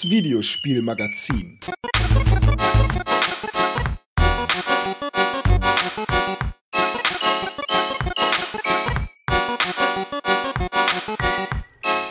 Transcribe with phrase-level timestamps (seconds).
[0.00, 1.58] Das Videospielmagazin.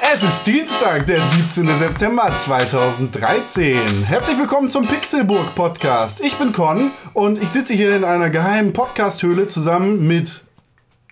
[0.02, 1.80] Es ist Dienstag, der 17.
[1.80, 4.04] September 2013.
[4.04, 6.22] Herzlich willkommen zum Pixelburg Podcast.
[6.22, 10.44] Ich bin Con und ich sitze hier in einer geheimen Podcast-Höhle zusammen mit.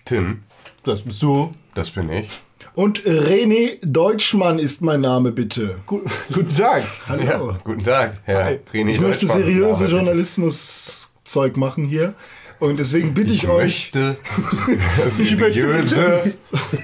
[0.04, 0.44] Tim,
[0.84, 1.50] Das bist du.
[1.74, 2.28] das bin ich.
[2.78, 5.80] Und René Deutschmann ist mein Name, bitte.
[5.84, 6.84] Gu guten Tag.
[7.08, 7.24] Hallo.
[7.24, 12.14] Ja, guten Tag, Herr René ich möchte seriöse Journalismus-Zeug machen hier.
[12.60, 13.90] Und deswegen bitte ich, Ich euch.
[13.92, 14.16] möchte
[15.18, 16.34] Ich möchte seriöse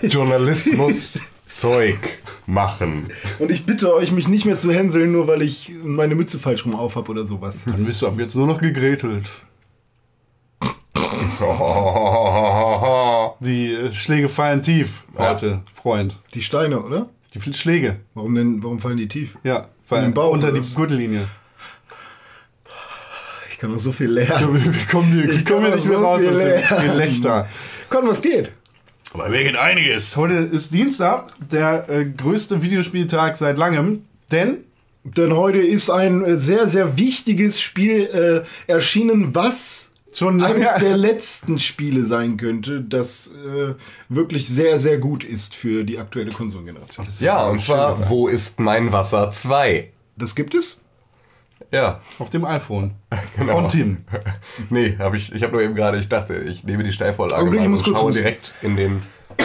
[0.03, 2.01] Journalismus-Zeug
[2.47, 3.11] machen.
[3.39, 6.65] Und ich bitte euch, mich nicht mehr zu hänseln, nur weil ich meine Mütze falsch
[6.67, 7.67] rum auf habe oder sowas.
[7.67, 9.31] Dann bist du ab jetzt nur noch gegrätelt.
[13.41, 16.17] Die äh, Schläge fallen tief heute, Freund.
[16.35, 17.09] Die Steine, oder?
[17.35, 17.97] Die Schläge.
[18.15, 19.37] Warum denn, warum fallen die tief?
[19.43, 20.61] Ja, fallen den Bauch, unter die?
[20.75, 21.27] Gürtellinie.
[23.51, 24.63] Ich kann noch so viel lernen.
[24.65, 26.91] Wir kommen hier, wir Ich kommen kann hier nicht mehr so raus aus dem.
[26.91, 27.49] Gelächter.
[27.89, 28.53] Komm, was geht?
[29.13, 30.17] Aber mir geht einiges.
[30.17, 34.05] Heute ist Dienstag, der äh, größte Videospieltag seit langem.
[34.33, 34.59] Denn
[35.05, 40.55] Denn heute ist ein äh, sehr, sehr wichtiges Spiel äh, erschienen, was schon lange...
[40.55, 43.75] eines der letzten Spiele sein könnte, das äh,
[44.09, 47.07] wirklich sehr, sehr gut ist für die aktuelle Konsolengeneration.
[47.21, 49.91] Ja, und zwar, wo ist mein Wasser 2?
[50.17, 50.81] Das gibt es?
[51.71, 52.93] Ja, Auf dem iPhone.
[53.37, 53.55] Genau.
[53.55, 53.97] Von Tim.
[54.71, 57.63] nee, hab ich, ich habe nur eben gerade, ich dachte, ich nehme die Steilvorlage mal
[57.63, 59.03] ich muss und kurz schaue direkt in den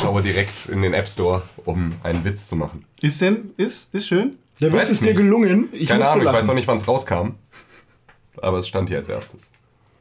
[0.00, 2.86] schaue direkt in den App Store, um einen Witz zu machen.
[3.02, 4.38] Ist denn, ist, ist schön?
[4.60, 5.18] Der Witz ist dir nicht.
[5.18, 5.68] gelungen.
[5.72, 7.34] Ich Keine Ahnung, ich weiß noch nicht, wann es rauskam.
[8.40, 9.50] Aber es stand hier als erstes.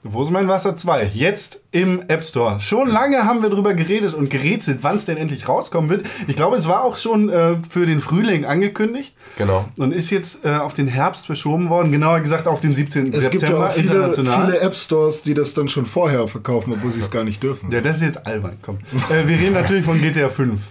[0.04, 1.12] Wo ist mein Wasser 2?
[1.14, 2.60] Jetzt im App Store.
[2.60, 6.06] Schon lange haben wir drüber geredet und gerätselt, wann es denn endlich rauskommen wird.
[6.28, 9.16] Ich glaube, es war auch schon äh, für den Frühling angekündigt.
[9.38, 9.68] Genau.
[9.78, 11.92] Und ist jetzt äh, auf den Herbst verschoben worden.
[11.92, 13.12] Genauer gesagt auf den 17.
[13.12, 14.46] Es gibt ja September auch viele, international.
[14.46, 17.72] viele App Stores, die das dann schon vorher verkaufen, obwohl sie es gar nicht dürfen.
[17.72, 18.58] ja, das ist jetzt albern.
[18.62, 18.78] Komm.
[19.10, 20.62] Äh, wir reden natürlich von GTA 5.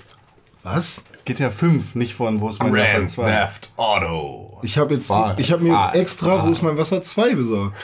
[0.63, 1.05] Was?
[1.25, 3.33] GTA 5, nicht von Wo ist mein Wasser Grand 2.
[3.33, 4.59] Theft Auto.
[4.63, 5.35] Ich habe jetzt, Wahr.
[5.39, 7.75] ich habe mir jetzt extra, wo ist mein Wasser 2 besorgt?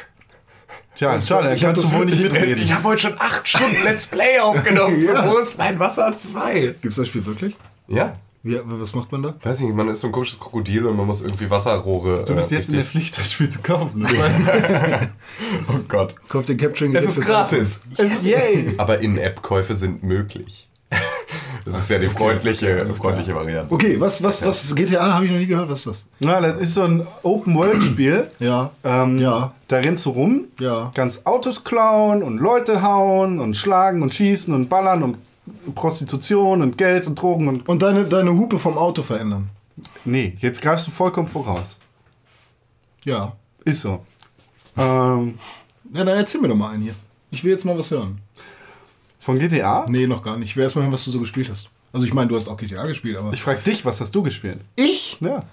[0.97, 2.63] Tja, schade, da Ich kannst du wohl nicht mitreden.
[2.63, 5.01] Ich habe heute schon acht Stunden Let's Play aufgenommen.
[5.01, 5.25] Ja.
[5.25, 6.75] So, wo ist mein Wasser 2?
[6.83, 7.57] Gibt's das Spiel wirklich?
[7.89, 8.13] Ja.
[8.45, 9.35] Wie, was macht man da?
[9.43, 12.25] Weiß nicht, man ist so ein komisches Krokodil und man muss irgendwie Wasserrohre.
[12.25, 14.05] Du bist äh, jetzt in der Pflicht, das Spiel zu kaufen.
[15.69, 16.17] Oh Gott.
[16.29, 17.83] Kauft den Capturing Es ist gratis.
[17.97, 18.75] es ist yay.
[18.79, 20.69] Aber In-App-Käufe sind möglich.
[21.65, 23.73] Das ist ja die freundliche, freundliche Variante.
[23.73, 26.07] Okay, was, was, was, GTA habe ich noch nie gehört, was ist das?
[26.21, 28.31] Na, das ist so ein Open-World-Spiel.
[28.41, 29.55] Ja, Ähm, ja.
[29.69, 30.91] Da rennst du rum, Ja.
[30.95, 35.17] kannst Autos klauen und Leute hauen und schlagen und schießen und ballern und
[35.75, 37.69] Prostitution und Geld und Drogen und.
[37.69, 39.49] Und deine, deine Hupe vom Auto verändern.
[40.05, 41.79] Nee, jetzt greifst du vollkommen voraus.
[43.05, 43.33] Ja.
[43.65, 44.05] Ist so.
[44.77, 45.39] Ähm,
[45.93, 46.95] Ja, dann erzähl mir doch mal einen hier.
[47.31, 48.19] Ich will jetzt mal was hören.
[49.23, 49.87] Von GTA?
[49.89, 50.51] Nee, noch gar nicht.
[50.51, 51.71] Ich will erst mal hören, was du so gespielt hast.
[51.93, 53.33] Also ich meine, du hast auch GTA gespielt, aber...
[53.33, 54.59] Ich frag dich, was hast du gespielt?
[54.77, 55.19] Ich?
[55.21, 55.45] Ja.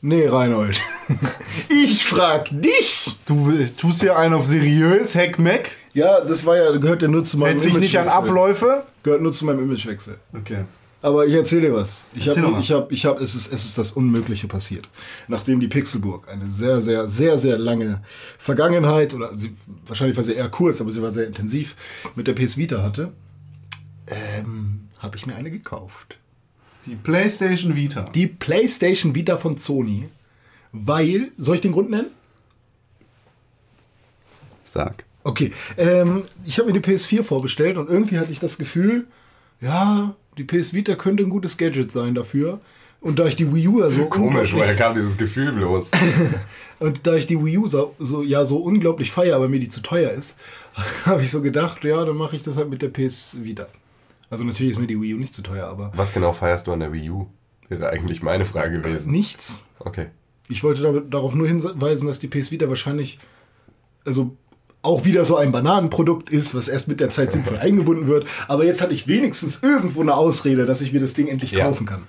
[0.00, 0.80] Nee, Reinhold.
[1.68, 3.18] ich frag dich!
[3.26, 7.24] Du tust hier einen auf seriös, Hack Mac, Ja, das war ja, gehört ja nur
[7.24, 8.30] zu meinem hält sich nicht an Imagewechsel.
[8.30, 8.82] Abläufe.
[9.02, 10.18] Gehört nur zu meinem Imagewechsel.
[10.32, 10.64] Okay.
[11.00, 12.08] Aber ich erzähl dir was.
[12.16, 14.88] Ich habe, ich habe, ich habe, es ist, es ist das Unmögliche passiert.
[15.28, 18.02] Nachdem die Pixelburg eine sehr, sehr, sehr, sehr lange
[18.36, 19.54] Vergangenheit oder sie,
[19.86, 21.76] wahrscheinlich war sie eher kurz, aber sie war sehr intensiv
[22.16, 23.12] mit der PS Vita hatte,
[24.08, 26.18] ähm, habe ich mir eine gekauft.
[26.86, 28.02] Die PlayStation Vita.
[28.14, 30.08] Die PlayStation Vita von Sony,
[30.72, 32.10] weil, soll ich den Grund nennen?
[34.64, 35.04] Sag.
[35.22, 39.06] Okay, ähm, ich habe mir die PS4 vorbestellt und irgendwie hatte ich das Gefühl,
[39.60, 42.60] ja, die PS Vita könnte ein gutes Gadget sein dafür.
[43.00, 45.92] Und da ich die Wii U ja so Komisch, woher kam dieses Gefühl bloß?
[46.80, 49.68] Und da ich die Wii U so, so, ja so unglaublich feier, aber mir die
[49.68, 50.36] zu teuer ist,
[51.06, 53.68] habe ich so gedacht, ja, dann mache ich das halt mit der PS Vita.
[54.30, 56.72] Also natürlich ist mir die Wii U nicht zu teuer, aber Was genau feierst du
[56.72, 57.26] an der Wii U?
[57.68, 59.12] Wäre eigentlich meine Frage gewesen.
[59.12, 59.62] nichts.
[59.78, 60.06] Okay.
[60.48, 63.18] Ich wollte damit, darauf nur hinweisen, dass die PS Vita wahrscheinlich,
[64.04, 64.36] also
[64.88, 68.26] auch wieder so ein Bananenprodukt ist, was erst mit der Zeit sinnvoll eingebunden wird.
[68.48, 71.66] Aber jetzt hatte ich wenigstens irgendwo eine Ausrede, dass ich mir das Ding endlich Ja.
[71.66, 72.02] kaufen kann.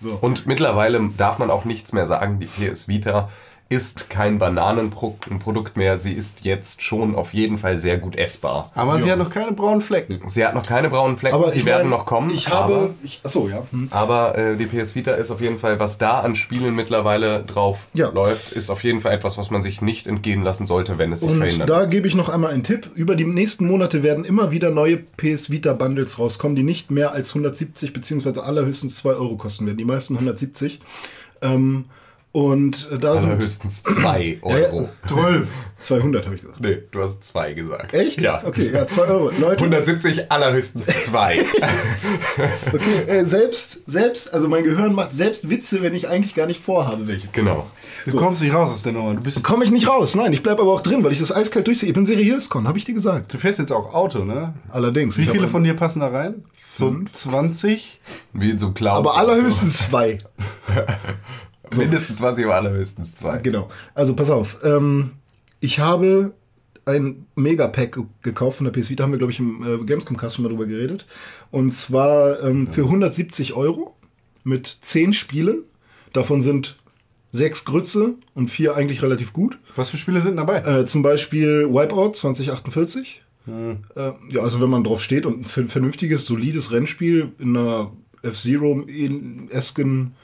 [0.00, 0.18] So.
[0.20, 2.40] Und mittlerweile darf man auch nichts mehr sagen.
[2.40, 3.30] Die PS Vita
[3.70, 5.96] ist kein Bananenprodukt mehr.
[5.98, 8.70] Sie ist jetzt schon auf jeden Fall sehr gut essbar.
[8.74, 10.20] Aber sie hat noch keine braunen Flecken.
[10.28, 12.30] Sie hat noch keine braunen Flecken, Aber die werden mein, noch kommen.
[12.30, 12.94] Ich aber, habe.
[13.02, 13.62] Ich, achso, ja.
[13.70, 13.88] Hm.
[13.90, 17.78] aber äh, die PS Vita ist auf jeden Fall, was da an Spielen mittlerweile drauf
[17.94, 18.10] Ja.
[18.10, 21.20] läuft, ist auf jeden Fall etwas, was man sich nicht entgehen lassen sollte, wenn es
[21.20, 21.70] sich Und verhindert.
[21.70, 22.90] da gebe ich noch einmal einen Tipp.
[22.94, 27.12] Über die nächsten Monate werden immer wieder neue PS Vita Bundles rauskommen, die nicht mehr
[27.12, 28.40] als 170 bzw.
[28.40, 29.78] allerhöchstens 2 Euro kosten werden.
[29.78, 30.80] Die meisten 170.
[31.42, 31.86] Ähm,
[32.34, 34.66] und äh, da sind Allerhöchstens 2 Ja, ja.
[34.66, 34.88] Euro.
[35.06, 35.48] 12.
[35.78, 36.60] 200, habe ich gesagt.
[36.60, 37.94] Nee, du hast 2 gesagt.
[37.94, 38.20] Echt?
[38.20, 38.42] Ja.
[38.44, 39.30] Okay, ja, 2 Euro.
[39.38, 41.44] Leute, 170, allerhöchstens 2.
[42.72, 46.60] okay, äh, selbst, selbst, also mein Gehirn macht selbst Witze, wenn ich eigentlich gar nicht
[46.60, 47.70] vorhabe, welche zu genau.
[48.04, 49.14] Du kommst nicht raus aus der Nummer.
[49.14, 50.16] Du, bist, Komme ich nicht raus.
[50.16, 51.88] Nein, ich bleibe aber auch drin, weil ich das eiskalt durchsehe.
[51.88, 53.32] Ich bin seriös, Con, habe ich dir gesagt.
[53.32, 54.54] du fährst jetzt auch Auto, ne?
[54.70, 55.18] Allerdings.
[55.18, 56.42] Wie viele von dir passen da rein?
[56.76, 58.00] So 20?
[58.32, 58.96] Wie in so einem Clown.
[58.96, 59.90] Aber allerhöchstens
[61.74, 61.82] zwei.
[61.84, 63.38] Mindestens 20, aber allerhöchstens 2.
[63.38, 63.68] Genau.
[63.94, 64.58] Also pass auf.
[64.64, 65.10] Ähm,
[65.60, 66.32] ich habe
[66.86, 70.36] ein Megapack ge- gekauft von der PS Vita, haben wir, glaube ich, im äh, Gamescom-Cast
[70.36, 71.06] schon mal drüber geredet.
[71.50, 73.94] Und zwar ähm, für 170 Euro
[74.42, 75.62] mit 10 Spielen.
[76.12, 76.76] Davon sind
[77.32, 79.58] sechs Grütze und vier eigentlich relativ gut.
[79.76, 80.58] Was für Spiele sind dabei?
[80.60, 83.22] Äh, zum Beispiel Wipeout 2048.
[83.46, 83.74] Äh,
[84.30, 87.90] ja, also wenn man drauf steht und ein ver- vernünftiges, solides Rennspiel in einer
[88.22, 90.14] F-Zero-esken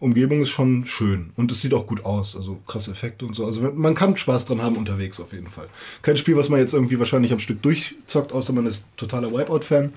[0.00, 1.30] Umgebung ist schon schön.
[1.36, 2.36] Und es sieht auch gut aus.
[2.36, 3.44] Also krasse Effekte und so.
[3.44, 5.66] Also man kann Spaß dran haben unterwegs auf jeden Fall.
[6.02, 9.92] Kein Spiel, was man jetzt irgendwie wahrscheinlich am Stück durchzockt, außer man ist totaler Wipeout-Fan.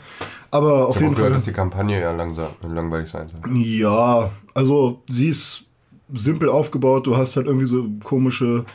[0.49, 1.37] Aber auf Ich jeden auch gehört, Fall.
[1.37, 3.55] dass die Kampagne ja langsam, langweilig sein soll.
[3.55, 5.65] Ja, also sie ist
[6.13, 7.05] simpel aufgebaut.
[7.05, 8.65] Du hast halt irgendwie so komische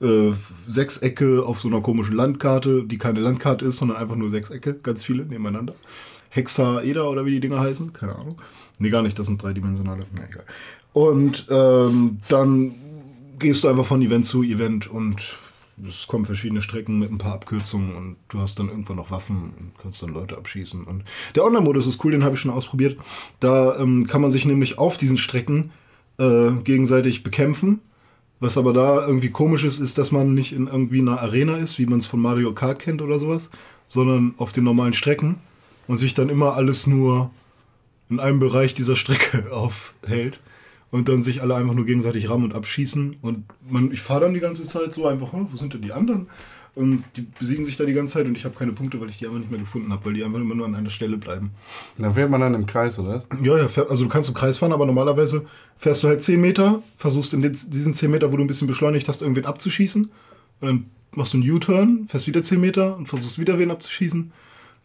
[0.00, 0.30] äh,
[0.68, 5.02] Sechsecke auf so einer komischen Landkarte, die keine Landkarte ist, sondern einfach nur Sechsecke, ganz
[5.02, 5.74] viele nebeneinander.
[6.30, 8.40] Hexaeder oder wie die Dinger heißen, keine Ahnung.
[8.80, 10.06] Nee, gar nicht, das sind dreidimensionale.
[10.12, 10.44] Na egal.
[10.92, 12.74] Und ähm, dann
[13.38, 15.36] gehst du einfach von Event zu Event und
[15.88, 19.52] es kommen verschiedene Strecken mit ein paar Abkürzungen und du hast dann irgendwann noch Waffen
[19.58, 20.84] und kannst dann Leute abschießen.
[20.84, 21.04] Und
[21.34, 22.98] der Online-Modus ist cool, den habe ich schon ausprobiert.
[23.38, 25.70] Da ähm, kann man sich nämlich auf diesen Strecken
[26.18, 27.80] äh, gegenseitig bekämpfen.
[28.40, 31.78] Was aber da irgendwie komisch ist, ist, dass man nicht in irgendwie einer Arena ist,
[31.78, 33.50] wie man es von Mario Kart kennt oder sowas,
[33.88, 35.36] sondern auf den normalen Strecken
[35.86, 37.30] und sich dann immer alles nur
[38.10, 40.40] in einem Bereich dieser Strecke aufhält
[40.90, 43.16] und dann sich alle einfach nur gegenseitig rammen und abschießen.
[43.22, 45.92] Und man, ich fahre dann die ganze Zeit so einfach, hm, wo sind denn die
[45.92, 46.28] anderen?
[46.74, 49.18] Und die besiegen sich da die ganze Zeit und ich habe keine Punkte, weil ich
[49.18, 51.50] die einfach nicht mehr gefunden habe, weil die einfach immer nur an einer Stelle bleiben.
[51.98, 53.24] Dann fährt man dann im Kreis, oder?
[53.42, 55.46] Ja, ja, also du kannst im Kreis fahren, aber normalerweise
[55.76, 59.08] fährst du halt 10 Meter, versuchst in diesen 10 Meter, wo du ein bisschen beschleunigt
[59.08, 60.04] hast, irgendwen abzuschießen.
[60.60, 64.32] Und dann machst du einen U-Turn, fährst wieder 10 Meter und versuchst wieder wen abzuschießen.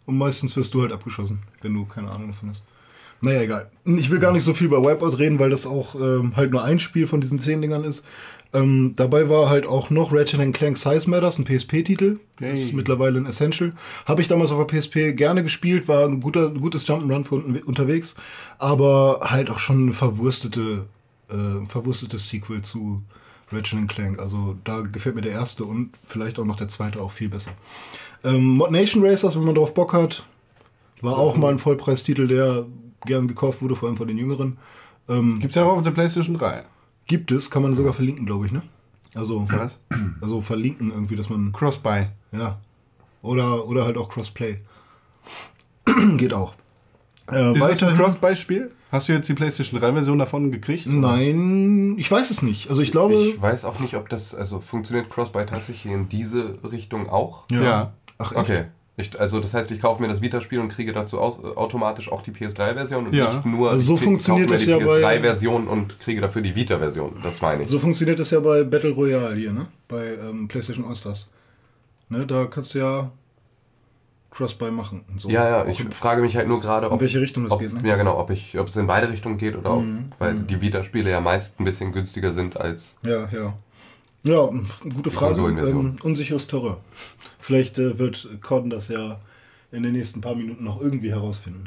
[0.08, 2.66] Und meistens wirst du halt abgeschossen, wenn du keine Ahnung davon hast.
[3.22, 3.72] Naja, egal.
[3.86, 6.64] Ich will gar nicht so viel über Wipeout reden, weil das auch ähm, halt nur
[6.64, 8.04] ein Spiel von diesen 10 Dingern ist.
[8.56, 12.20] Ähm, dabei war halt auch noch Ratchet Clank Size Matters, ein PSP-Titel.
[12.40, 13.74] Das ist mittlerweile ein Essential.
[14.06, 17.36] Habe ich damals auf der PSP gerne gespielt, war ein guter, gutes Jump'n'Run für
[17.66, 18.16] unterwegs,
[18.58, 20.86] aber halt auch schon ein verwurstete,
[21.30, 23.02] äh, verwurstetes Sequel zu
[23.52, 24.20] Ratchet Clank.
[24.20, 27.52] Also da gefällt mir der erste und vielleicht auch noch der zweite auch viel besser.
[28.24, 30.26] Ähm, Mod Nation Racers, wenn man drauf Bock hat,
[31.02, 32.66] war auch mal ein Vollpreistitel, der
[33.06, 34.58] gern gekauft wurde, vor allem von den Jüngeren.
[35.08, 36.64] Ähm, Gibt's ja auch auf der PlayStation 3.
[37.08, 38.62] gibt es, kann man sogar verlinken, glaube ich, ne?
[39.14, 39.80] Also, Was?
[40.22, 42.08] also verlinken irgendwie, dass man Cross-Buy.
[42.32, 42.60] ja.
[43.22, 44.60] Oder, oder halt auch Crossplay.
[46.18, 46.54] Geht auch.
[47.32, 48.72] Äh, Ist das ein Cross-Buy-Spiel?
[48.92, 50.86] Hast du jetzt die PlayStation 3-Version davon gekriegt?
[50.86, 52.70] Nein, ich weiß es nicht.
[52.70, 53.16] Also ich glaube.
[53.16, 57.46] Ich weiß auch nicht, ob das, also funktioniert Crossbuy tatsächlich in diese Richtung auch?
[57.50, 57.94] Ja.
[58.20, 58.40] Ach, echt?
[58.42, 58.66] Okay.
[58.98, 62.10] Ich, also das heißt, ich kaufe mir das Vita-Spiel und kriege dazu aus, äh, automatisch
[62.12, 63.26] auch die PS3-Version und Ja.
[63.34, 66.42] nicht nur Also so krieg- funktioniert kaufe mir ja die bei- PS3-Version und kriege dafür
[66.42, 67.18] die Vita-Version.
[67.22, 67.70] Das meine ich.
[67.70, 69.68] So funktioniert das ja bei Battle Royale hier, ne?
[69.90, 71.30] Bei ähm, PlayStation All-Stars.
[72.08, 73.12] Ne, da kannst du ja
[74.32, 75.30] Crossbuy machen und so.
[75.30, 77.74] ja, ja, ich frage mich halt nur gerade, ob, In welche Richtung das ob, geht,
[77.74, 77.80] ne?
[77.80, 79.84] Mhm, Ja, genau, ob, ich, ob es in beide Richtungen geht oder ob,
[80.20, 83.54] weil die Vita-Spiele ja meist ein bisschen günstiger sind als Ja, ja.
[84.24, 84.50] Ja,
[84.96, 85.40] gute Frage.
[85.40, 86.78] Ähm, unsicheres Terrain.
[87.46, 89.20] Vielleicht äh, wird Corden das ja
[89.72, 91.66] in den nächsten paar Minuten noch irgendwie herausfinden.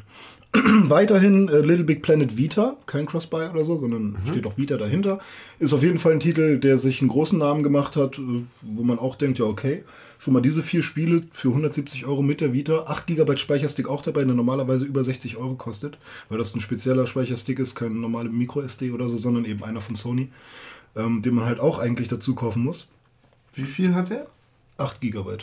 [0.52, 5.20] Weiterhin äh, Little Big Planet Vita, kein Crossbuy oder so, sondern steht auch Vita dahinter.
[5.60, 8.82] Ist auf jeden Fall ein Titel, der sich einen großen Namen gemacht hat, äh, wo
[8.82, 9.84] man auch denkt, ja okay,
[10.18, 14.02] schon mal diese vier Spiele für 170 Euro mit der Vita, 8 GB Speicherstick auch
[14.02, 15.96] dabei, der normalerweise über 60 Euro kostet,
[16.28, 19.94] weil das ein spezieller Speicherstick ist, kein normaler Micro-SD oder so, sondern eben einer von
[19.94, 20.28] Sony,
[20.96, 22.88] ähm, den man halt auch eigentlich dazu kaufen muss.
[23.54, 24.26] Wie viel hat der?
[24.78, 25.38] 8 GB.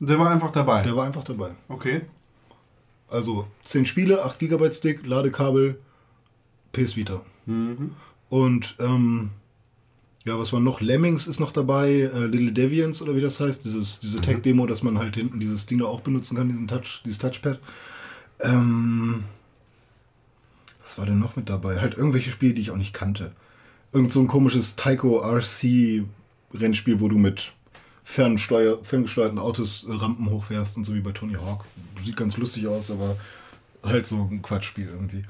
[0.00, 0.82] Der war einfach dabei.
[0.82, 1.50] Der war einfach dabei.
[1.68, 2.02] okay.
[3.10, 5.80] Also 10 Spiele, 8 GB Stick, Ladekabel,
[6.72, 7.22] PS Vita.
[8.28, 9.30] Und ähm,
[10.26, 10.82] ja, was war noch?
[10.82, 14.82] Lemmings ist noch dabei, äh, Little Deviants oder wie das heißt, dieses, diese Tech-Demo, dass
[14.82, 17.58] man halt hinten dieses Ding da auch benutzen kann, diesen Touch, dieses Touchpad.
[18.40, 19.24] Ähm,
[20.82, 21.80] was war denn noch mit dabei?
[21.80, 23.32] Halt irgendwelche Spiele, die ich auch nicht kannte.
[23.92, 26.04] Irgend so ein komisches Taiko RC
[26.52, 27.54] Rennspiel, wo du mit
[28.08, 31.66] fernsteuer, ferngesteuerten Autos äh, Rampen hochfährst und so wie bei Tony Hawk.
[32.02, 33.18] Sieht ganz lustig aus, aber
[33.82, 35.24] halt so ein Quatschspiel irgendwie.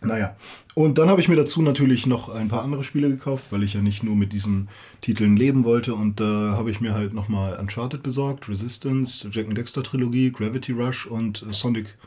[0.00, 0.36] Naja,
[0.74, 3.74] und dann habe ich mir dazu natürlich noch ein paar andere Spiele gekauft, weil ich
[3.74, 4.68] ja nicht nur mit diesen
[5.00, 5.92] Titeln leben wollte.
[5.94, 10.70] Und da habe ich mir halt nochmal Uncharted besorgt, Resistance, Jack and Dexter Trilogie, Gravity
[10.70, 11.98] Rush und äh, Sonic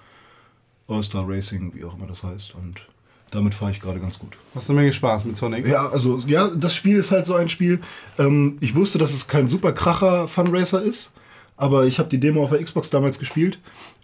[0.88, 2.56] All-Star Racing, wie auch immer das heißt.
[2.56, 2.88] Und
[3.32, 4.34] damit fahre ich gerade ganz gut.
[4.54, 5.66] Hast du eine Menge Spaß mit Sonic?
[5.68, 7.80] Ja, also, ja, das Spiel ist halt so ein Spiel.
[8.20, 11.14] Ähm, ich wusste, dass es kein super kracher Funracer ist,
[11.58, 13.60] aber ich habe die Demo auf der Xbox damals gespielt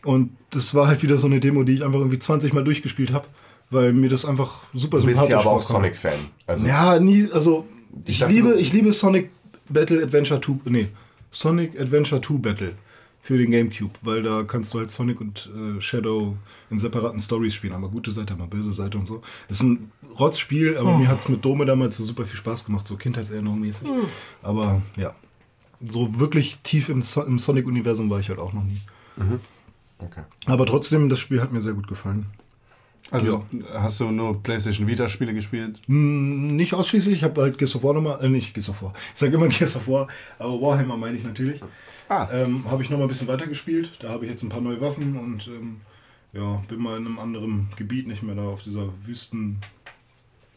[0.06, 3.12] und das war halt wieder so eine Demo, die ich einfach irgendwie 20 Mal durchgespielt
[3.12, 3.28] habe,
[3.70, 5.62] weil mir das einfach super Du bist sympathisch ja aber auch.
[5.62, 6.14] Sonic-Fan.
[6.46, 7.68] Also, Ja, nie, also
[8.06, 9.30] ich, Ich liebe, ich liebe Sonic
[9.70, 10.88] Battle Adventure 2, nee,
[11.32, 12.74] Sonic Adventure 2 Battle
[13.28, 16.38] für den Gamecube, weil da kannst du halt Sonic und äh, Shadow
[16.70, 19.22] in separaten Stories spielen, aber gute Seite, aber böse Seite und so.
[19.50, 22.64] Das ist ein Rotzspiel, aber mir hat es mit Dome damals so super viel Spaß
[22.64, 23.90] gemacht, so Kindheitserinnerung mäßig.
[24.42, 25.14] Aber ja,
[25.86, 28.80] so wirklich tief im, so im Sonic-Universum war ich halt auch noch nie.
[30.00, 30.22] okay.
[30.46, 32.28] Aber trotzdem, das Spiel hat mir sehr gut gefallen.
[33.12, 35.82] Also hast du nur PlayStation Vita-Spiele gespielt?
[35.88, 38.94] Hm, Nicht ausschließlich, ich habe halt Gears of War nochmal, äh, nicht Gears of War,
[39.14, 40.08] ich sage immer Gears of War,
[40.40, 41.60] aber Warhammer meine ich natürlich.
[42.10, 42.28] Ah.
[42.32, 45.18] Ähm, habe ich nochmal ein bisschen weitergespielt, da habe ich jetzt ein paar neue Waffen
[45.18, 45.82] und ähm,
[46.34, 49.60] ja, bin mal in einem anderen Gebiet, nicht mehr da auf dieser Wüsten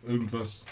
[0.07, 0.65] irgendwas,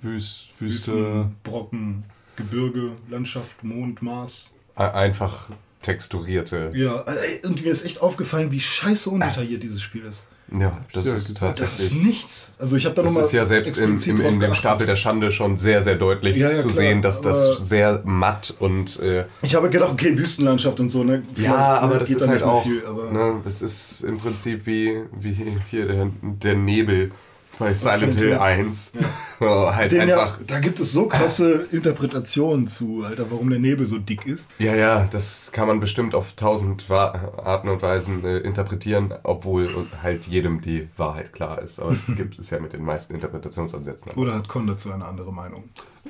[0.00, 0.92] Wüst, Wüste.
[0.92, 2.04] Wüstenbrocken,
[2.36, 4.54] Gebirge, Landschaft, Mond, Mars.
[4.74, 6.72] Einfach texturierte.
[6.74, 10.26] Ja, äh, und mir ist echt aufgefallen, wie scheiße undetailliert dieses Spiel ist.
[10.52, 12.02] Ja, das Ja, ist das Das ist tatsächlich.
[12.04, 12.54] nichts.
[12.58, 14.94] Also ich habe da Das nochmal ist ja selbst im, im, in dem Stapel der
[14.94, 19.00] Schande schon sehr, sehr deutlich Ja, ja, zu klar, sehen, dass das sehr matt und
[19.00, 21.24] äh, Ich habe gedacht, okay, Wüstenlandschaft und so, ne?
[21.34, 24.18] Vielleicht, ja, aber ne, das geht ist halt auch, viel, aber- ne, das ist im
[24.18, 25.36] Prinzip wie, wie
[25.70, 27.10] hier der, der Nebel
[27.58, 28.38] bei Silent Hill Hill.
[28.38, 28.92] 1.
[29.38, 30.38] So, halt Den ja, einfach.
[30.46, 34.48] da gibt es so krasse Interpretationen zu, Alter, warum der Nebel so dick ist.
[34.58, 40.26] Ja, ja, das kann man bestimmt auf tausend Arten und Weisen äh, interpretieren, obwohl halt
[40.26, 41.78] jedem die Wahrheit klar ist.
[41.78, 44.12] Aber es gibt es ja mit den meisten Interpretationsansätzen.
[44.12, 45.64] Oder hat Con dazu eine andere Meinung?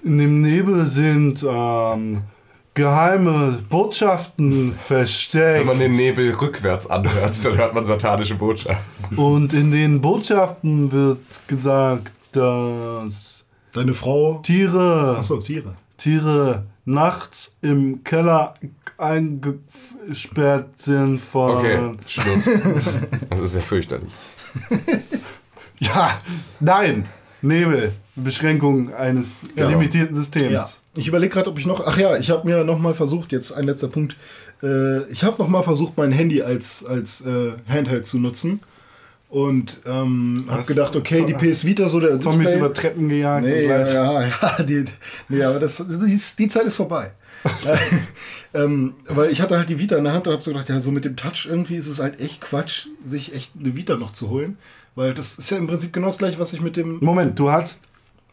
[0.05, 2.23] In dem Nebel sind ähm,
[2.77, 5.61] geheime Botschaften versteckt.
[5.61, 9.17] Wenn man den Nebel rückwärts anhört, dann hört man satanische Botschaften.
[9.19, 11.19] Und in den Botschaften wird
[11.49, 14.41] gesagt, dass Deine Frau.
[14.43, 15.75] Tiere, Achso, Tiere.
[15.97, 18.55] Tiere nachts im Keller
[18.99, 21.57] eingesperrt sind von.
[21.57, 22.49] Okay, Schluss.
[23.31, 24.13] Das ist ja fürchterlich.
[25.79, 26.19] Ja,
[26.61, 27.07] nein,
[27.43, 29.69] Nebel, Beschränkung eines Ja.
[29.69, 30.53] limitierten Systems.
[30.53, 30.69] Ja.
[30.97, 31.87] Ich überlege gerade, ob ich noch.
[31.87, 34.17] Ach ja, ich habe mir noch mal versucht, jetzt ein letzter Punkt.
[34.63, 38.61] Äh, ich habe noch mal versucht, mein Handy als, als äh, Handheld zu nutzen.
[39.29, 43.45] Und ähm, habe gedacht, okay, die PS Vita, so der Zombies Display- über Treppen gejagt.
[43.45, 44.85] Nee, ja, ja, ja die,
[45.29, 47.11] nee, aber das, die, die Zeit ist vorbei.
[48.55, 50.81] ähm, weil ich hatte halt die Vita in der Hand und habe so gedacht, ja,
[50.81, 54.13] so mit dem Touch irgendwie ist es halt echt Quatsch, sich echt eine Vita noch
[54.13, 54.59] zu holen.
[54.95, 56.99] Weil das ist ja im Prinzip genau das gleiche, was ich mit dem.
[57.01, 57.83] Moment, du hast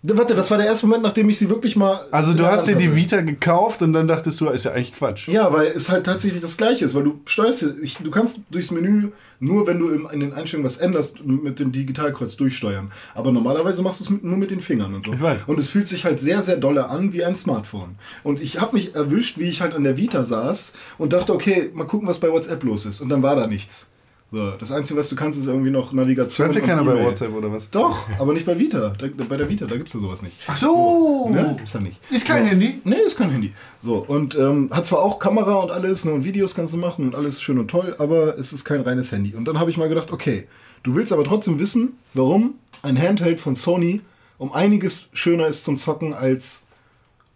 [0.05, 1.97] Warte, das war der erste Moment, nachdem ich sie wirklich mal.
[2.11, 2.93] Also du hast dir die.
[2.93, 5.29] Vita gekauft und dann dachtest du, ist ja eigentlich Quatsch.
[5.29, 8.69] Ja, weil es halt tatsächlich das gleiche ist, weil du steuerst, ich, du kannst durchs
[8.71, 12.91] Menü nur, wenn du im, in den Einstellungen was änderst, mit dem Digitalkreuz durchsteuern.
[13.15, 15.13] Aber normalerweise machst du es mit, nur mit den Fingern und so.
[15.13, 15.45] Ich weiß.
[15.47, 17.95] Und es fühlt sich halt sehr, sehr dolle an wie ein Smartphone.
[18.23, 21.71] Und ich habe mich erwischt, wie ich halt an der Vita saß und dachte, okay,
[21.73, 22.99] mal gucken, was bei WhatsApp los ist.
[22.99, 23.87] Und dann war da nichts.
[24.33, 26.47] So, das Einzige, was du kannst, ist irgendwie noch Navigation.
[26.47, 27.05] Schreibt und keiner bei.
[27.05, 27.69] WhatsApp oder was?
[27.69, 28.95] Doch, aber nicht bei Vita.
[28.97, 30.35] Da, bei der Vita, da gibt's ja sowas nicht.
[30.47, 31.29] Ach so.
[31.29, 31.53] Ne?
[31.55, 31.99] Gibt's da nicht.
[32.09, 32.81] Ist kein Handy?
[32.83, 33.53] Nee, ist kein Handy.
[33.79, 37.05] So, und ähm, hat zwar auch Kamera und alles, ne, und Videos kannst du machen
[37.05, 39.35] und alles schön und toll, aber es ist kein reines Handy.
[39.35, 40.47] Und dann habe ich mal gedacht, okay,
[40.81, 44.01] du willst aber trotzdem wissen, warum ein Handheld von Sony
[44.39, 46.62] um einiges schöner ist zum Zocken als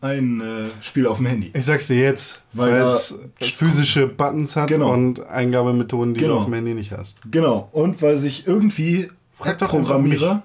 [0.02, 1.52] ein äh, Spiel auf dem Handy.
[1.54, 4.94] Ich sag's dir jetzt, Weil es physische Buttons hat Genau.
[4.94, 6.34] und Eingabemethoden, die Genau.
[6.36, 7.20] du auf dem Handy nicht hast.
[7.32, 10.44] Genau, und weil sich irgendwie Frag Programmierer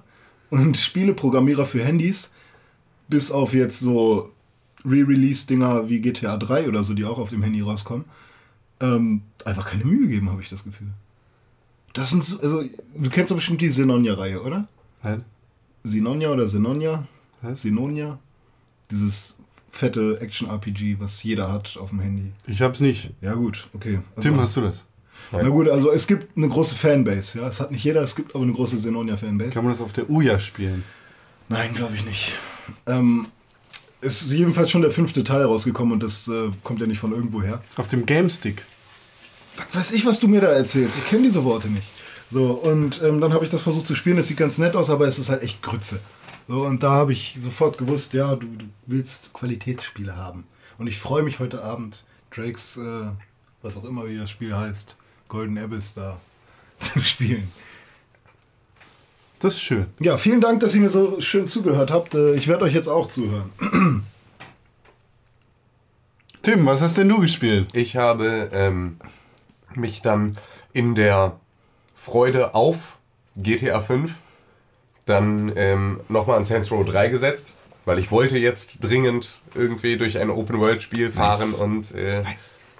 [0.49, 2.31] und Spieleprogrammierer für Handys,
[3.07, 4.31] bis auf jetzt so
[4.85, 8.05] Re-Release-Dinger wie GTA 3 oder so, die auch auf dem Handy rauskommen,
[8.81, 10.87] ähm, einfach keine Mühe geben, habe ich das Gefühl.
[11.93, 12.63] Das sind so, also,
[12.95, 14.67] du kennst doch bestimmt die Senonia-Reihe, oder?
[15.03, 15.23] Halt.
[15.83, 17.07] Sinonia oder Senonia?
[17.41, 17.61] Was?
[17.61, 18.17] Sinonia?
[18.89, 19.37] Dieses
[19.73, 22.31] fette Action-RPG, was jeder hat auf dem Handy.
[22.45, 23.09] Ich hab's nicht.
[23.21, 23.99] Ja, gut, okay.
[24.15, 24.83] Also, Tim, hast du das?
[25.31, 27.39] Na gut, also es gibt eine große Fanbase.
[27.39, 29.49] Ja, es hat nicht jeder, es gibt aber eine große Senonia-Fanbase.
[29.49, 30.83] Kann man das auf der Uja spielen?
[31.49, 32.33] Nein, glaube ich nicht.
[32.85, 33.25] Ähm,
[34.01, 37.41] ist jedenfalls schon der fünfte Teil rausgekommen und das äh, kommt ja nicht von irgendwo
[37.41, 37.59] her.
[37.75, 38.63] Auf dem GameStick.
[39.71, 40.99] Was weiß ich, was du mir da erzählst?
[40.99, 41.87] Ich kenne diese Worte nicht.
[42.29, 44.17] So, und ähm, dann habe ich das versucht zu spielen.
[44.17, 45.99] Das sieht ganz nett aus, aber es ist halt echt Grütze.
[46.47, 50.45] So, und da habe ich sofort gewusst, ja, du, du willst Qualitätsspiele haben.
[50.77, 53.05] Und ich freue mich heute Abend, Drakes, äh,
[53.61, 54.97] was auch immer wie das Spiel heißt,
[55.29, 56.19] Golden Abyss da
[56.79, 57.49] zu spielen.
[59.39, 59.87] Das ist schön.
[59.99, 62.13] Ja, vielen Dank, dass ihr mir so schön zugehört habt.
[62.15, 63.51] Äh, Ich werde euch jetzt auch zuhören.
[66.41, 67.69] Tim, was hast denn du gespielt?
[67.73, 68.97] Ich habe ähm,
[69.75, 70.37] mich dann
[70.73, 71.39] in der
[71.95, 72.97] Freude auf
[73.37, 74.13] GTA 5
[75.05, 77.53] dann ähm, nochmal an Saints Row 3 gesetzt,
[77.85, 82.23] weil ich wollte jetzt dringend irgendwie durch ein Open-World-Spiel fahren und äh,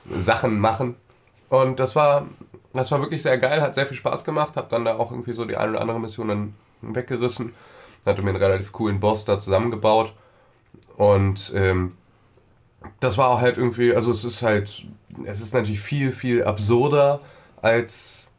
[0.10, 0.96] Sachen machen.
[1.50, 2.28] Und das war,
[2.74, 5.34] das war wirklich sehr geil, hat sehr viel Spaß gemacht, habe dann da auch irgendwie
[5.34, 7.54] so die eine oder andere Mission dann weggerissen,
[8.06, 10.14] hatte mir einen relativ coolen Boss da zusammengebaut.
[10.98, 11.94] Und ähm,
[13.00, 14.86] das war halt irgendwie, also es ist halt,
[15.26, 17.22] es ist natürlich viel, viel absurder
[17.62, 18.32] als,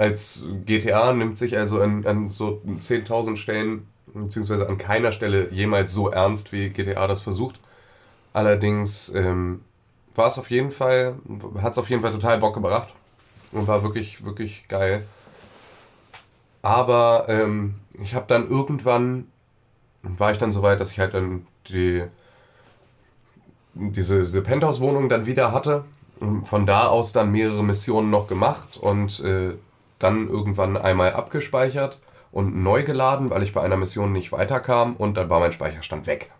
[0.00, 5.92] als GTA, nimmt sich also an, an so 10.000 Stellen, beziehungsweise an keiner Stelle jemals
[5.92, 7.60] so ernst, wie GTA das versucht.
[8.32, 9.60] Allerdings ähm,
[10.14, 11.16] war es auf jeden Fall,
[11.60, 12.94] hat es auf jeden Fall total Bock gebracht
[13.52, 15.04] und war wirklich, wirklich geil.
[16.62, 19.26] Aber ähm, ich habe dann irgendwann,
[20.02, 22.04] war ich dann so weit, dass ich halt dann die
[23.74, 25.84] diese, diese Penthouse-Wohnung dann wieder hatte.
[26.20, 29.54] Und Von da aus dann mehrere Missionen noch gemacht und äh,
[30.00, 32.00] dann irgendwann einmal abgespeichert
[32.32, 36.06] und neu geladen, weil ich bei einer Mission nicht weiterkam und dann war mein Speicherstand
[36.06, 36.30] weg.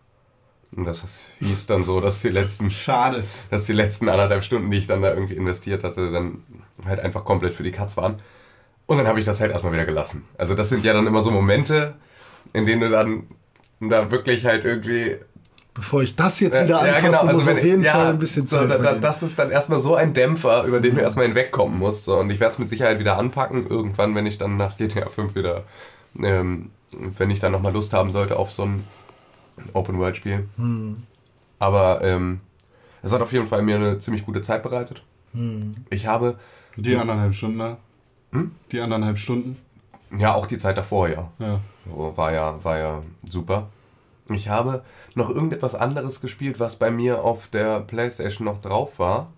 [0.74, 1.04] Und das
[1.40, 3.24] hieß dann so, dass die letzten, Schade.
[3.50, 6.44] dass die letzten anderthalb Stunden, die ich dann da irgendwie investiert hatte, dann
[6.84, 8.20] halt einfach komplett für die Katz waren.
[8.86, 10.26] Und dann habe ich das halt erstmal wieder gelassen.
[10.38, 11.94] Also das sind ja dann immer so Momente,
[12.52, 13.26] in denen du dann
[13.80, 15.16] da wirklich halt irgendwie
[15.72, 17.24] Bevor ich das jetzt ja, wieder ja, anfasse, genau.
[17.24, 18.94] muss Also wenn, auf jeden ja, Fall ein bisschen so, Zeit da, da.
[18.94, 22.04] Das ist dann erstmal so ein Dämpfer, über den du erstmal hinwegkommen musst.
[22.04, 22.18] So.
[22.18, 25.34] Und ich werde es mit Sicherheit wieder anpacken, irgendwann, wenn ich dann nach GTA 5
[25.36, 25.64] wieder,
[26.18, 28.84] ähm, wenn ich dann nochmal Lust haben sollte auf so ein
[29.72, 30.48] Open-World-Spiel.
[30.56, 31.02] Hm.
[31.60, 32.40] Aber ähm,
[33.02, 35.02] es hat auf jeden Fall mir eine ziemlich gute Zeit bereitet.
[35.32, 35.74] Hm.
[35.90, 36.36] Ich habe,
[36.76, 37.76] Die anderthalb Stunden, ne?
[38.72, 39.56] Die anderthalb Stunden.
[40.16, 41.30] ja auch die Zeit davor, ja.
[41.38, 41.60] Ja.
[41.86, 43.68] So, War ja, war ja super.
[44.34, 44.82] Ich habe
[45.14, 49.30] noch irgendetwas anderes gespielt, was bei mir auf der Playstation noch drauf war.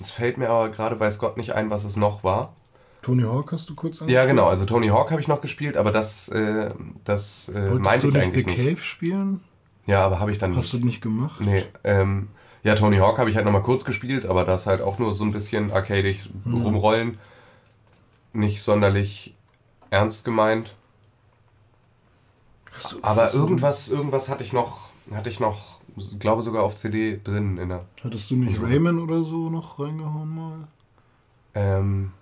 [0.00, 2.54] Es fällt mir aber gerade weiß Gott nicht ein, was es noch war.
[3.02, 4.46] Tony Hawk hast du kurz Ja, genau.
[4.48, 6.70] Also Tony Hawk habe ich noch gespielt, aber das, äh,
[7.04, 8.68] das äh, meinte du ich nicht eigentlich The nicht.
[8.68, 9.40] Cave spielen?
[9.86, 10.84] Ja, aber habe ich dann Hast du nicht.
[10.86, 11.40] nicht gemacht?
[11.40, 12.28] Nee, ähm,
[12.62, 15.24] ja, Tony Hawk habe ich halt nochmal kurz gespielt, aber das halt auch nur so
[15.24, 16.62] ein bisschen arcadig Hm.
[16.62, 17.18] rumrollen.
[18.32, 19.34] Nicht sonderlich
[19.90, 20.74] ernst gemeint.
[22.90, 25.80] Du- Aber irgendwas, irgendwas hatte ich noch, hatte ich noch,
[26.18, 27.84] glaube sogar auf CD drin in der.
[28.04, 30.68] Hattest du nicht Rayman oder so noch reingehauen mal?
[31.54, 32.12] Ähm,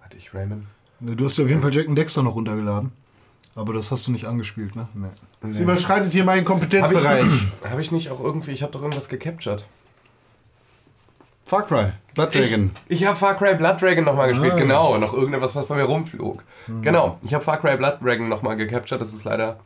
[0.00, 0.64] hatte ich Raymond?
[1.00, 2.92] Ne, du hast ja auf jeden Fall Jack and Dexter noch runtergeladen.
[3.56, 4.86] Aber das hast du nicht angespielt, ne?
[4.94, 5.50] Nee.
[5.50, 7.24] Es überschreitet hier meinen Habe Kompetenzbereich.
[7.26, 9.66] ich, hab ich nicht auch irgendwie, ich habe doch irgendwas gecaptured.
[11.44, 12.70] Far Cry, Blood Dragon.
[12.86, 14.58] Ich habe Far Cry Blood Dragon nochmal gespielt, Ah.
[14.58, 14.98] genau.
[14.98, 16.44] Noch irgendetwas, was bei mir rumflog.
[16.80, 19.00] Genau, ich habe Far Cry Blood Dragon nochmal gecaptured.
[19.00, 19.58] Das ist leider,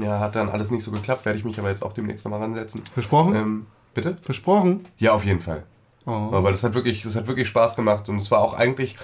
[0.00, 1.24] ja, hat dann alles nicht so geklappt.
[1.24, 2.82] Werde ich mich aber jetzt auch demnächst nochmal ransetzen.
[2.94, 3.34] Versprochen?
[3.34, 4.16] Ähm, bitte?
[4.22, 4.84] Versprochen?
[4.98, 5.64] Ja, auf jeden Fall.
[6.06, 6.30] Oh.
[6.32, 8.96] Aber das hat wirklich, das hat wirklich Spaß gemacht und es war auch eigentlich,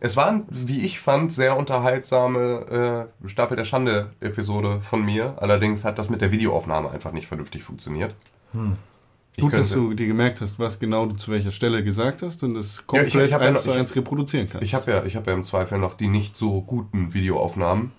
[0.00, 5.34] es war, wie ich fand, sehr unterhaltsame äh, Stapel der Schande Episode von mir.
[5.38, 8.14] Allerdings hat das mit der Videoaufnahme einfach nicht vernünftig funktioniert.
[9.36, 12.42] Ich Gut, dass du dir gemerkt hast, was genau du zu welcher Stelle gesagt hast
[12.42, 14.64] und das Ja, komplett ich- ich hab ja eins noch- zu eins reproduzieren kannst.
[14.64, 17.92] Ich habe ja, ich hab ja im Zweifel noch die nicht so guten Videoaufnahmen.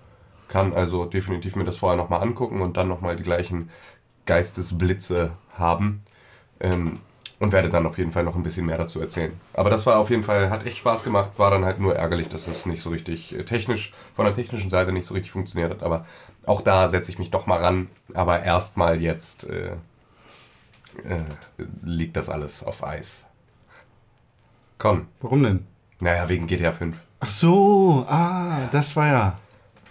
[0.49, 3.69] Kann also definitiv mir das vorher nochmal angucken und dann nochmal die gleichen
[4.25, 6.01] Geistesblitze haben.
[6.59, 6.99] Ähm,
[7.39, 9.31] und werde dann auf jeden Fall noch ein bisschen mehr dazu erzählen.
[9.53, 12.27] Aber das war auf jeden Fall, hat echt Spaß gemacht, war dann halt nur ärgerlich,
[12.27, 15.71] dass es nicht so richtig äh, technisch, von der technischen Seite nicht so richtig funktioniert
[15.71, 15.81] hat.
[15.81, 16.05] Aber
[16.45, 17.88] auch da setze ich mich doch mal ran.
[18.13, 19.71] Aber erstmal jetzt äh,
[21.03, 21.23] äh,
[21.81, 23.27] liegt das alles auf Eis.
[24.77, 25.67] Komm, Warum denn?
[25.99, 26.95] naja, wegen GTA 5.
[27.21, 29.38] Ach so, ah, das war ja.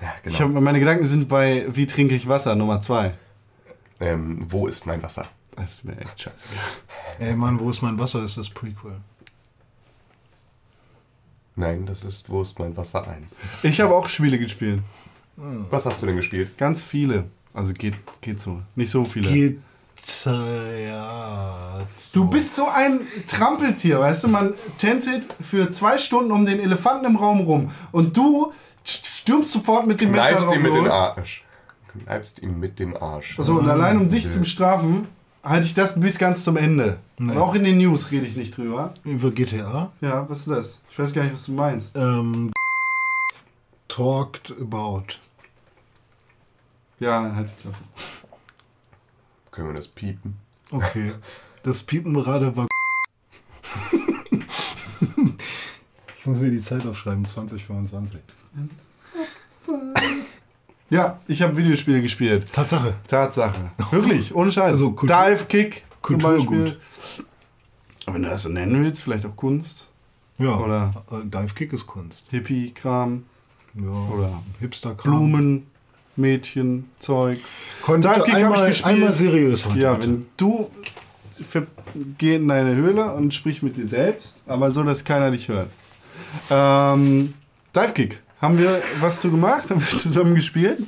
[0.01, 0.35] Ja, genau.
[0.35, 3.15] Ich hab, meine Gedanken sind bei Wie trinke ich Wasser Nummer 2.
[4.01, 5.27] ähm, wo ist mein Wasser?
[5.57, 6.47] Das ist mir echt scheiße.
[7.19, 8.23] Ey Mann, wo ist mein Wasser?
[8.23, 9.01] Ist das Prequel.
[11.57, 13.37] Nein, das ist Wo ist mein Wasser 1.
[13.65, 14.81] Ich habe auch Spiele gespielt.
[15.37, 16.57] Was hast du denn gespielt?
[16.57, 17.25] Ganz viele.
[17.55, 18.63] Also geht, geht so.
[18.77, 19.29] Nicht so viele.
[19.29, 19.59] Geht,
[20.27, 21.87] äh, ja.
[22.13, 24.29] Du bist so ein Trampeltier, weißt du?
[24.29, 28.53] Man tänzelt für zwei Stunden um den Elefanten im Raum rum und du
[28.89, 30.93] stürmst sofort mit dem Messer Kneifst drauf ihm mit den los.
[30.93, 31.45] Arsch.
[32.05, 33.37] kneipst ihm mit dem Arsch.
[33.39, 35.09] So, und allein um dich zu bestrafen,
[35.43, 36.99] halte ich das bis ganz zum Ende.
[37.19, 38.95] Und auch in den News rede ich nicht drüber.
[39.05, 39.93] Über GTA.
[40.01, 40.81] Ja, was ist das?
[40.91, 41.97] Ich weiß gar nicht, was du meinst.
[41.97, 42.51] Ähm,
[43.89, 45.05] talked about.
[47.01, 47.77] Ja, halt die Klappe.
[49.51, 50.37] Können wir das piepen?
[50.71, 51.13] Okay.
[51.65, 52.69] Das Piepen gerade war.
[56.35, 58.21] ich muss mir die Zeit aufschreiben, 2025.
[60.91, 62.47] Ja, ich habe Videospiele gespielt.
[62.51, 62.95] Tatsache.
[63.07, 63.71] Tatsache.
[63.91, 64.71] Wirklich, ohne Scheiß.
[64.73, 66.65] Also Kultur- Dive Kick zum Kulturgut.
[66.65, 66.77] Beispiel.
[68.07, 69.89] Aber wenn du das so nennen willst, vielleicht auch Kunst.
[70.39, 70.57] Ja.
[70.57, 72.25] Oder- äh, Dive Kick ist Kunst.
[72.31, 73.25] Hippie-Kram,
[73.75, 73.91] Ja.
[73.91, 75.67] Oder Hipster Blumen,
[76.17, 77.39] Mädchen, Zeug.
[77.87, 78.87] Dive Kick hab ich gespielt.
[78.87, 79.79] einmal seriös heute.
[79.79, 80.71] Ja, wenn du
[82.17, 85.69] geh in deine Höhle und sprich mit dir selbst, aber so, dass keiner dich hört.
[86.51, 87.35] Ähm,
[87.75, 88.23] Dive Kick.
[88.41, 89.71] Haben wir was zu gemacht?
[89.71, 90.79] Haben wir zusammen gespielt?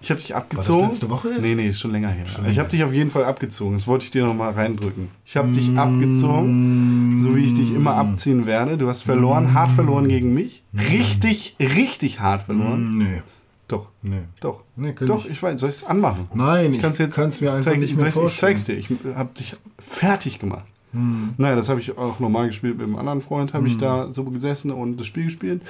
[0.00, 0.86] Ich habe dich abgezogen.
[0.88, 1.40] letzte Woche jetzt?
[1.40, 2.24] Nee, nee, schon länger her.
[2.48, 3.74] ich habe dich auf jeden Fall abgezogen.
[3.74, 5.08] Das wollte ich dir noch mal reindrücken.
[5.24, 8.78] Ich habe dich abgezogen, so wie ich dich immer abziehen werde.
[8.78, 10.62] Du hast verloren, hart verloren gegen mich.
[10.72, 12.96] Richtig, richtig hart verloren.
[12.98, 13.22] Nee.
[13.66, 13.88] Doch.
[14.02, 14.22] Nee.
[14.40, 14.62] Doch.
[14.76, 15.60] Nee, kann Doch, ich- ich weiß.
[15.60, 16.28] Soll ich es anmachen?
[16.32, 18.88] Nein, ich jetzt kann's mir einfach zeig, nicht mehr ich, ich zeig's vorstellen.
[18.88, 18.96] dir.
[19.12, 20.64] Ich habe dich fertig gemacht.
[20.92, 24.24] Naja, das habe ich auch normal gespielt mit einem anderen Freund, habe ich da so
[24.24, 25.62] gesessen und das Spiel gespielt.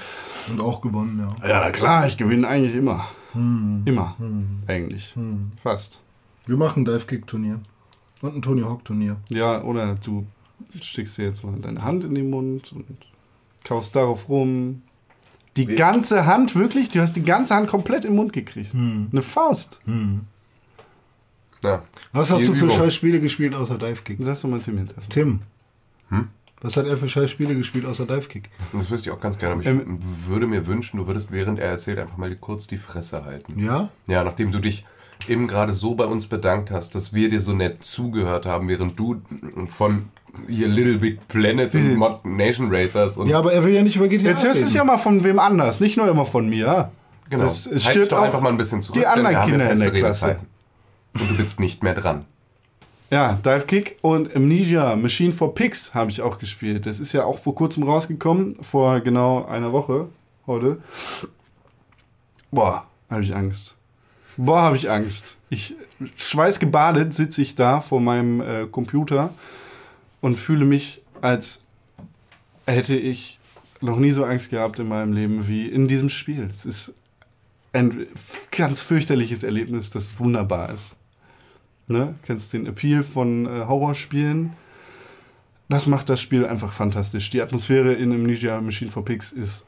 [0.51, 1.49] Und auch gewonnen, ja.
[1.49, 3.05] Ja, na klar, ich gewinne eigentlich immer.
[3.35, 4.17] Immer.
[4.67, 5.15] Eigentlich.
[5.63, 6.03] Fast.
[6.47, 7.61] Wir machen ein Dive Kick Turnier.
[8.21, 9.17] Und ein Tony Hawk Turnier.
[9.29, 10.27] Ja, oder du
[10.81, 12.87] steckst dir jetzt mal deine Hand in den Mund und
[13.65, 14.83] kaust darauf rum.
[15.57, 16.91] Die ganze Hand, wirklich?
[16.91, 18.73] Du hast die ganze Hand komplett im Mund gekriegt.
[18.75, 19.81] Eine Faust.
[21.65, 21.83] Ja.
[22.13, 22.77] Was hast du für Übung.
[22.77, 24.19] scheiß Spiele gespielt außer Dive Kick?
[24.21, 25.09] Sagst du mal Tim jetzt erstmal.
[25.09, 25.41] Tim.
[26.11, 26.29] Hm?
[26.61, 28.51] Was hat er für scheiß Spiele gespielt außer Dive Kick?
[28.73, 29.55] Das wüsste ich auch ganz gerne.
[29.55, 32.77] Aber ich Ähm, würde mir wünschen, du würdest, während er erzählt, einfach mal kurz die
[32.79, 33.59] Fresse halten.
[33.63, 33.91] Ja?
[34.07, 34.85] Ja, nachdem du dich
[35.29, 38.99] eben gerade so bei uns bedankt hast, dass wir dir so nett zugehört haben, während
[38.99, 39.21] du
[39.69, 40.09] von
[40.49, 43.97] hier Little Big Planet und Mod Nation Racers und Ja, aber er will ja nicht
[43.97, 46.49] über GTA Jetzt hörst du es ja mal von wem anders, nicht nur immer von
[46.49, 46.91] mir.
[47.31, 47.43] genau.
[47.43, 50.01] Das halt doch auch einfach mal ein bisschen zurück, die anderen Kinder in feste der
[50.01, 50.27] Klasse.
[50.27, 50.47] Redezeiten.
[51.15, 52.25] Und du bist nicht mehr dran.
[53.11, 56.85] Ja, Dive Kick und Amnesia Machine for Pigs habe ich auch gespielt.
[56.85, 60.09] Das ist ja auch vor kurzem rausgekommen, vor genau einer Woche
[60.47, 60.83] heute.
[62.51, 63.75] Boah, habe ich Angst.
[64.37, 65.39] Boah, habe ich Angst.
[65.49, 65.75] Ich
[66.17, 69.33] schweißgebadet sitze ich da vor meinem äh, Computer
[70.21, 71.63] und fühle mich, als
[72.67, 73.39] hätte ich
[73.81, 76.51] noch nie so Angst gehabt in meinem Leben wie in diesem Spiel.
[76.53, 76.95] Es ist
[77.73, 78.07] ein
[78.51, 80.98] ganz fürchterliches Erlebnis, das wunderbar ist.
[81.89, 82.15] Ne?
[82.23, 84.53] Kennst den Appeal von äh, Horrorspielen.
[85.71, 87.31] Das macht das Spiel einfach fantastisch.
[87.31, 89.67] Die Atmosphäre in Amnesia Machine for Pigs ist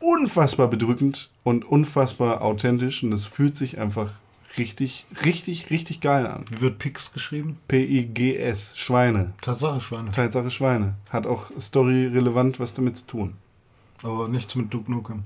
[0.00, 4.10] unfassbar bedrückend und unfassbar authentisch und es fühlt sich einfach
[4.58, 6.44] richtig, richtig, richtig geil an.
[6.50, 7.58] Wie wird Pix geschrieben?
[7.68, 9.32] P-I-G-S, Schweine.
[9.40, 10.12] Tatsache Schweine.
[10.12, 10.94] Tatsache Schweine.
[11.10, 13.34] Hat auch story-relevant was damit zu tun.
[14.02, 15.22] Aber nichts mit Duke Nukem.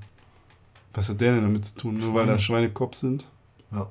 [0.95, 1.95] Was hat der denn damit zu tun?
[1.95, 3.25] Nur weil da Schweine Kopf sind?
[3.73, 3.89] Ja,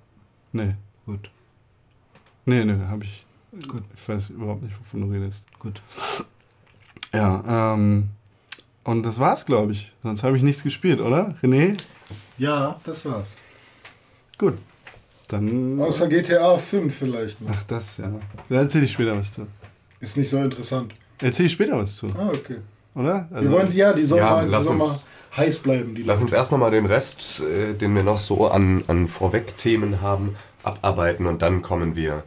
[0.53, 0.75] Nee.
[1.05, 1.29] gut.
[2.45, 3.25] Nee, nee, hab ich.
[3.67, 3.83] Gut.
[3.95, 5.43] Ich weiß überhaupt nicht, wovon du redest.
[5.59, 5.81] Gut.
[7.13, 8.09] Ja, ähm.
[8.83, 9.91] Und das war's, glaube ich.
[10.03, 11.33] Sonst habe ich nichts gespielt, oder?
[11.41, 11.77] René?
[12.37, 13.37] Ja, das war's.
[14.37, 14.57] Gut.
[15.27, 15.81] Dann.
[15.81, 17.49] Außer GTA 5 vielleicht noch.
[17.51, 18.11] Ach, das, ja.
[18.49, 19.47] Dann erzähl ich später was zu.
[19.99, 20.93] Ist nicht so interessant.
[21.19, 22.57] Erzähl ich später was zu, Ah, okay.
[22.93, 23.27] oder?
[23.31, 25.95] Wir wollen, ja, die soll Ja, mal, soll mal uns- heiß bleiben.
[25.95, 30.01] Die Lass uns erst nochmal den Rest, äh, den wir noch so an, an Vorweg-Themen
[30.01, 32.23] haben, abarbeiten und dann kommen wir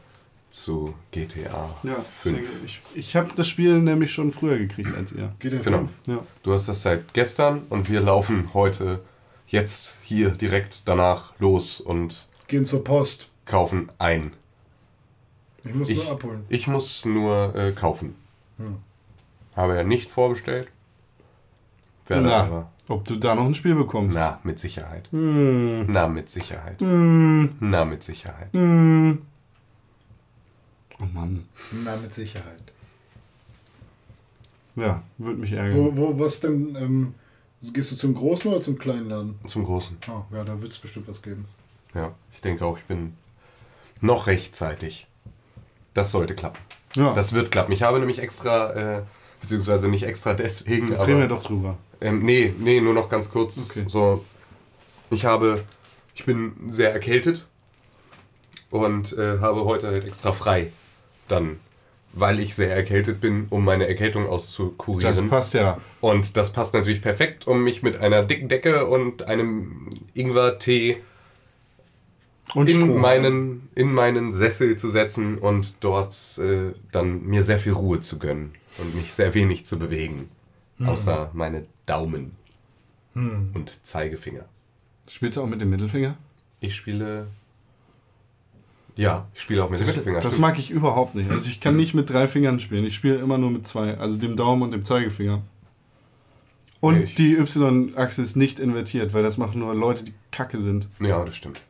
[0.50, 2.38] zu GTA Ja, 5.
[2.64, 5.32] ich, ich habe das Spiel nämlich schon früher gekriegt als ihr.
[5.40, 5.78] GTA Genau.
[5.78, 5.92] 5.
[6.06, 6.18] Ja.
[6.42, 9.00] Du hast das seit gestern und wir laufen heute,
[9.46, 13.28] jetzt, hier direkt danach los und Gehen zur Post.
[13.44, 14.32] kaufen ein.
[15.64, 16.44] Ich muss Ich, nur abholen.
[16.48, 18.14] ich muss nur äh, kaufen.
[19.54, 20.68] Habe ja nicht vorbestellt.
[22.06, 22.70] Werde Na, aber.
[22.88, 24.16] ob du da noch ein Spiel bekommst.
[24.16, 25.08] Na, mit Sicherheit.
[25.11, 25.92] Hm.
[25.92, 26.76] Na, mit Sicherheit.
[26.80, 28.48] Na, mit Sicherheit.
[31.00, 31.46] Oh Mann.
[31.84, 32.72] Na, mit Sicherheit.
[34.76, 35.76] Ja, würde mich ärgern.
[35.76, 36.76] Wo, wo, was denn?
[36.76, 37.14] Ähm,
[37.72, 39.38] gehst du zum großen oder zum kleinen Laden?
[39.46, 39.96] Zum Großen.
[40.08, 41.46] Ah, ja, da wird es bestimmt was geben.
[41.94, 43.14] Ja, ich denke auch, ich bin
[44.00, 45.06] noch rechtzeitig.
[45.94, 46.58] Das sollte klappen.
[46.94, 47.12] Ja.
[47.14, 47.72] Das wird klappen.
[47.72, 49.02] Ich habe nämlich extra, äh,
[49.40, 51.76] beziehungsweise nicht extra deswegen, Jetzt aber, reden wir doch drüber.
[52.00, 53.70] Ähm, nee, nee, nur noch ganz kurz.
[53.70, 53.84] Okay.
[53.88, 54.24] So,
[55.11, 55.64] ich habe,
[56.14, 57.46] ich bin sehr erkältet
[58.70, 60.72] und äh, habe heute halt extra frei.
[61.29, 61.59] Dann,
[62.12, 65.14] weil ich sehr erkältet bin, um meine Erkältung auszukurieren.
[65.14, 65.79] Das passt ja.
[66.01, 70.97] Und das passt natürlich perfekt, um mich mit einer dicken Decke und einem Ingwer-Tee
[72.55, 73.01] Und in Strom.
[73.01, 78.19] meinen, in meinen Sessel zu setzen und dort äh, dann mir sehr viel Ruhe zu
[78.19, 80.29] gönnen und mich sehr wenig zu bewegen.
[80.81, 82.37] Außer meine Daumen
[83.14, 84.45] und Zeigefinger.
[85.09, 86.17] Spielst du auch mit dem Mittelfinger?
[86.61, 87.27] Ich spiele.
[88.98, 90.18] Ja, ich spiele auch mit dem Mittelfinger.
[90.20, 91.30] Das mag ich überhaupt nicht.
[91.30, 92.84] Also ich kann nicht mit drei Fingern spielen.
[92.84, 93.96] Ich spiele immer nur mit zwei.
[93.96, 95.42] Also dem Daumen und dem Zeigefinger.
[96.80, 100.61] Und Nee, ich- die Y-Achse ist nicht invertiert, weil das machen nur Leute, die kacke
[100.61, 100.88] sind.
[101.00, 101.61] ja, das stimmt.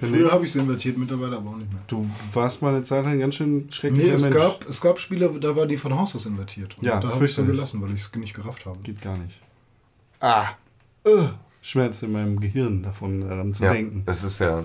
[0.00, 1.82] Früher habe ich es invertiert, mittlerweile aber auch nicht mehr.
[1.88, 4.36] Du warst mal eine Zeit lang ein ganz schön schrecklicher Nee, es Mensch.
[4.36, 6.76] gab, es gab Spiele, da war die von Haus aus invertiert.
[6.78, 8.78] Und Ja, da habe ich es dann gelassen, weil ich es nicht gerafft habe.
[8.80, 9.40] Geht gar nicht.
[10.20, 10.50] Ah.
[11.04, 11.28] Äh.
[11.68, 14.02] Schmerz in meinem Gehirn davon daran zu Ja, denken.
[14.06, 14.64] das ist ja,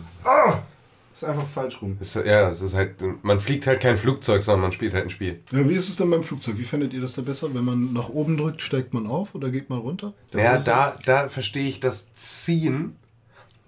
[1.13, 1.97] ist einfach falsch rum.
[1.99, 5.09] ist, ja, es ist halt, man fliegt halt kein Flugzeug, sondern man spielt halt ein
[5.09, 5.41] Spiel.
[5.51, 6.57] Ja, wie ist es denn beim Flugzeug?
[6.57, 7.53] Wie findet ihr das da besser?
[7.53, 10.13] Wenn man nach oben drückt, steigt man auf oder geht man runter?
[10.33, 12.95] Ja, da, da verstehe ich das Ziehen,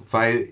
[0.10, 0.48] weil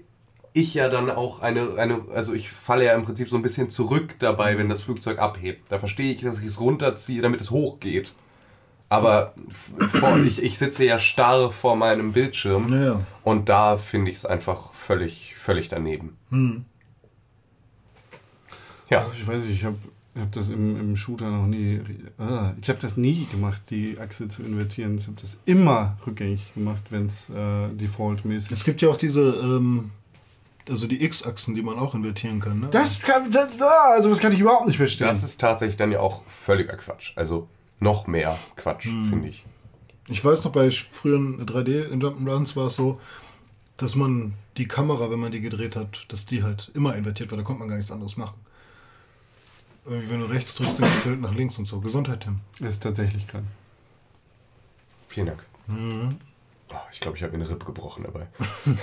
[0.51, 3.69] ich ja dann auch eine, eine, also ich falle ja im Prinzip so ein bisschen
[3.69, 5.71] zurück dabei, wenn das Flugzeug abhebt.
[5.71, 8.13] Da verstehe ich, dass ich es runterziehe, damit es hochgeht.
[8.93, 9.33] Aber
[9.89, 12.99] vor, ich, ich sitze ja starr vor meinem Bildschirm Ja, ja.
[13.23, 16.15] und da finde ich es einfach völlig, völlig daneben.
[18.89, 19.77] Ja, Ich weiß nicht, ich habe
[20.19, 21.81] hab das im, im Shooter noch nie.
[22.19, 24.97] Ah, ich habe das nie gemacht, die Achse zu invertieren.
[24.97, 29.21] Ich habe das immer rückgängig gemacht, wenn es äh, defaultmäßig Es gibt ja auch diese,
[29.41, 29.89] ähm,
[30.69, 32.59] also die X-Achsen, die man auch invertieren kann.
[32.59, 32.67] Ne?
[32.69, 35.07] Das kann, das, ah, also was kann ich überhaupt nicht verstehen.
[35.07, 37.13] das ist tatsächlich dann ja auch völliger Quatsch.
[37.15, 37.47] Also
[37.83, 39.43] noch mehr Quatsch, finde ich.
[40.07, 42.99] Ich weiß noch, bei früheren 3D-Jump'n'Runs war es so,
[43.77, 47.37] dass man die Kamera, wenn man die gedreht hat, dass die halt immer invertiert war.
[47.37, 48.35] Da konnte man gar nichts anderes machen.
[49.85, 51.79] Irgendwie, wenn du rechts drückst, dann geht's halt nach links und so.
[51.81, 52.39] Gesundheit, Tim.
[52.65, 53.45] ist tatsächlich krank.
[55.07, 55.45] Vielen Dank.
[55.67, 58.27] Oh, ich glaube, ich habe mir eine Rippe gebrochen dabei.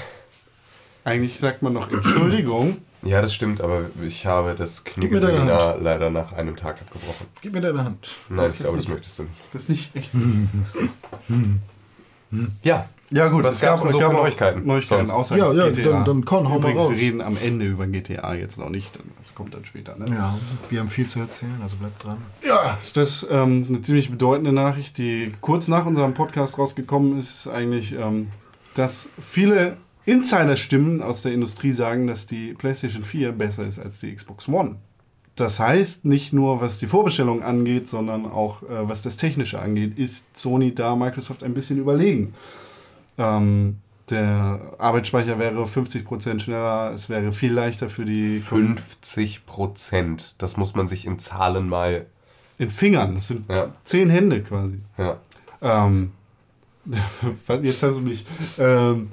[1.04, 2.78] Eigentlich sagt man noch Entschuldigung.
[3.02, 7.26] Ja, das stimmt, aber ich habe das Kniegelseminar leider nach einem Tag abgebrochen.
[7.40, 8.08] Gib mir deine Hand.
[8.28, 9.34] Nein, ich glaube, das möchtest du nicht.
[9.52, 10.10] Das ist nicht echt.
[12.62, 12.88] Ja.
[13.12, 14.64] Ja gut, Was gab's denn so für Neuigkeiten?
[14.64, 15.32] Neuigkeiten Sonst?
[15.32, 15.90] außer Ja, ja, GTA.
[15.90, 16.90] dann- dann Con, hau mal Übrigens, raus.
[16.92, 18.94] wir reden am Ende über GTA jetzt noch nicht.
[18.94, 19.96] Das kommt dann später.
[19.98, 20.14] Ne?
[20.14, 22.18] Ja, wir haben viel zu erzählen, also bleibt dran.
[22.46, 27.30] Ja, das ist ähm, eine ziemlich bedeutende Nachricht, die kurz nach unserem Podcast rausgekommen ist,
[27.30, 28.28] ist eigentlich, ähm,
[28.74, 34.14] dass viele Insider-Stimmen aus der Industrie sagen, dass die PlayStation 4 besser ist als die
[34.14, 34.76] Xbox One.
[35.36, 39.98] Das heißt, nicht nur was die Vorbestellung angeht, sondern auch äh, was das Technische angeht,
[39.98, 42.34] ist Sony da Microsoft ein bisschen überlegen.
[43.16, 43.78] Ähm,
[44.10, 50.34] der Arbeitsspeicher wäre 50% schneller, es wäre viel leichter für die 50 Prozent.
[50.38, 52.06] Das muss man sich in Zahlen mal.
[52.58, 53.14] in Fingern.
[53.14, 53.68] Das sind Ja.
[53.84, 54.80] zehn Hände quasi.
[54.98, 55.18] Ja.
[55.62, 56.10] Ähm,
[57.62, 58.26] jetzt hast du mich.
[58.58, 59.12] Ähm,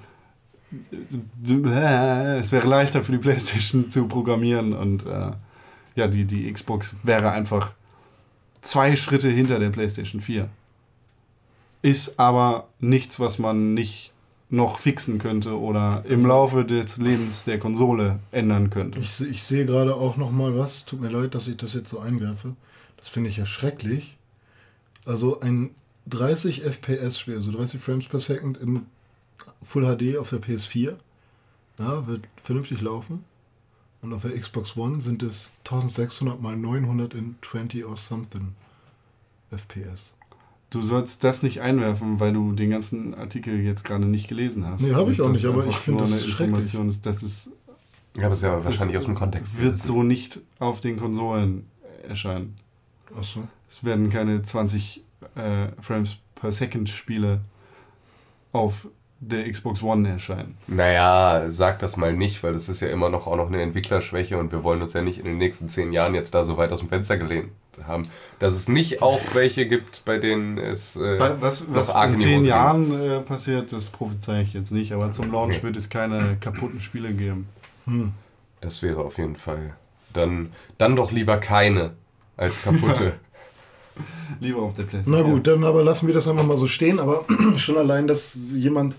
[1.43, 5.31] es wäre leichter für die PlayStation zu programmieren und äh,
[5.95, 7.73] ja, die, die Xbox wäre einfach
[8.61, 10.49] zwei Schritte hinter der PlayStation 4.
[11.81, 14.13] Ist aber nichts, was man nicht
[14.49, 18.99] noch fixen könnte oder im Laufe des Lebens der Konsole ändern könnte.
[18.99, 20.85] Ich, ich sehe gerade auch noch mal was.
[20.85, 22.55] Tut mir leid, dass ich das jetzt so einwerfe.
[22.97, 24.17] Das finde ich ja schrecklich.
[25.05, 25.71] Also ein
[26.07, 28.85] 30 FPS-Spiel, also 30 Frames per Second in
[29.63, 30.95] Full HD auf der PS4,
[31.79, 33.23] ja, wird vernünftig laufen.
[34.01, 38.53] Und auf der Xbox One sind es 1600 mal 900 in 20 or something
[39.51, 40.15] FPS.
[40.69, 44.81] Du sollst das nicht einwerfen, weil du den ganzen Artikel jetzt gerade nicht gelesen hast.
[44.81, 46.73] Nee, hab ich auch nicht, aber ich finde das schrecklich.
[46.73, 47.51] Ist, dass es
[48.17, 49.61] Ja, aber es ist ja wahrscheinlich aus dem Kontext.
[49.61, 51.67] wird so nicht auf den Konsolen
[52.07, 52.55] erscheinen.
[53.17, 53.47] Achso.
[53.69, 55.03] Es werden keine 20
[55.35, 57.41] äh, Frames per Second Spiele
[58.51, 58.87] auf
[59.19, 60.55] der Xbox One erscheinen.
[60.67, 64.37] Naja, sag das mal nicht, weil das ist ja immer noch auch noch eine Entwicklerschwäche
[64.37, 66.71] und wir wollen uns ja nicht in den nächsten zehn Jahren jetzt da so weit
[66.71, 67.49] aus dem Fenster gelehnt
[67.85, 68.03] haben.
[68.39, 72.11] Dass es nicht auch welche gibt, bei denen es äh, Was, was, noch was arg
[72.11, 72.49] in zehn geht.
[72.49, 75.63] Jahren äh, passiert, das prophezei ich jetzt nicht, aber zum Launch Nee.
[75.63, 77.47] wird es keine kaputten Spiele geben.
[78.61, 79.73] Das wäre auf jeden Fall.
[80.13, 81.91] Dann, dann doch lieber keine
[82.35, 83.13] als kaputte.
[84.39, 85.23] Lieber auf der PlayStation.
[85.23, 86.99] Na gut, dann aber lassen wir das einfach mal so stehen.
[86.99, 87.25] Aber
[87.57, 88.95] schon allein, dass jemand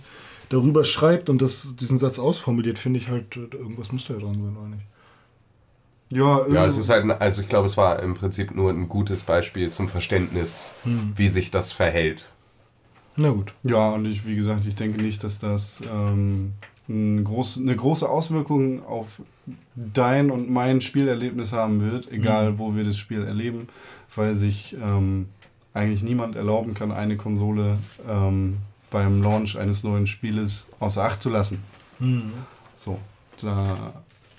[0.48, 4.34] darüber schreibt und das, diesen Satz ausformuliert, finde ich halt, irgendwas muss da ja dran
[4.42, 4.82] sein, oder nicht?
[6.10, 8.88] Ja, ja, es ist halt, ein- also ich glaube, es war im Prinzip nur ein
[8.88, 10.72] gutes Beispiel zum Verständnis,
[11.16, 12.32] wie sich das verhält.
[13.16, 13.52] Na gut.
[13.64, 16.52] Ja, und ich, wie gesagt, ich denke nicht, dass das ähm,
[16.88, 19.20] ein groß, eine große Auswirkung auf
[19.74, 23.68] dein und mein Spielerlebnis haben wird, egal wo wir das Spiel erleben,
[24.14, 25.28] weil sich ähm,
[25.74, 28.58] eigentlich niemand erlauben kann, eine Konsole ähm,
[28.90, 31.62] beim Launch eines neuen Spieles außer Acht zu lassen.
[32.74, 32.98] So,
[33.40, 33.92] da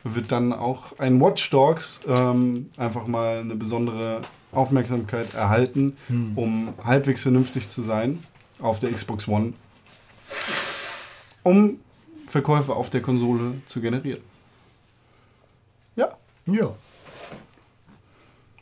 [0.04, 5.96] wird dann auch ein Watch Dogs ähm, einfach mal eine besondere Aufmerksamkeit erhalten,
[6.36, 8.20] um halbwegs vernünftig zu sein
[8.60, 9.54] auf der Xbox One,
[11.44, 11.80] um
[12.28, 14.22] Verkäufe auf der Konsole zu generieren.
[15.96, 16.10] Ja,
[16.46, 16.74] Ja.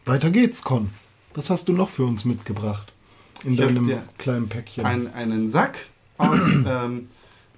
[0.08, 0.89] Weiter geht's, Con.
[1.34, 2.91] Was hast du noch für uns mitgebracht?
[3.43, 4.86] In Ich deinem kleinen Päckchen.
[4.86, 7.10] ein, einen Sack aus ähm,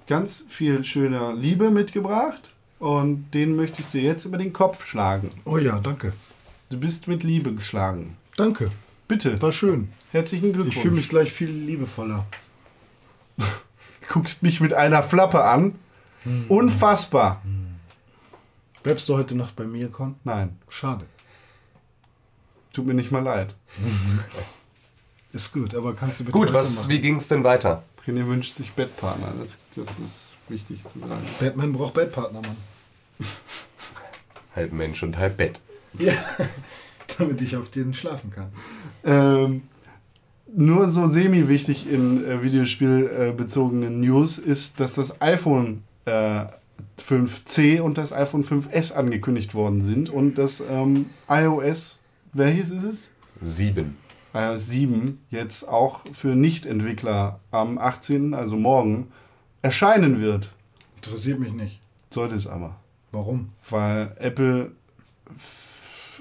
[0.08, 5.32] ganz viel schöner Liebe mitgebracht und den möchte ich dir jetzt über den Kopf schlagen.
[5.46, 6.14] oh ja, danke.
[6.70, 8.18] Du bist mit Liebe geschlagen.
[8.36, 8.72] Danke.
[9.08, 9.90] Bitte, War schön.
[10.12, 10.76] herzlichen Glückwunsch.
[10.76, 12.26] Ich fühle mich gleich viel liebevoller.
[14.08, 15.76] guckst mich mit einer Flappe an.
[16.48, 17.42] Unfassbar.
[18.84, 20.16] Bleibst du heute Nacht bei mir, Con?
[20.24, 21.06] Nein, Schade.
[22.74, 23.56] Tut mir nicht mal leid.
[25.34, 27.84] Ist gut, aber kannst du bitte Gut, was, wie ging es denn weiter?
[28.08, 29.32] René wünscht sich Bettpartner.
[29.40, 31.22] Das, das ist wichtig zu sagen.
[31.40, 32.58] Batman braucht Bettpartner, Mann.
[34.56, 35.60] Halb Mensch und halb Bett.
[36.00, 36.14] Ja,
[37.20, 38.52] damit ich auf den schlafen kann.
[39.06, 39.62] Ähm,
[40.56, 46.46] nur so semi-wichtig in äh, Videospielbezogenen News ist, dass das iPhone äh,
[47.00, 51.99] 5C und das iPhone 5S angekündigt worden sind und das ähm, iOS,
[52.34, 53.14] welches ist es?
[53.42, 53.98] Sieben.
[54.34, 59.12] iOS 7 jetzt auch für Nicht-Entwickler am 18., also morgen,
[59.62, 60.54] erscheinen wird.
[60.98, 61.80] Interessiert mich nicht.
[62.12, 62.76] Sollte es aber.
[63.12, 63.50] Warum?
[63.70, 64.72] Weil Apple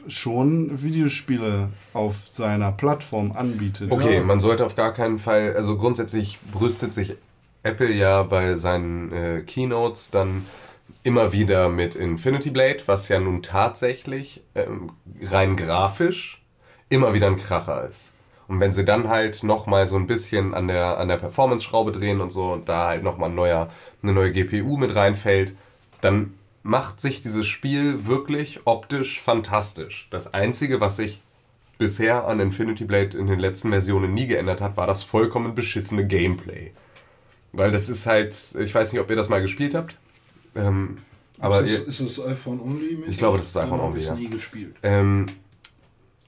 [0.06, 3.90] schon Videospiele auf seiner Plattform anbietet.
[3.92, 4.22] Okay, Ja.
[4.24, 7.14] man sollte auf gar keinen Fall, also grundsätzlich brüstet sich
[7.62, 10.46] Apple ja bei seinen äh, Keynotes dann
[11.02, 16.42] immer wieder mit Infinity Blade, was ja nun tatsächlich ähm, rein grafisch
[16.88, 18.14] immer wieder ein Kracher ist.
[18.48, 22.20] Und wenn sie dann halt nochmal so ein bisschen an der, an der Performance-Schraube drehen
[22.20, 25.54] und so und da halt nochmal ein eine neue GPU mit reinfällt,
[26.00, 30.08] dann macht sich dieses Spiel wirklich optisch fantastisch.
[30.10, 31.20] Das Einzige, was sich
[31.76, 36.06] bisher an Infinity Blade in den letzten Versionen nie geändert hat, war das vollkommen beschissene
[36.06, 36.72] Gameplay.
[37.52, 39.96] Weil das ist halt, ich weiß nicht, ob ihr das mal gespielt habt,
[40.54, 40.98] ähm,
[41.40, 43.04] aber ist, es, ist es iPhone Only?
[43.06, 44.14] Ich glaube, das ist iPhone Only, ich's ja.
[44.14, 44.74] nie gespielt.
[44.82, 45.26] ähm,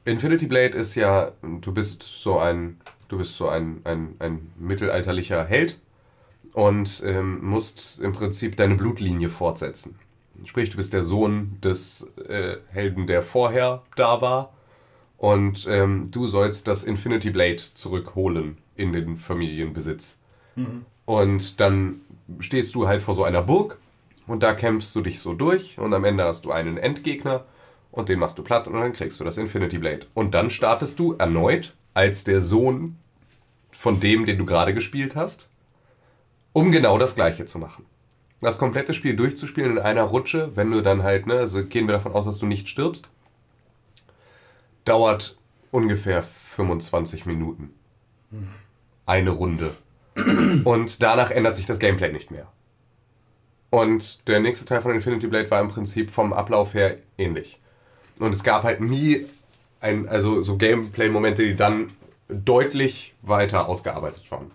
[0.04, 5.44] Infinity Blade ist ja, du bist so ein, du bist so ein, ein, ein mittelalterlicher
[5.44, 5.78] Held
[6.52, 9.96] und ähm, musst im Prinzip deine Blutlinie fortsetzen.
[10.44, 14.54] Sprich, du bist der Sohn des äh, Helden, der vorher da war
[15.18, 20.18] und ähm, du sollst das Infinity Blade zurückholen in den Familienbesitz.
[21.06, 22.00] Und dann
[22.40, 23.78] stehst du halt vor so einer Burg
[24.30, 27.46] und da kämpfst du dich so durch und am Ende hast du einen Endgegner
[27.90, 30.06] und den machst du platt und dann kriegst du das Infinity Blade.
[30.14, 32.96] Und dann startest du erneut als der Sohn
[33.72, 35.50] von dem, den du gerade gespielt hast,
[36.52, 37.86] um genau das gleiche zu machen.
[38.40, 41.94] Das komplette Spiel durchzuspielen in einer Rutsche, wenn du dann halt, ne, also gehen wir
[41.94, 43.08] davon aus, dass du nicht stirbst,
[44.84, 45.38] dauert
[45.72, 47.74] ungefähr 25 Minuten.
[49.06, 49.74] Eine Runde.
[50.62, 52.46] Und danach ändert sich das Gameplay nicht mehr.
[53.70, 57.60] Und der nächste Teil von Infinity Blade war im Prinzip vom Ablauf her ähnlich.
[58.18, 59.26] Und es gab halt nie
[59.80, 61.86] ein, also so Gameplay-Momente, die dann
[62.28, 64.50] deutlich weiter ausgearbeitet waren.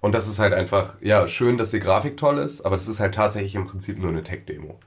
[0.00, 3.00] Und das ist halt einfach, ja, schön, dass die Grafik toll ist, aber das ist
[3.00, 4.78] halt tatsächlich im Prinzip nur eine Tech-Demo.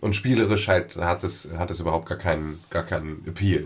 [0.00, 3.64] Und spielerisch halt hat es, hat es überhaupt gar keinen, gar keinen Appeal.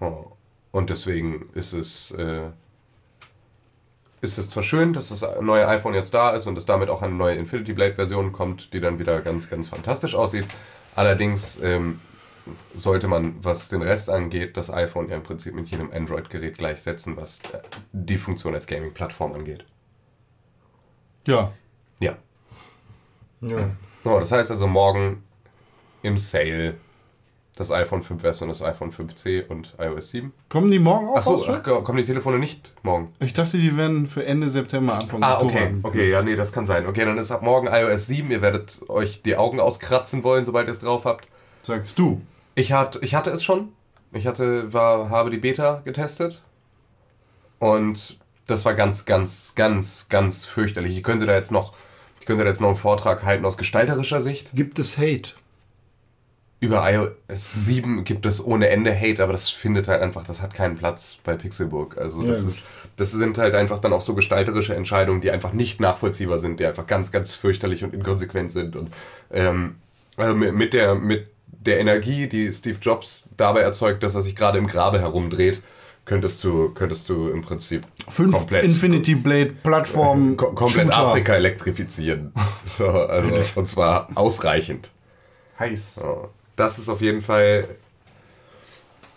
[0.00, 0.26] Oh.
[0.72, 2.50] Und deswegen ist es, äh,
[4.20, 7.02] ist es zwar schön, dass das neue iPhone jetzt da ist und es damit auch
[7.02, 10.46] eine neue Infinity Blade-Version kommt, die dann wieder ganz, ganz fantastisch aussieht.
[10.94, 12.00] Allerdings ähm,
[12.74, 17.16] sollte man, was den Rest angeht, das iPhone ja im Prinzip mit jedem Android-Gerät gleichsetzen,
[17.16, 17.60] was äh,
[17.92, 19.64] die Funktion als Gaming-Plattform angeht.
[21.26, 21.52] Ja.
[22.00, 22.16] Ja.
[23.40, 23.70] Ja.
[24.04, 25.24] Oh, das heißt also morgen
[26.02, 26.74] im Sale
[27.56, 30.32] das iPhone 5S und das iPhone 5C und iOS 7.
[30.48, 33.10] Kommen die morgen auch Achso, ach, kommen die Telefone nicht morgen?
[33.18, 35.52] Ich dachte, die werden für Ende September, Anfang Ah, Oktober.
[35.54, 35.74] okay.
[35.82, 36.86] Okay, ja, nee, das kann sein.
[36.86, 38.30] Okay, dann ist ab morgen iOS 7.
[38.30, 41.26] Ihr werdet euch die Augen auskratzen wollen, sobald ihr es drauf habt.
[41.62, 42.20] Sagst du.
[42.54, 43.68] Ich, hat, ich hatte es schon.
[44.12, 46.42] Ich hatte, war, habe die Beta getestet.
[47.58, 50.96] Und das war ganz, ganz, ganz, ganz fürchterlich.
[50.96, 51.72] Ich könnte da jetzt noch,
[52.20, 54.50] ich könnte da jetzt noch einen Vortrag halten aus gestalterischer Sicht.
[54.54, 55.30] Gibt es Hate?
[56.58, 60.54] Über iOS 7 gibt es ohne Ende Hate, aber das findet halt einfach, das hat
[60.54, 61.98] keinen Platz bei Pixelburg.
[61.98, 62.48] Also Ja, das gut.
[62.48, 62.64] ist,
[62.96, 66.64] das sind halt einfach dann auch so gestalterische Entscheidungen, die einfach nicht nachvollziehbar sind, die
[66.66, 68.74] einfach ganz, ganz fürchterlich und inkonsequent sind.
[68.74, 68.90] Und
[69.30, 69.76] ähm,
[70.16, 74.34] also mit mit der, mit der Energie, die Steve Jobs dabei erzeugt, dass er sich
[74.34, 75.60] gerade im Grabe herumdreht,
[76.06, 80.36] könntest du, könntest du im Prinzip Fünf komplett, Infinity Blade Plattform.
[80.38, 81.08] kom komplett Shooter.
[81.08, 82.32] Afrika elektrifizieren.
[82.78, 84.90] So, also, und zwar ausreichend.
[85.58, 85.94] Heiß.
[85.96, 87.68] So, das ist auf jeden Fall.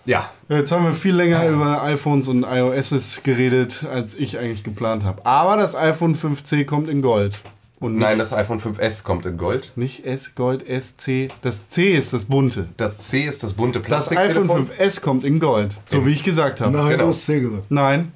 [0.06, 5.04] Ja, Jetzt haben wir viel länger über iPhones und iOSs geredet, als ich eigentlich geplant
[5.04, 5.24] habe.
[5.26, 7.40] Aber das iPhone 5C kommt in Gold.
[7.80, 9.72] Und nein, das iPhone 5S kommt in Gold.
[9.76, 11.30] nicht S Gold, SC.
[11.44, 12.68] Das C ist das bunte.
[12.78, 14.70] Das C ist das bunte Das iPhone Plastiktelefon.
[14.90, 15.78] 5S kommt in Gold.
[15.86, 16.76] So wie ich gesagt habe.
[16.76, 17.04] Nein, Genau.
[17.04, 17.70] du hast C gesagt.
[17.70, 18.12] Nein.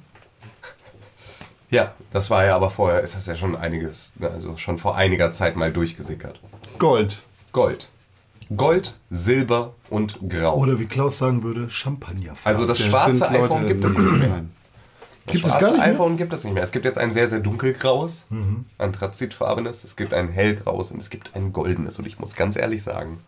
[1.70, 5.32] Ja, das war ja aber vorher, ist das ja schon einiges, also schon vor einiger
[5.32, 6.40] Zeit mal durchgesickert.
[6.78, 7.22] Gold.
[7.52, 7.88] Gold.
[8.56, 10.56] Gold, Silber und Grau.
[10.56, 12.34] Oder wie Klaus sagen würde, Champagner.
[12.44, 14.44] also das Das schwarze iPhone gibt es nicht mehr.
[15.26, 15.94] Das Gibt es schwarze gar nicht mehr?
[15.94, 16.62] iPhone gibt es nicht mehr.
[16.62, 18.26] Es gibt jetzt ein sehr, sehr dunkelgraues,
[18.78, 21.98] anthrazitfarbenes, es gibt ein hellgraues und es gibt ein goldenes.
[21.98, 23.18] Und ich muss ganz ehrlich sagen,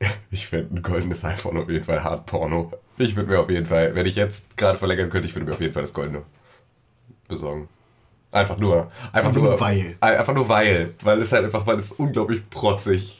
[0.30, 2.72] ich fände ein goldenes iPhone auf jeden Fall hart Porno.
[2.98, 5.54] Ich würde mir auf jeden Fall, wenn ich jetzt gerade verlängern könnte, ich würde mir
[5.54, 6.22] auf jeden Fall das goldene
[7.28, 7.68] besorgen.
[8.30, 8.76] Einfach nur.
[9.12, 9.96] Einfach, Einfach nur, nur weil.
[10.00, 10.94] Einfach nur weil.
[11.02, 13.17] Weil es halt einfach, weil es unglaublich protzig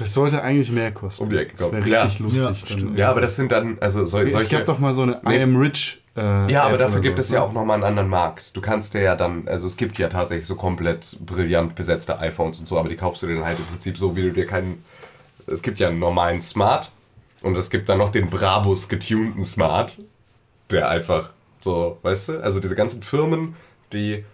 [0.00, 1.24] Das sollte eigentlich mehr kosten.
[1.24, 1.94] Um die Ecke Das wäre kommen.
[1.94, 2.48] richtig Ja.
[2.48, 2.70] lustig.
[2.70, 2.96] Ja, dann.
[2.96, 4.48] Ja, aber das sind dann, also es solche...
[4.48, 5.38] gab doch mal so eine Nee.
[5.38, 6.02] I am Rich.
[6.16, 7.44] Äh, Ja, aber App dafür oder gibt so, es ja ne?
[7.44, 8.56] auch nochmal einen anderen Markt.
[8.56, 12.58] Du kannst dir ja dann, also es gibt ja tatsächlich so komplett brillant besetzte iPhones
[12.58, 14.46] und so, aber die kaufst du dir dann halt im Prinzip so, wie du dir
[14.46, 14.84] keinen.
[15.46, 16.90] Es gibt ja einen normalen Smart
[17.42, 19.98] und es gibt dann noch den Brabus getunten Smart,
[20.70, 21.30] der einfach
[21.60, 23.54] so, weißt du, also diese ganzen Firmen,
[23.92, 24.24] die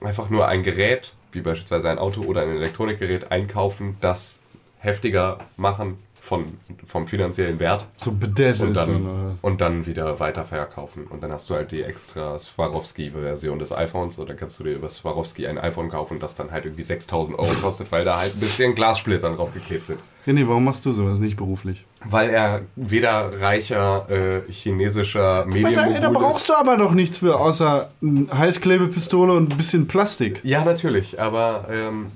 [0.00, 4.40] einfach nur ein Gerät, wie beispielsweise ein Auto oder ein Elektronikgerät, einkaufen, das
[4.84, 6.44] heftiger machen von,
[6.86, 8.68] vom finanziellen Wert So bedazzelt.
[8.70, 11.06] und dann, und dann wieder weiter verkaufen.
[11.10, 14.72] Und dann hast du halt die extra Swarovski-Version des iPhones und dann kannst du dir
[14.74, 18.34] über Swarovski ein iPhone kaufen, das dann halt irgendwie 6000 Euro kostet, weil da halt
[18.36, 19.98] ein bisschen Glassplitter drauf geklebt sind.
[20.26, 21.84] René, warum machst du sowas nicht beruflich?
[22.06, 26.48] Weil er weder reicher äh, chinesischer Da Medienmogul brauchst ist.
[26.48, 30.40] du aber doch nichts für, außer eine Heißklebepistole und ein bisschen Plastik.
[30.42, 32.06] Ja, natürlich, aber ähm,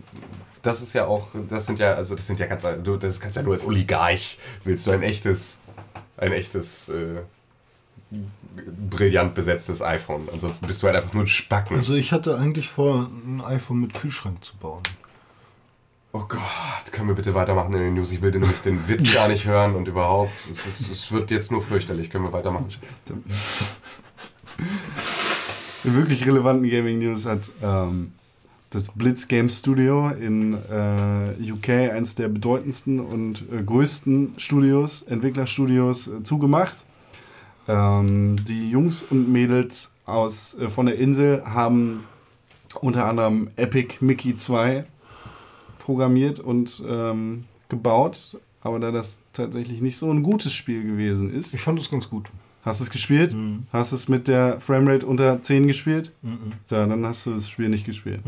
[0.69, 3.37] das ist ja auch, das sind ja, also das sind ja ganz, du, das kannst
[3.37, 5.59] ja nur als Oligarch, willst du ein echtes,
[6.19, 7.21] ein echtes, äh,
[8.91, 10.29] brillant besetztes iPhone.
[10.33, 11.77] Ansonsten bist du halt einfach nur ein Spacken.
[11.77, 14.83] Also ich hatte eigentlich vor, ein iPhone mit Kühlschrank zu bauen.
[16.12, 16.41] Oh Gott,
[16.91, 18.11] können wir bitte weitermachen in den News?
[18.12, 20.33] Ich will den- nämlich den Witz gar nicht hören und überhaupt.
[20.51, 22.09] Es, ist, es wird jetzt nur fürchterlich.
[22.11, 22.66] Können wir weitermachen?
[25.85, 28.12] In wirklich relevanten Gaming News hat ähm,
[28.71, 36.09] das Blitz Game Studio in äh, UK, eines der bedeutendsten und äh, größten Studios, Entwicklerstudios,
[36.09, 36.85] äh, zugemacht.
[37.66, 42.05] Ähm, die Jungs und Mädels aus, äh, von der Insel haben
[42.81, 44.85] unter anderem Epic Mickey 2
[45.79, 48.39] programmiert und ähm, gebaut.
[48.61, 52.11] Aber da das tatsächlich nicht so ein gutes Spiel gewesen ist, Ich fand es ganz
[52.11, 52.29] gut.
[52.69, 53.35] Hast du es gespielt?
[53.73, 56.12] Hast du es mit der Framerate unter 10 gespielt?
[56.69, 58.21] Ja, dann hast du das Spiel nicht gespielt.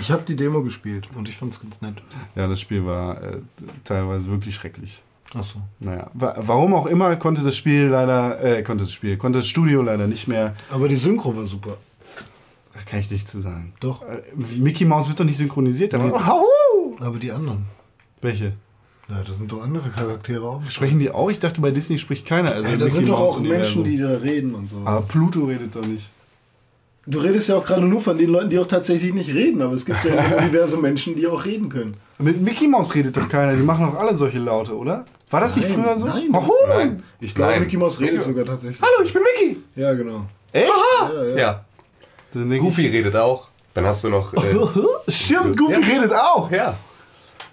[0.00, 2.00] Ich habe die Demo gespielt und ich fand es ganz nett.
[2.36, 3.40] Ja, das Spiel war äh,
[3.82, 5.02] teilweise wirklich schrecklich.
[5.34, 5.60] Achso.
[5.80, 9.48] Naja, wa warum auch immer konnte das Spiel leider, äh, konnte das Spiel, konnte das
[9.48, 10.54] Studio leider nicht mehr.
[10.70, 11.76] Aber die Synchro war super.
[12.72, 13.72] Da kann ich nichts zu sagen.
[13.80, 14.02] Doch.
[14.02, 15.92] Äh, Mickey Mouse wird doch nicht synchronisiert.
[15.94, 16.44] Aber!
[17.00, 17.66] Aber die anderen.
[18.20, 18.52] Welche?
[19.08, 20.62] Ja, da sind doch andere Charaktere auch.
[20.68, 21.30] Sprechen die auch?
[21.30, 22.52] Ich dachte, bei Disney spricht keiner.
[22.52, 23.38] Also Ja, da sind doch auch.
[23.40, 24.76] Menschen, die da reden und so.
[24.84, 26.08] Aber Pluto redet doch nicht.
[27.08, 29.74] Du redest ja auch gerade nur von den Leuten, die auch tatsächlich nicht reden, aber
[29.74, 31.96] es gibt ja im Universum Menschen, die auch reden können.
[32.18, 33.54] Mit Mickey Mouse redet doch keiner.
[33.54, 35.04] Die machen doch alle solche Laute, oder?
[35.30, 36.06] War das nicht Nein, früher so?
[36.06, 36.28] nein.
[36.32, 36.52] Huhu!
[36.68, 37.02] Nein.
[37.20, 37.60] Ich glaube, Nein.
[37.62, 38.80] Mickey Mouse redet sogar tatsächlich.
[38.82, 39.56] Hallo, ich bin Mickey!
[39.76, 40.22] Ja, genau.
[40.52, 40.66] Echt?
[41.14, 41.36] Ja, ja.
[41.36, 41.64] Ja.
[42.34, 43.48] Denk Goofy redet auch.
[43.72, 44.34] Dann hast du noch.
[44.34, 44.56] Äh,
[45.08, 45.86] Stimmt, Goofy Ja.
[45.86, 46.50] redet auch.
[46.50, 46.76] ja.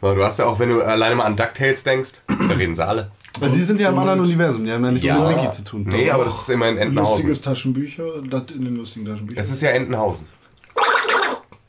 [0.04, 2.86] Aber Du hast ja auch, wenn du alleine mal an DuckTales denkst, da reden sie
[2.86, 3.10] alle.
[3.40, 4.66] Weil die sind ja im anderen Universum.
[4.66, 5.18] Die haben ja nichts Ja.
[5.18, 5.84] mit Mickey zu tun.
[5.88, 7.14] Nee, aber das ist immer in Entenhausen.
[7.14, 9.40] Lustiges Taschenbücher, das in den lustigen Taschenbüchern.
[9.42, 10.28] Es ist ja Entenhausen.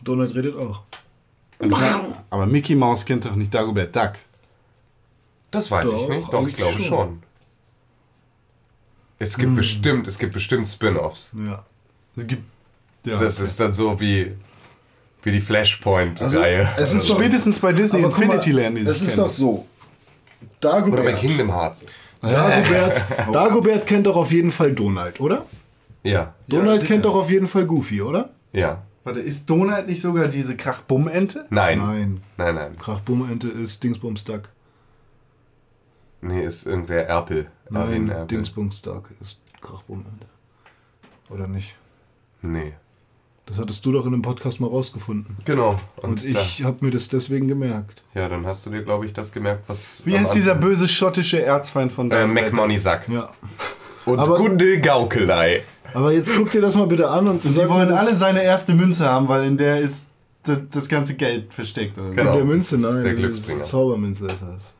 [0.02, 0.82] Donald redet auch.
[2.30, 4.12] Aber Mickey Mouse kennt doch nicht Dagobert Duck.
[5.52, 6.32] Das weiß ich Doch, nicht.
[6.32, 6.84] Doch, ich glaube schon.
[6.84, 7.22] schon.
[9.18, 11.34] Es gibt bestimmt, es gibt bestimmt Spin-offs.
[11.46, 11.64] Ja.
[12.16, 12.42] Es gibt.
[13.06, 14.34] Ja, Das ist dann so wie,
[15.24, 16.68] wie die Flashpoint-Reihe.
[16.68, 18.78] Also, es ist doch, Spätestens bei Disney aber guck mal, Infinity Land.
[18.78, 19.50] die Es sich ist doch so.
[19.50, 19.66] Oder
[20.60, 21.86] bei Dagobert, Kingdom Hearts.
[22.20, 25.44] Dagobert, Dagobert kennt doch auf jeden Fall Donald, oder?
[26.02, 26.34] Ja.
[26.48, 26.94] Donald sicher.
[26.94, 28.30] kennt doch auf jeden Fall Goofy, oder?
[28.52, 28.82] Ja.
[29.04, 31.46] Warte, ist Donald nicht sogar diese Krachbumm-Ente?
[31.50, 31.78] Nein.
[31.78, 32.22] Nein.
[32.38, 32.76] Nein, nein.
[32.76, 34.48] Krachbummente ist Dingsbums Duck.
[36.22, 37.50] Nee, ist irgendwer Erpel.
[37.68, 38.26] Nein, Erpel.
[38.28, 40.26] Dingsbums Duck ist Krachbummente.
[41.28, 41.74] Oder nicht?
[42.40, 42.74] Nee.
[43.46, 45.36] Das hattest du doch in einem Podcast mal rausgefunden.
[45.44, 45.76] Genau.
[45.96, 48.02] Und ich habe mir das deswegen gemerkt.
[48.14, 50.00] Ja, dann hast du dir, glaube ich, das gemerkt, was.
[50.06, 52.46] Wie heißt dieser böse schottische Erzfeind von Äh, Dynamite?
[52.46, 53.06] McMoney Sack.
[53.08, 53.28] Ja.
[54.06, 55.62] Und Aber- Gunde Gaukelei.
[55.92, 58.74] Aber jetzt guck dir das mal bitte an und Die sag wollen alle seine erste
[58.74, 60.08] Münze haben, weil in der ist
[60.42, 61.98] das, das ganze Geld versteckt.
[61.98, 62.14] Oder so.
[62.14, 62.30] Genau.
[62.32, 63.02] In der Münze, das ist nein.
[63.04, 63.62] der das Glücksbringer.
[63.64, 64.74] Zaubermünze ist das.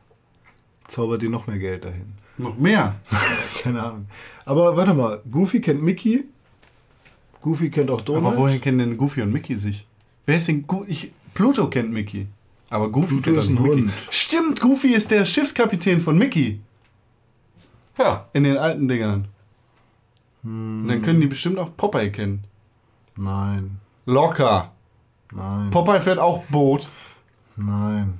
[0.87, 2.13] Zaubert dir noch mehr Geld dahin.
[2.37, 2.95] Noch mehr.
[3.63, 4.07] Keine Ahnung.
[4.43, 6.25] Aber warte mal, Goofy kennt Mickey.
[7.45, 8.25] Goofy kennt auch Donald.
[8.25, 9.85] Aber woher kennen denn Goofy und Mickey sich?
[10.25, 12.25] Wer ist denn ich, Pluto kennt Mickey.
[12.71, 13.81] Aber Goofy Pluto kennt ist ein Mickey.
[13.81, 13.91] Hund.
[14.09, 16.59] Stimmt, Goofy ist der Schiffskapitän von Mickey.
[17.99, 18.27] Ja.
[18.33, 19.27] In den alten Dingern.
[20.43, 22.43] Und dann können die bestimmt auch Popeye kennen.
[23.15, 23.77] Nein,
[24.07, 24.71] Locker.
[25.31, 26.89] nein, Popeye fährt auch Boot.
[27.55, 28.19] nein.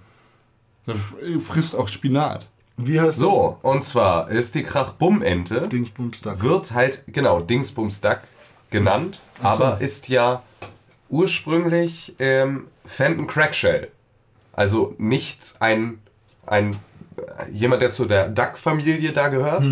[0.86, 0.96] Der
[1.40, 2.48] frisst auch Spinat.
[2.78, 5.68] Wie heißt So, und zwar ist die Krachbum-Ente, der?
[5.68, 6.44] Dingsbumsdack.
[6.44, 8.02] wird halt, genau, Dingsbums
[8.70, 10.41] Genannt, aber ist ja
[11.09, 13.89] ursprünglich ähm, Fenton Crackshell.
[14.53, 15.99] Also nicht ein,
[16.45, 16.72] ein
[17.18, 19.63] äh, jemand, der zu der Duck-Familie da gehört,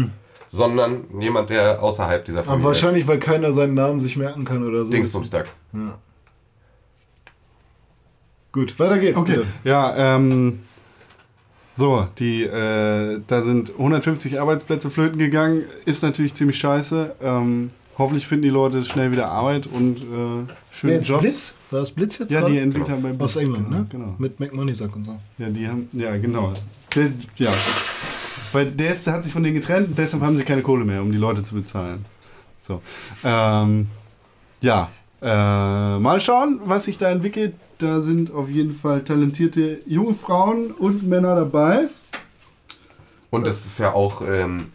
[0.48, 4.64] sondern jemand, der außerhalb dieser Aber Familie wahrscheinlich, weil keiner seinen Namen sich merken kann
[4.64, 4.92] oder so.
[4.92, 5.46] Dingsbums Duck.
[5.74, 5.98] Ja.
[8.52, 9.18] Gut, weiter geht's.
[9.18, 9.38] Okay.
[9.38, 9.48] bitte.
[9.64, 10.60] Ja, ähm.
[11.76, 15.64] So, die, äh, da sind 150 Arbeitsplätze flöten gegangen.
[15.86, 17.16] Ist natürlich ziemlich scheiße.
[17.20, 21.22] Ähm, hoffentlich finden die Leute schnell wieder Arbeit und äh, Wer schöne jetzt Jobs.
[21.22, 21.56] Blitz?
[21.72, 22.54] War das Blitz jetzt Ja, gerade?
[22.54, 23.22] die Entwickler bei Blitz.
[23.22, 23.88] Aus England, genau, ne?
[23.90, 24.16] Genau.
[24.18, 25.20] Mit McMoneysack und so.
[25.38, 26.54] Ja, die haben, ja, genau.
[26.96, 27.52] Der, ja.
[28.52, 31.02] Weil der ist, hat sich von denen getrennt und deshalb haben sie keine Kohle mehr,
[31.02, 32.06] um die Leute zu bezahlen.
[32.62, 32.82] So.
[33.24, 33.88] Ähm,
[34.62, 34.90] ja.
[35.22, 37.56] Äh, mal schauen, was sich da entwickelt.
[37.78, 41.88] Da sind auf jeden Fall talentierte junge Frauen und Männer dabei.
[43.30, 44.68] Und es ist ja auch, ähm,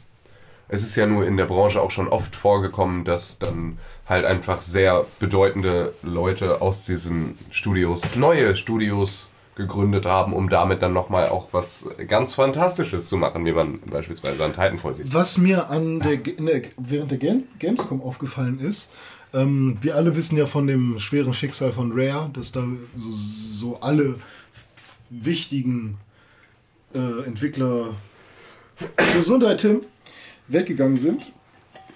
[0.68, 4.62] es ist ja nur in der Branche auch schon oft vorgekommen, dass dann halt einfach
[4.62, 11.48] sehr bedeutende Leute aus diesen Studios neue Studios gegründet haben, um damit dann nochmal auch
[11.52, 15.12] was ganz Fantastisches zu machen, wie man beispielsweise an Titanfall sieht.
[15.12, 18.92] Was mir an der, der, während der Game, Gamescom aufgefallen ist,
[19.34, 22.62] ähm, wir alle wissen ja von dem schweren Schicksal von Rare, dass da
[22.96, 24.14] so, so alle
[25.10, 25.98] wichtigen
[26.94, 27.94] äh, Entwickler,
[29.14, 29.80] Gesundheit Tim,
[30.49, 31.32] weggegangen sind.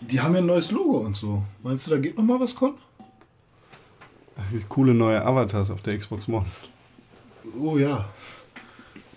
[0.01, 1.43] Die haben ja ein neues Logo und so.
[1.63, 2.75] Meinst du, da geht noch mal was, Con?
[4.69, 6.45] Coole neue Avatars auf der Xbox One.
[7.61, 8.07] Oh ja.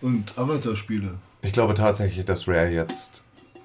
[0.01, 1.15] Und Avatar-Spiele.
[1.41, 3.23] Ich glaube tatsächlich, dass Rare jetzt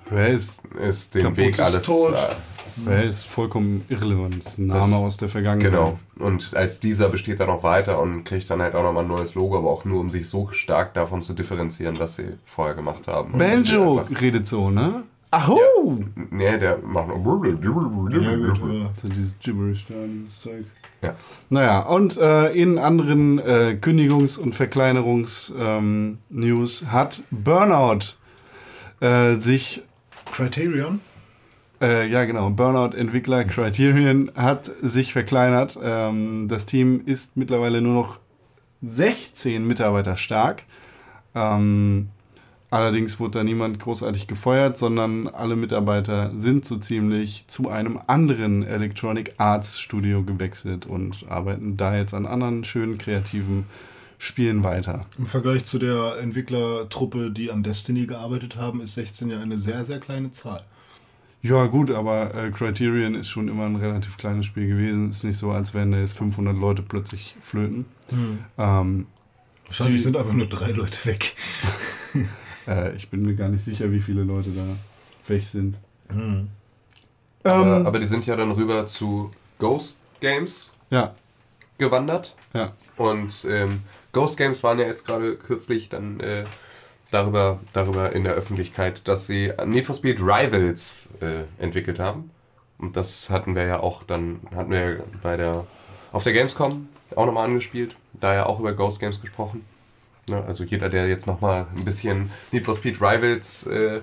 [0.08, 1.84] Wer ist, ist den Kaputt Weg ist alles.
[1.84, 2.14] tot.
[2.14, 2.34] Äh,
[2.76, 4.38] wer ist vollkommen irrelevant.
[4.38, 5.70] Das ist ein Das- Name aus der Vergangenheit.
[5.70, 5.98] Genau.
[6.18, 9.34] Und als dieser besteht er noch weiter und kriegt dann halt auch nochmal ein neues
[9.34, 13.06] Logo, aber auch nur, um sich so stark davon zu differenzieren, was sie vorher gemacht
[13.06, 13.38] haben.
[13.38, 15.04] Banjo redet so, ne?
[15.32, 15.98] Aho!
[16.30, 20.64] Nee, der macht Ja, aber So dieses Gibberish da, dieses Zeug.
[21.02, 21.14] Ja.
[21.48, 28.16] Naja, und äh, in anderen äh, Kündigungs- und Verkleinerungs-News hat Burnout
[29.00, 29.82] äh, sich,
[30.32, 31.00] Criterion?
[31.80, 35.78] äh, ja genau, Burnout-Entwickler Criterion hat sich verkleinert.
[35.82, 38.18] Ähm, das Team ist mittlerweile nur noch
[38.82, 40.64] 16 Mitarbeiter stark.
[41.34, 42.08] Ähm,
[42.70, 48.62] allerdings wurde da niemand großartig gefeuert, sondern alle Mitarbeiter sind so ziemlich zu einem anderen
[48.62, 53.66] Electronic Arts Studio gewechselt und arbeiten da jetzt an anderen schönen kreativen
[54.18, 55.00] Spielen weiter.
[55.18, 59.84] Im Vergleich zu der Entwicklertruppe, die an Destiny gearbeitet haben, ist 16 ja eine sehr,
[59.84, 60.62] sehr kleine Zahl.
[61.42, 65.08] Ja gut, aber äh, Criterion ist schon immer ein relativ kleines Spiel gewesen.
[65.08, 67.86] Ist nicht so, als wären da jetzt 500 Leute plötzlich flöten.
[68.58, 69.06] Ähm,
[69.64, 71.34] Wahrscheinlich Die- sind einfach nur drei Leute weg.
[72.66, 74.64] äh, ich bin mir gar nicht sicher, wie viele Leute da
[75.28, 75.76] weg sind.
[77.42, 81.14] Aber, Ähm, aber die sind ja dann rüber zu Ghost Games ja,
[81.78, 82.34] gewandert.
[82.52, 82.72] ja.
[82.96, 83.82] Und ähm,
[84.12, 86.44] Ghost Games waren ja jetzt gerade kürzlich dann äh,
[87.10, 92.30] darüber, darüber in der Öffentlichkeit, dass sie Need for Speed Rivals äh, entwickelt haben.
[92.78, 95.66] Und das hatten wir ja auch dann, hatten wir ja bei der,
[96.12, 99.64] auf der Gamescom auch nochmal angespielt, da ja auch über Ghost Games gesprochen.
[100.30, 104.00] Ne, also jeder, der jetzt nochmal ein bisschen Need for Speed Rivals äh,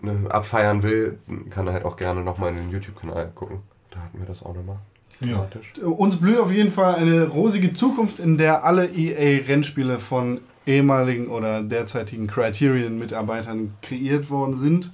[0.00, 1.18] ne, abfeiern will,
[1.50, 3.58] kann halt auch gerne nochmal in den YouTube-Kanal gucken.
[3.90, 4.78] Da hatten wir das auch nochmal.
[5.20, 5.48] Ja.
[5.82, 11.62] Uns blüht auf jeden Fall eine rosige Zukunft, in der alle EA-Rennspiele von ehemaligen oder
[11.62, 14.90] derzeitigen Criterion-Mitarbeitern kreiert worden sind.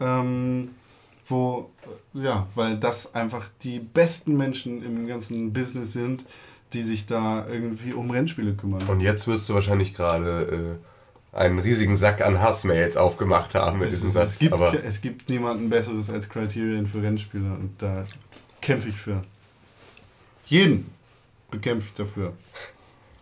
[0.00, 0.70] Ähm,
[1.26, 1.70] wo,
[2.12, 6.24] ja, weil das einfach die besten Menschen im ganzen Business sind,
[6.72, 8.82] die sich da irgendwie um Rennspiele kümmern.
[8.88, 10.78] Und jetzt wirst du wahrscheinlich gerade
[11.32, 14.32] äh, einen riesigen Sack an Hassmails aufgemacht haben mit es, diesem Satz.
[14.32, 18.04] es, gibt, aber es gibt niemanden Besseres als Criterion für Rennspiele und da
[18.60, 19.22] kämpfe ich für.
[20.46, 20.90] Jeden
[21.50, 22.32] bekämpfe ich dafür.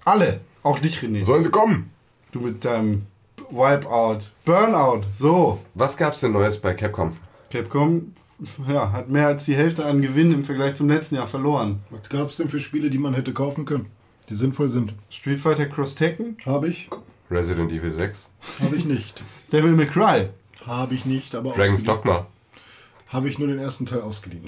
[0.04, 0.40] Alle.
[0.62, 1.22] Auch dich, René.
[1.22, 1.90] Sollen sie kommen?
[2.32, 3.06] Du mit deinem
[3.50, 4.30] Wipeout.
[4.44, 5.02] Burnout.
[5.12, 5.60] So.
[5.74, 7.16] Was gab's denn Neues bei Capcom?
[7.50, 8.12] Capcom
[8.68, 11.80] ja, hat mehr als die Hälfte an Gewinn im Vergleich zum letzten Jahr verloren.
[11.90, 13.86] Was gab es denn für Spiele, die man hätte kaufen können,
[14.28, 14.94] die sinnvoll sind?
[15.10, 16.88] Street Fighter Cross Tekken, Habe ich?
[17.30, 18.30] Resident Evil 6?
[18.60, 19.22] Habe ich nicht.
[19.52, 20.28] Devil May Cry.
[20.64, 21.84] Habe ich nicht, aber Dragon's.
[21.84, 22.26] Dogma?
[23.08, 24.44] Habe ich nur den ersten Teil ausgeliehen.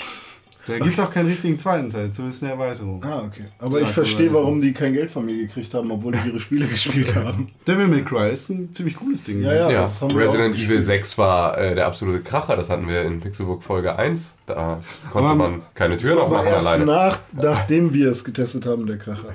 [0.69, 3.03] Da gibt es auch keinen richtigen zweiten Teil, zumindest eine Erweiterung.
[3.05, 3.45] Ah, okay.
[3.59, 4.35] Aber ich verstehe, cool.
[4.35, 7.49] warum die kein Geld von mir gekriegt haben, obwohl die ihre Spiele gespielt haben.
[7.67, 9.43] Devil May Cry ist ein ziemlich cooles Ding.
[9.43, 10.85] Ja, ja, Ja, das haben wir Resident auch Evil gespielt.
[10.85, 14.37] 6 war äh, der absolute Kracher, das hatten wir in Pixelbook Folge 1.
[14.47, 16.85] Da konnte Aber- man keine Türen aufmachen erst alleine.
[16.87, 19.35] nach, nachdem wir es getestet haben, der Kracher.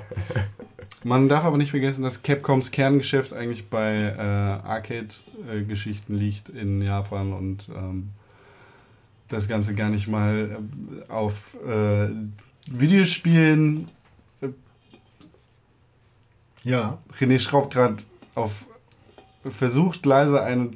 [1.06, 7.32] Man darf aber nicht vergessen, dass Capcoms Kerngeschäft eigentlich bei äh, Arcade-Geschichten liegt in Japan
[7.34, 8.10] und ähm,
[9.34, 10.58] das Ganze gar nicht mal
[11.08, 12.08] äh, auf äh,
[12.66, 13.88] Videospielen.
[16.62, 16.98] Ja.
[17.20, 17.96] René schraubt gerade
[18.34, 18.64] auf.
[19.44, 20.70] versucht leise eine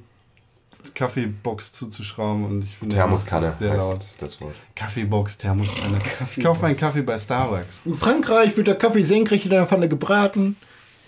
[0.94, 4.00] Kaffeebox zuzuschrauben und ich finde Thermoskanne das sehr laut.
[4.18, 4.54] das Wort.
[4.74, 5.98] Kaffeebox, Thermoskanne.
[6.36, 7.82] Ich kaufe meinen Kaffee bei Starbucks.
[7.84, 10.56] In Frankreich wird der Kaffee senkrecht in der Pfanne gebraten.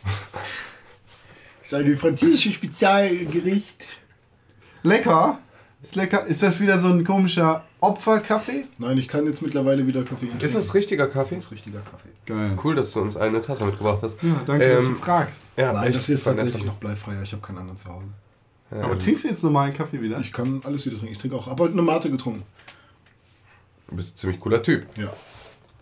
[1.71, 3.87] Das ist ein französisches Spezialgericht.
[4.83, 5.39] Lecker!
[5.83, 6.27] Ist lecker.
[6.27, 8.67] Ist das wieder so ein komischer Opferkaffee?
[8.79, 10.45] Nein, ich kann jetzt mittlerweile wieder Kaffee trinken.
[10.45, 11.37] Ist das richtiger Kaffee?
[11.37, 12.11] Das ist richtiger Kaffee.
[12.27, 12.59] Geil.
[12.63, 14.23] Cool, dass du uns eine Tasse mitgebracht hast.
[14.23, 15.45] Ja, danke, dass du Ähm, fragst.
[15.57, 17.23] Ja, Nein, das hier ist tatsächlich noch bleifreier.
[17.23, 18.07] Ich habe keinen anderen zu Hause.
[18.71, 20.21] Aber trinkst du jetzt normalen Kaffee wieder?
[20.21, 21.13] Ich kann alles wieder trinken.
[21.13, 21.47] Ich trinke auch.
[21.47, 22.43] Habe heute eine Mate getrunken.
[23.89, 24.87] Du bist ein ziemlich cooler Typ.
[24.97, 25.13] Ja.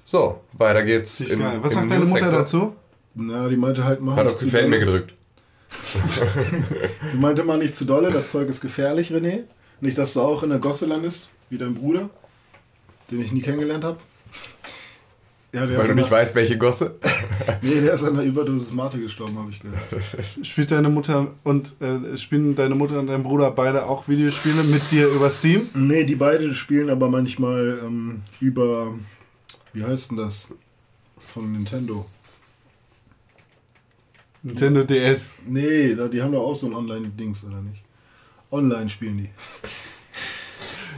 [0.07, 1.21] So, weiter geht's.
[1.21, 1.59] Im- geil.
[1.61, 2.75] Was sagt deine Mutter dazu?
[3.15, 4.15] Na, die meinte halt mal.
[4.17, 5.13] Hat auf zu Gefällt mir gedrückt.
[7.13, 8.11] Die meinte mal nicht zu dolle.
[8.11, 9.41] Das Zeug ist gefährlich, René.
[9.81, 12.11] Nicht, dass du auch in der Gosse landest, wie dein Bruder,
[13.11, 13.99] den ich nie kennengelernt habe.
[15.53, 16.97] Ja, Weil du nicht weißt, welche Gosse.
[17.63, 19.79] Nee, der ist an der Überdosis Mate gestorben, habe ich gehört.
[20.43, 24.91] Spielt deine Mutter und äh, spielen deine Mutter und dein Bruder beide auch Videospiele mit
[24.91, 25.69] dir über Steam?
[25.75, 28.95] Nee, die beiden spielen aber manchmal ähm, über.
[29.73, 30.55] Wie heißt denn das?
[31.19, 32.07] Von Nintendo.
[34.43, 35.35] Nintendo DS.
[35.47, 37.83] Nee, da, die haben doch auch so ein Online-Dings, oder nicht?
[38.51, 39.31] Online spielen die.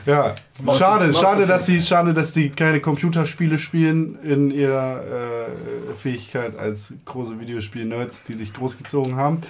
[0.06, 0.34] Ja,
[0.76, 6.94] schade, schade, dass sie, schade, dass die keine Computerspiele spielen in ihrer äh, Fähigkeit als
[7.04, 9.40] große Videospiel-Nerds, die sich großgezogen haben.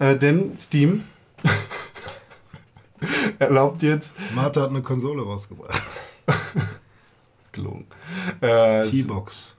[0.00, 1.04] Äh, denn Steam
[3.38, 5.80] erlaubt jetzt Martha hat eine Konsole rausgebracht.
[7.52, 7.86] gelogen.
[8.40, 9.56] Äh, T-Box.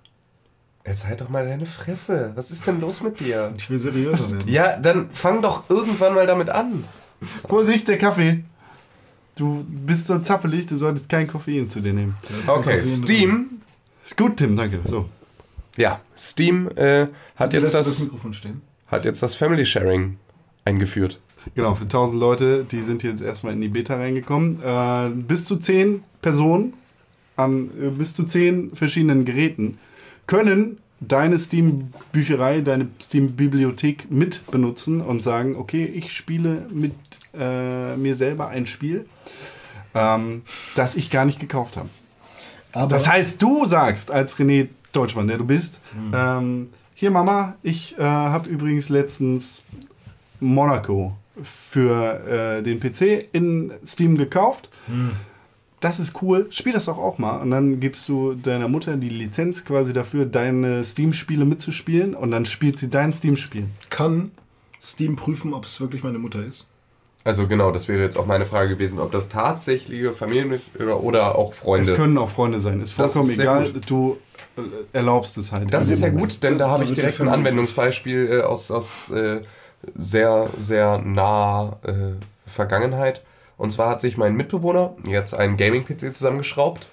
[0.85, 2.33] Jetzt halt doch mal deine Fresse.
[2.35, 3.53] Was ist denn los mit dir?
[3.57, 4.47] Ich will seriöser werden.
[4.47, 6.83] Ja, dann fang doch irgendwann mal damit an.
[7.49, 8.43] Vorsicht, der Kaffee.
[9.35, 12.15] Du bist so zappelig, du solltest kein Koffein zu dir nehmen.
[12.47, 13.61] Okay, Steam.
[14.05, 14.79] Ist gut, Tim, danke.
[14.85, 15.09] So.
[15.75, 18.61] Ja, Steam äh, hat, jetzt das das, Mikrofon stehen?
[18.87, 20.17] hat jetzt das Family Sharing
[20.63, 21.19] eingeführt.
[21.53, 24.61] Genau, für 1000 Leute, die sind jetzt erstmal in die Beta reingekommen.
[24.63, 26.73] Äh, bis zu 10 Personen
[27.35, 29.77] an äh, bis zu 10 verschiedenen Geräten
[30.27, 36.93] können deine Steam-Bücherei, deine Steam-Bibliothek mit benutzen und sagen, okay, ich spiele mit
[37.37, 39.05] äh, mir selber ein Spiel,
[39.93, 40.43] ähm,
[40.75, 41.89] das ich gar nicht gekauft habe.
[42.73, 45.79] Aber Das heißt, du sagst als René Deutschmann, der du bist,
[46.13, 49.63] ähm, hier Mama, ich äh, habe übrigens letztens
[50.39, 54.69] Monaco für äh, den PC in Steam gekauft.
[55.85, 57.37] Das ist cool, spiel das doch auch mal.
[57.41, 62.45] Und dann gibst du deiner Mutter die Lizenz quasi dafür, deine Steam-Spiele mitzuspielen und dann
[62.45, 63.65] spielt sie dein Steam-Spiel.
[63.91, 64.31] kann
[64.81, 66.65] Steam prüfen, ob es wirklich meine Mutter ist?
[67.23, 71.53] Also genau, das wäre jetzt auch meine Frage gewesen, ob das tatsächliche Familienmitglieder oder auch
[71.53, 71.91] Freunde.
[71.91, 73.87] Es können auch Freunde sein, ist vollkommen ist egal, gut.
[73.87, 74.17] du
[74.57, 74.61] äh,
[74.93, 75.71] erlaubst es halt.
[75.71, 76.31] Das ist ja Moment.
[76.33, 79.41] gut, denn da Da- habe ich direkt ein Anwendungsbeispiel äh, aus, aus äh,
[79.93, 82.13] sehr, sehr nah äh,
[82.47, 83.21] Vergangenheit.
[83.57, 86.89] Und zwar hat sich mein Mitbewohner jetzt einen Gaming-PC zusammengeschraubt.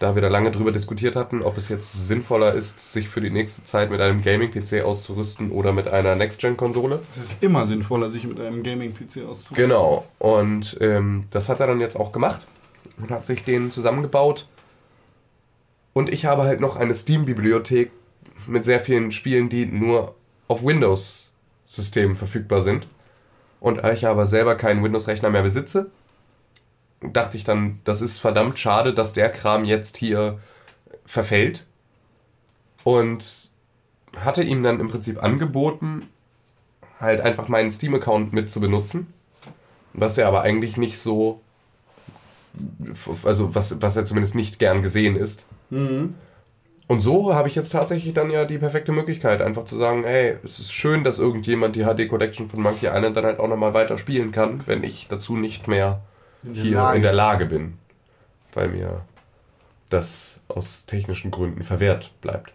[0.00, 3.30] Da wir da lange drüber diskutiert hatten, ob es jetzt sinnvoller ist, sich für die
[3.30, 7.00] nächste Zeit mit einem Gaming-PC auszurüsten oder mit einer Next-Gen-Konsole.
[7.14, 9.56] Es ist immer sinnvoller, sich mit einem Gaming-PC auszurüsten.
[9.56, 10.04] Genau.
[10.18, 12.40] Und ähm, das hat er dann jetzt auch gemacht
[12.98, 14.46] und hat sich den zusammengebaut.
[15.92, 17.90] Und ich habe halt noch eine Steam-Bibliothek
[18.46, 20.14] mit sehr vielen Spielen, die nur
[20.48, 22.88] auf Windows-Systemen verfügbar sind.
[23.64, 25.90] Und ich aber selber keinen Windows-Rechner mehr besitze,
[27.00, 30.38] dachte ich dann, das ist verdammt schade, dass der Kram jetzt hier
[31.06, 31.64] verfällt.
[32.82, 33.52] Und
[34.18, 36.10] hatte ihm dann im Prinzip angeboten,
[37.00, 39.06] halt einfach meinen Steam-Account mit zu benutzen.
[39.94, 41.40] Was er aber eigentlich nicht so,
[43.22, 45.46] also was, was er zumindest nicht gern gesehen ist.
[46.86, 50.36] Und so habe ich jetzt tatsächlich dann ja die perfekte Möglichkeit, einfach zu sagen, hey,
[50.44, 53.72] es ist schön, dass irgendjemand die HD Collection von Monkey Island dann halt auch nochmal
[53.72, 56.02] weiter spielen kann, wenn ich dazu nicht mehr
[56.52, 56.96] hier Lage.
[56.96, 57.78] in der Lage bin.
[58.52, 59.00] Weil mir
[59.88, 62.52] das aus technischen Gründen verwehrt bleibt.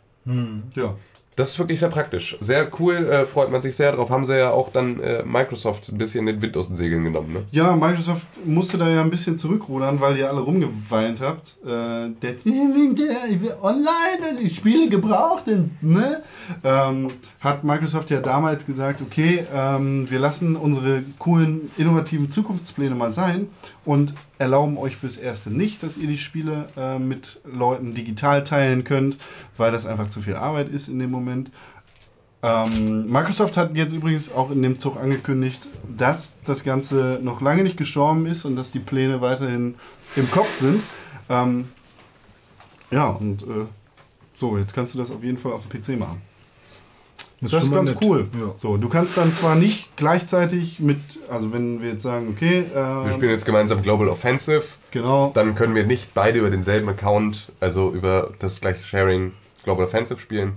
[0.75, 0.95] Ja.
[1.40, 2.36] Das ist wirklich sehr praktisch.
[2.42, 4.10] Sehr cool, äh, freut man sich sehr drauf.
[4.10, 7.32] Haben sie ja auch dann äh, Microsoft ein bisschen den Wind aus den Segeln genommen,
[7.32, 7.46] ne?
[7.52, 11.56] Ja, Microsoft musste da ja ein bisschen zurückrudern, weil ihr alle rumgeweint habt.
[11.66, 16.22] Äh, der, ich will online die Spiele gebraucht, ne?
[16.62, 17.08] Ähm,
[17.40, 23.48] hat Microsoft ja damals gesagt, okay, ähm, wir lassen unsere coolen, innovativen Zukunftspläne mal sein
[23.86, 28.84] und erlauben euch fürs Erste nicht, dass ihr die Spiele äh, mit Leuten digital teilen
[28.84, 29.18] könnt,
[29.58, 31.52] weil das einfach zu viel Arbeit ist in dem Moment.
[32.42, 37.64] Ähm, Microsoft hat jetzt übrigens auch in dem Zug angekündigt, dass das Ganze noch lange
[37.64, 39.76] nicht gestorben ist und dass die Pläne weiterhin
[40.16, 40.82] im Kopf sind.
[41.28, 41.68] Ähm,
[42.92, 43.66] ja, und äh,
[44.34, 46.22] so, jetzt kannst du das auf jeden Fall auf dem PC machen.
[47.42, 48.00] Das, ist schon mal ganz nett.
[48.04, 48.28] cool.
[48.34, 48.54] Ja.
[48.58, 50.98] So, du kannst dann zwar nicht gleichzeitig mit,
[51.30, 54.64] also wenn wir jetzt sagen, okay, Wir äh, spielen jetzt gemeinsam Global Offensive.
[54.92, 59.32] genau, Dann können wir nicht beide über denselben Account, also über das gleiche Sharing
[59.64, 60.54] Global Offensive spielen,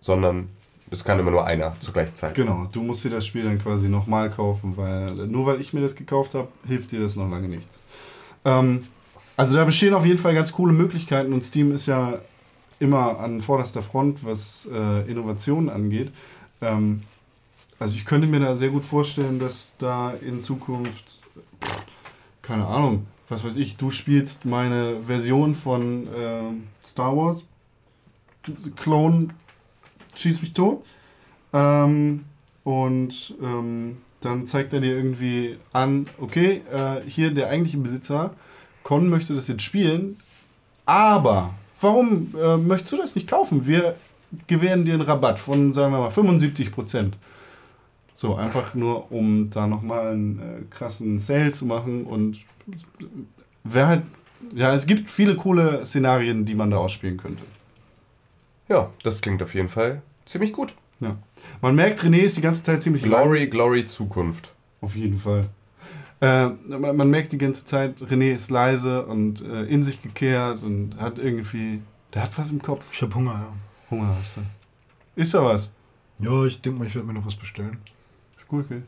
[0.00, 0.48] sondern
[0.90, 2.34] es kann immer nur einer zur gleichen Zeit.
[2.34, 5.80] Genau, du musst dir das Spiel dann quasi nochmal kaufen, weil nur weil ich mir
[5.80, 7.78] das gekauft habe, hilft dir das noch lange nichts.
[8.44, 8.84] Ähm,
[9.36, 12.18] also da bestehen auf jeden Fall ganz coole Möglichkeiten und Steam ist ja
[12.80, 16.10] immer an vorderster Front, was äh, Innovationen angeht.
[16.60, 17.02] Ähm,
[17.78, 21.20] also ich könnte mir da sehr gut vorstellen, dass da in Zukunft,
[22.42, 27.44] keine Ahnung, was weiß ich, du spielst meine Version von ähm, Star Wars,
[28.76, 29.28] Clone
[30.14, 30.84] schieß mich tot.
[31.52, 32.24] Ähm,
[32.64, 38.34] und ähm, dann zeigt er dir irgendwie an, okay, äh, hier der eigentliche Besitzer,
[38.82, 40.18] Con möchte das jetzt spielen,
[40.86, 43.66] aber warum äh, möchtest du das nicht kaufen?
[43.66, 43.96] Wir
[44.46, 47.16] gewähren dir einen Rabatt von, sagen wir mal, 75 Prozent.
[48.12, 52.38] So, einfach nur, um da nochmal einen äh, krassen Sale zu machen und
[53.64, 54.02] wer halt,
[54.54, 57.42] ja, es gibt viele coole Szenarien, die man da ausspielen könnte.
[58.68, 60.74] Ja, das klingt auf jeden Fall ziemlich gut.
[61.00, 61.16] Ja.
[61.62, 63.22] Man merkt, René ist die ganze Zeit ziemlich lang.
[63.22, 64.52] Glory, Glory, Zukunft.
[64.80, 65.48] Auf jeden Fall.
[66.20, 70.62] Äh, man, man merkt die ganze Zeit, René ist leise und äh, in sich gekehrt
[70.62, 71.80] und hat irgendwie.
[72.12, 72.84] Der hat was im Kopf.
[72.92, 73.52] Ich habe Hunger, ja.
[73.90, 74.40] Hunger hast du.
[75.16, 75.72] Ist da was?
[76.18, 77.78] Ja, ich denke mal, ich werde mir noch was bestellen.
[78.36, 78.82] Ist gut, okay.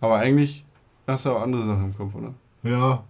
[0.00, 0.64] Aber eigentlich
[1.06, 2.34] hast du auch andere Sachen im Kopf, oder?
[2.62, 3.04] Ja.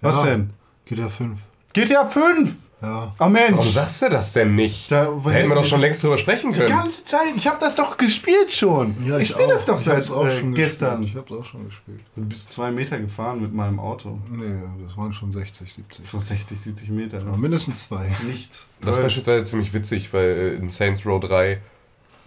[0.00, 0.30] Was ja.
[0.30, 0.50] denn?
[0.84, 1.40] GTA 5.
[1.72, 2.56] GTA 5!
[2.82, 3.14] Ja.
[3.20, 3.52] Oh Mensch!
[3.56, 4.90] Warum sagst du das denn nicht?
[4.90, 6.68] Da- Hätten wir doch schon längst drüber sprechen die können.
[6.68, 8.96] ganze Zeit, ich habe das doch gespielt schon.
[9.20, 11.02] ich spiele das doch Ich seit auch äh, schon gestern.
[11.02, 11.24] Gespielt.
[11.24, 12.00] Ich hab's auch schon gespielt.
[12.16, 14.18] Du bist zwei Meter gefahren mit meinem Auto.
[14.30, 16.04] Nee, das waren schon 60, 70.
[16.06, 17.18] Vor 60, 70 Meter.
[17.20, 18.08] Aber mindestens zwei.
[18.26, 18.66] nichts.
[18.80, 21.58] Das ist beispielsweise ziemlich witzig, weil äh, in Saints Row 3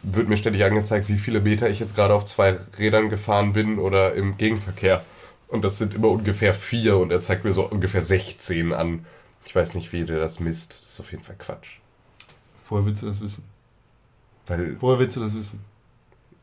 [0.04, 3.78] wird mir ständig angezeigt, wie viele Meter ich jetzt gerade auf zwei Rädern gefahren bin
[3.80, 5.04] oder im Gegenverkehr.
[5.48, 9.06] Und das sind immer ungefähr vier und er zeigt mir so ungefähr 16 an.
[9.46, 10.80] Ich weiß nicht, wie der das misst.
[10.82, 11.78] Das ist auf jeden Fall Quatsch.
[12.70, 13.44] Woher willst du das wissen?
[14.48, 15.64] Weil, Woher willst du das wissen?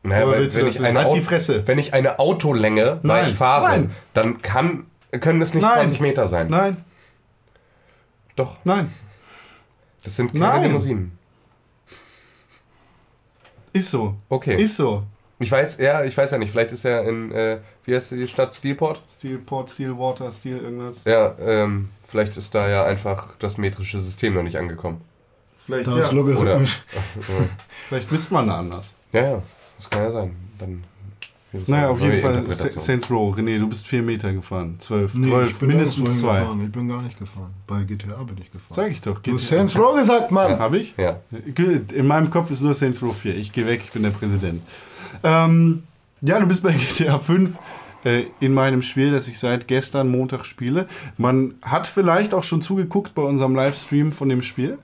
[0.03, 1.67] naja, Woher weil du wenn, ich eine Halt die Au- Fresse.
[1.67, 3.91] wenn ich eine Autolänge Nein, weit fahre, nein.
[4.13, 5.73] dann kann, können es nicht Nein.
[5.87, 6.47] 20 Meter sein.
[6.49, 6.83] Nein,
[8.35, 8.91] Doch, nein.
[10.03, 10.63] das sind keine Nein.
[10.63, 11.17] Limousinen.
[13.73, 14.15] Ist so.
[14.29, 14.61] Okay.
[14.61, 15.03] Ist so.
[15.39, 18.27] Ich weiß, ja, ich weiß ja nicht, vielleicht ist er in, äh, wie heißt die
[18.27, 19.01] Stadt, Steelport?
[19.09, 21.03] Steelport, Steelwater, Steel irgendwas.
[21.05, 25.01] Ja, ähm, vielleicht ist da ja einfach das metrische System noch nicht angekommen.
[25.57, 26.03] Vielleicht, ist ja.
[26.03, 26.83] Oder, logarithmisch.
[27.87, 28.93] Vielleicht misst man da anders.
[29.13, 29.41] ja, ja,
[29.77, 30.35] das kann ja sein.
[30.59, 30.83] Dann
[31.51, 33.35] wird es Naja, auf jeden Fall Saints Row.
[33.35, 34.75] René, du bist vier Meter gefahren.
[34.77, 36.33] Zwölf, Nee, zwölf, ich bin mindestens nirgendwo zwei.
[36.35, 36.65] hingefahren.
[36.65, 37.53] Ich bin gar nicht gefahren.
[37.65, 38.75] Bei GTA bin ich gefahren.
[38.75, 39.19] Sag ich doch.
[39.19, 40.59] Du hast Saints Row gesagt, Mann!
[40.59, 40.93] Hab ich?
[40.97, 41.19] Ja.
[41.55, 43.35] Gut, In meinem Kopf ist nur Saints Row 4.
[43.37, 44.61] Ich gehe weg, ich bin der Präsident.
[45.23, 45.81] Ähm,
[46.21, 47.57] ja, du bist bei GTA 5
[48.03, 50.87] äh, in meinem Spiel, das ich seit gestern Montag spiele.
[51.17, 54.77] Man hat vielleicht auch schon zugeguckt bei unserem Livestream von dem Spiel.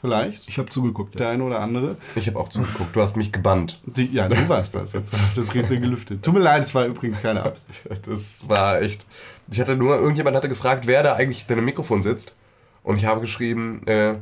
[0.00, 0.48] Vielleicht.
[0.48, 1.18] Ich habe zugeguckt.
[1.18, 1.96] Der eine oder andere.
[2.14, 2.94] Ich habe auch zugeguckt.
[2.94, 3.80] Du hast mich gebannt.
[3.86, 5.12] Die, ja, du warst das jetzt.
[5.34, 6.22] Das Rätsel gelüftet.
[6.22, 7.82] Tut mir leid, es war übrigens keine Absicht.
[8.06, 9.06] Das war echt.
[9.50, 12.34] Ich hatte nur, irgendjemand hatte gefragt, wer da eigentlich hinter dem Mikrofon sitzt.
[12.82, 14.14] Und ich habe geschrieben, äh,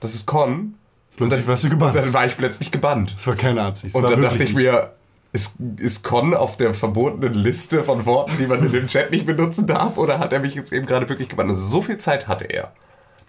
[0.00, 0.74] das ist Con.
[1.16, 1.94] Plötzlich warst du Und gebannt.
[1.94, 3.14] dann war ich plötzlich gebannt.
[3.16, 3.94] Das war keine Absicht.
[3.94, 4.92] es Und dann dachte ich mir,
[5.32, 9.26] ist, ist Con auf der verbotenen Liste von Worten, die man in dem Chat nicht
[9.26, 9.96] benutzen darf?
[9.96, 11.50] Oder hat er mich jetzt eben gerade wirklich gebannt?
[11.50, 12.72] Also so viel Zeit hatte er.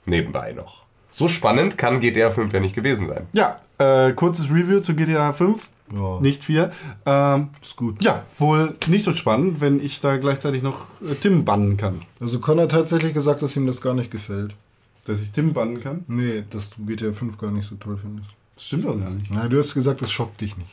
[0.06, 0.84] Nebenbei noch.
[1.12, 3.28] So spannend kann GTA 5 ja nicht gewesen sein.
[3.34, 5.70] Ja, äh, kurzes Review zu GTA 5.
[5.96, 6.20] Ja.
[6.22, 6.72] Nicht 4.
[7.06, 8.04] Ähm, Ist gut.
[8.04, 12.02] ja, wohl nicht so spannend, wenn ich da gleichzeitig noch äh, Tim bannen kann.
[12.20, 14.56] Also Con hat tatsächlich gesagt, dass ihm das gar nicht gefällt.
[15.06, 16.04] Dass ich Tim bannen kann?
[16.08, 18.30] Nee, dass du GTA 5 gar nicht so toll findest.
[18.56, 19.30] Das stimmt doch gar nicht.
[19.32, 20.72] Nein, du hast gesagt, das schockt dich nicht.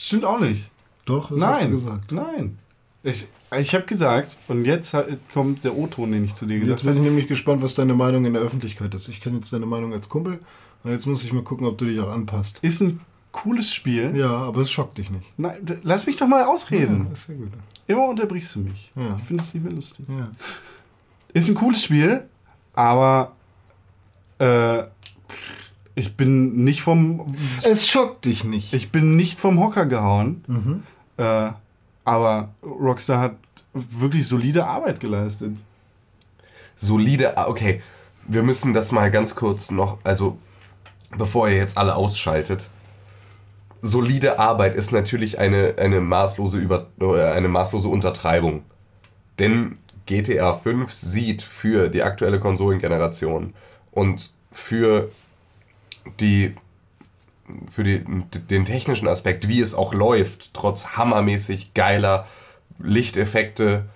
[0.00, 0.70] Stimmt auch nicht.
[1.04, 2.12] Doch, das hast du Nein, gesagt.
[2.12, 2.58] nein.
[3.02, 3.26] Ich,
[3.58, 4.94] ich habe gesagt, und jetzt
[5.32, 6.98] kommt der O-Ton, den ich zu dir Jetzt gesagt bin habe.
[7.00, 9.08] ich nämlich gespannt, was deine Meinung in der Öffentlichkeit ist.
[9.08, 10.38] Ich kenne jetzt deine Meinung als Kumpel.
[10.84, 12.58] Und jetzt muss ich mal gucken, ob du dich auch anpasst.
[12.62, 13.00] Ist ein
[13.32, 14.14] cooles Spiel.
[14.16, 15.24] Ja, aber es schockt dich nicht.
[15.38, 17.06] Nein, lass mich doch mal ausreden.
[17.06, 17.50] Ja, ist sehr gut.
[17.86, 18.90] Immer unterbrichst du mich.
[18.96, 19.16] Ja.
[19.18, 20.06] Ich finde das nicht mehr lustig.
[20.08, 20.30] Ja.
[21.32, 22.24] Ist ein cooles Spiel,
[22.74, 23.32] aber
[24.38, 24.82] äh,
[26.00, 28.72] ich bin nicht vom Es schockt dich nicht.
[28.72, 30.42] ich bin nicht vom Hocker gehauen.
[30.46, 30.82] Mhm.
[31.18, 31.50] Äh,
[32.04, 33.36] aber Rockstar hat
[33.74, 35.52] wirklich solide Arbeit geleistet.
[36.74, 37.36] solide.
[37.36, 37.82] ah, Okay,
[38.26, 40.38] wir müssen das mal ganz kurz noch, also
[41.18, 42.68] bevor ihr jetzt alle ausschaltet.
[43.82, 48.62] Solide Arbeit ist natürlich eine, eine, maßlose Über, äh, eine maßlose Untertreibung.
[49.38, 53.54] Denn GTA 5 sieht für die aktuelle Konsolengeneration
[53.90, 55.10] und für
[56.20, 56.54] die
[57.68, 62.26] für die, den technischen Aspekt, wie es auch läuft, trotz hammermäßig geiler
[62.78, 63.86] Lichteffekte,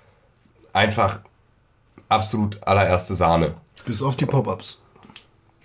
[0.73, 1.21] einfach
[2.09, 3.55] absolut allererste Sahne.
[3.87, 4.81] Bis auf die Pop-Ups.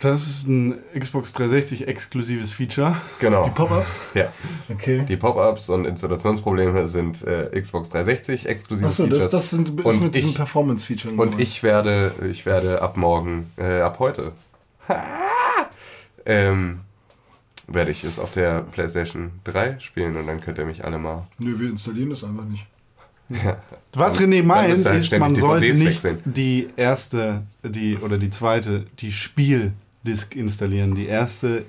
[0.02, 2.96] Das ist ein Xbox 360 exklusives Feature.
[3.20, 3.44] Genau.
[3.44, 4.00] Die Pop-Ups?
[4.14, 4.32] ja.
[4.70, 5.06] Okay.
[5.08, 9.32] Die Pop-ups und Installationsprobleme sind äh, Xbox 360 exklusive Achso, das, Features.
[9.32, 11.14] das sind, ist und mit diesen ich, Performance-Features.
[11.18, 14.32] und ich werde, ich werde ab morgen, äh, ab heute,
[16.30, 16.80] ähm,
[17.68, 21.28] werde ich es auf der PlayStation 3 spielen und dann könnt ihr mich alle mal.
[21.40, 22.66] Nö, wir installieren das einfach nicht.
[23.94, 28.88] Was Dann- René meint, halt ist, man sollte nicht die erste, die oder die zweite,
[29.00, 30.96] die Spieldisk installieren.
[30.96, 31.64] Die erste äh,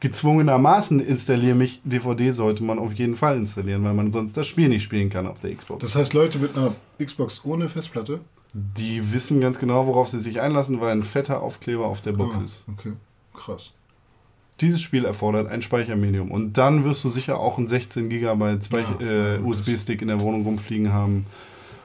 [0.00, 4.68] gezwungenermaßen installiere mich DVD sollte man auf jeden Fall installieren, weil man sonst das Spiel
[4.68, 5.80] nicht spielen kann auf der Xbox.
[5.80, 8.20] Das heißt, Leute mit einer Xbox ohne Festplatte?
[8.52, 12.36] die wissen ganz genau, worauf sie sich einlassen, weil ein fetter Aufkleber auf der Box
[12.36, 12.64] Ah, ist.
[12.66, 12.92] Okay,
[13.32, 13.72] krass.
[14.60, 19.00] Dieses Spiel erfordert ein Speichermedium und dann wirst du sicher auch einen 16 GB Ja,
[19.00, 21.26] äh, USB-Stick in der Wohnung rumfliegen haben.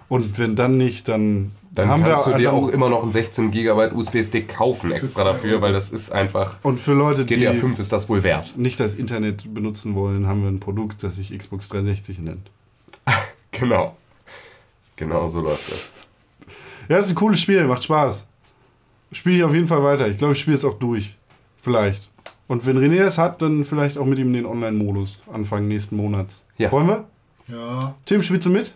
[0.09, 3.01] Und wenn dann nicht, dann, Dann haben kannst wir du dir dann- auch immer noch
[3.03, 6.59] einen 16 GB USB-Stick kaufen extra dafür, weil das ist einfach.
[6.63, 8.55] Und für Leute, die GTA 5 ist das wohl wert.
[8.57, 12.49] nicht das Internet benutzen wollen, haben wir ein Produkt, das sich Xbox 360 nennt.
[13.51, 13.95] Genau.
[14.97, 15.91] Genau so läuft das.
[16.89, 18.27] Ja, ist ein cooles Spiel, macht Spaß.
[19.13, 20.07] Spiele ich auf jeden Fall weiter.
[20.09, 21.15] Ich glaube, ich spiele es auch durch.
[21.61, 22.09] Vielleicht.
[22.47, 26.45] Und wenn René das hat, dann vielleicht auch mit ihm den Online-Modus Anfang nächsten Monats.
[26.57, 26.71] Ja.
[26.71, 27.05] Wollen wir?
[27.47, 28.75] Ja, Tim, spielst du mit?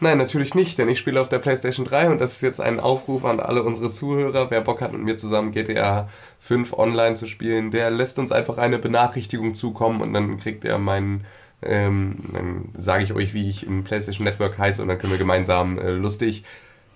[0.00, 2.80] Nein, natürlich nicht, denn ich spiele auf der PlayStation 3 und das ist jetzt ein
[2.80, 4.50] Aufruf an alle unsere Zuhörer.
[4.50, 6.08] Wer Bock hat, mit mir zusammen GTA
[6.40, 10.78] 5 online zu spielen, der lässt uns einfach eine Benachrichtigung zukommen und dann kriegt er
[10.78, 11.24] meinen,
[11.62, 15.18] ähm, dann sage ich euch, wie ich im PlayStation Network heiße und dann können wir
[15.18, 16.44] gemeinsam äh, lustig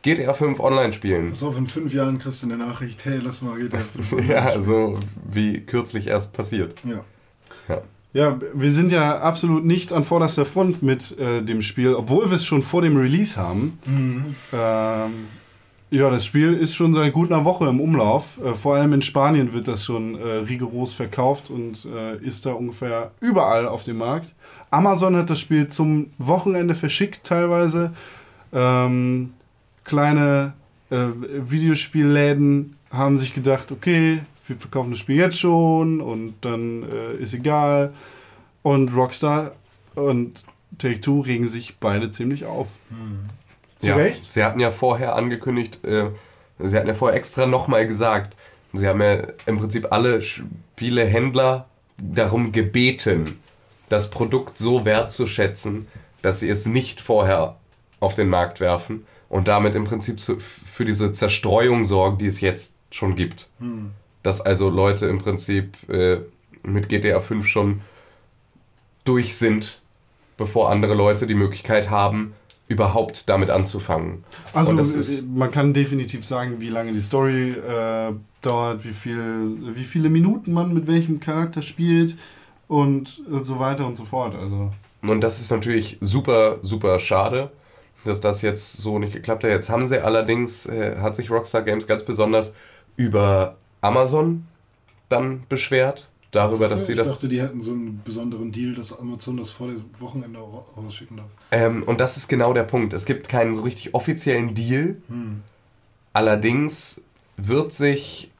[0.03, 1.31] GTA 5 online spielen.
[1.31, 4.27] pass auf, in fünf Jahren kriegst du eine Nachricht, hey, lass mal GTA 5.
[4.29, 4.99] Ja, so
[5.31, 6.75] wie kürzlich erst passiert.
[6.85, 7.05] Ja.
[7.69, 7.83] Ja.
[8.13, 12.35] Ja, wir sind ja absolut nicht an vorderster Front mit äh, dem Spiel, obwohl wir
[12.37, 13.79] es schon vor dem Release haben.
[13.87, 14.35] Ähm,
[15.93, 18.39] ja, das Spiel ist schon seit gut einer Woche im Umlauf.
[18.45, 22.53] Äh, vor allem in Spanien wird das schon äh, rigoros verkauft und äh, ist da
[22.53, 24.35] ungefähr überall auf dem Markt.
[24.73, 27.93] Amazon hat das Spiel zum Wochenende verschickt teilweise.
[28.53, 29.31] Ähm,
[29.85, 30.53] kleine
[30.91, 37.23] äh, Videospielläden haben sich gedacht, okay, wir verkaufen das Spiel jetzt schon und dann äh,
[37.23, 37.93] ist egal.
[38.63, 39.53] Und Rockstar
[39.95, 40.45] und
[40.79, 42.69] Take-Two regen sich beide ziemlich auf.
[43.79, 44.33] Zu ja, Recht?
[44.33, 46.07] Sie hatten ja vorher angekündigt, äh,
[46.63, 48.37] Sie hatten ja vorher extra nochmal gesagt,
[48.75, 51.67] Sie haben ja im Prinzip alle Spielehändler
[51.97, 53.39] darum gebeten,
[53.89, 55.87] das Produkt so wertzuschätzen,
[56.23, 57.57] dass sie es nicht vorher
[57.99, 62.77] auf den Markt werfen und damit im Prinzip für diese Zerstreuung sorgen, die es jetzt
[62.91, 63.49] schon gibt.
[64.23, 66.19] Dass also Leute im Prinzip äh,
[66.63, 67.81] mit GTA 5 schon
[69.05, 69.81] durch sind,
[70.37, 72.35] bevor andere Leute die Möglichkeit haben,
[72.69, 74.25] überhaupt damit anzufangen.
[74.53, 78.13] Also äh, ist, man kann definitiv sagen, wie lange die Story äh,
[78.43, 82.17] dauert, wie, viel, wie viele Minuten man mit welchem Charakter spielt
[82.69, 84.35] und so weiter und so fort.
[84.35, 84.71] Also
[85.03, 87.51] und das ist natürlich super, super schade,
[88.05, 89.51] dass das jetzt so nicht geklappt hat.
[89.51, 92.53] Jetzt haben sie allerdings, äh, hat sich Rockstar Games ganz besonders
[92.97, 94.47] über Amazon
[95.09, 98.97] dann beschwert, darüber, dass sie ich das dachte, die hätten so einen besonderen Deal, dass
[98.99, 101.27] Amazon das vor dem Wochenende ra- rausschicken darf.
[101.51, 102.93] Ähm, und das ist genau der Punkt.
[102.93, 104.97] Es gibt keinen so richtig offiziellen Deal.
[106.13, 107.03] Allerdings
[107.37, 108.31] wird sich,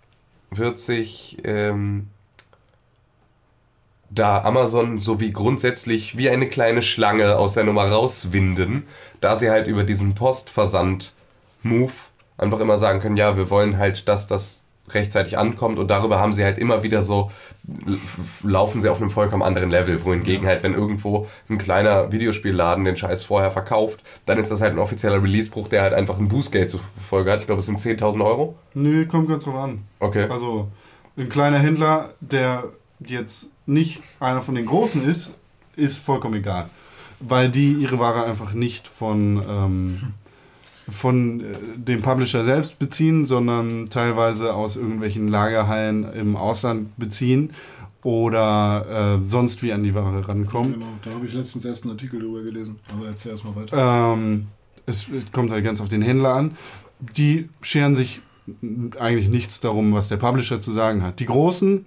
[0.51, 2.09] wird sich ähm,
[4.11, 8.85] da Amazon so wie grundsätzlich wie eine kleine Schlange aus der Nummer rauswinden,
[9.21, 11.93] da sie halt über diesen Postversand-Move
[12.37, 16.33] einfach immer sagen können, ja, wir wollen halt, dass das rechtzeitig ankommt und darüber haben
[16.33, 17.31] sie halt immer wieder so,
[18.43, 22.97] laufen sie auf einem vollkommen anderen Level, wohingegen halt, wenn irgendwo ein kleiner Videospielladen den
[22.97, 26.71] Scheiß vorher verkauft, dann ist das halt ein offizieller Releasebruch, der halt einfach ein Bußgeld
[26.71, 27.41] zur Folge hat.
[27.41, 28.57] Ich glaube, es sind 10.000 Euro.
[28.75, 29.85] Nö, kommt ganz drauf an.
[30.01, 30.27] Okay.
[30.29, 30.69] Also,
[31.17, 32.65] ein kleiner Händler, der
[32.99, 35.33] jetzt nicht einer von den Großen ist,
[35.77, 36.69] ist vollkommen egal.
[37.21, 40.01] Weil die ihre Ware einfach nicht von, ähm,
[40.89, 41.45] von äh,
[41.77, 47.53] dem Publisher selbst beziehen, sondern teilweise aus irgendwelchen Lagerhallen im Ausland beziehen
[48.03, 50.75] oder äh, sonst wie an die Ware rankommen.
[50.75, 52.79] Genau, da habe ich letztens erst einen Artikel drüber gelesen.
[52.93, 54.15] Aber erzähl erst mal weiter.
[54.15, 54.47] Ähm,
[54.87, 56.57] es kommt halt ganz auf den Händler an.
[56.99, 58.21] Die scheren sich
[58.99, 61.21] eigentlich nichts darum, was der Publisher zu sagen hat.
[61.21, 61.85] Die Großen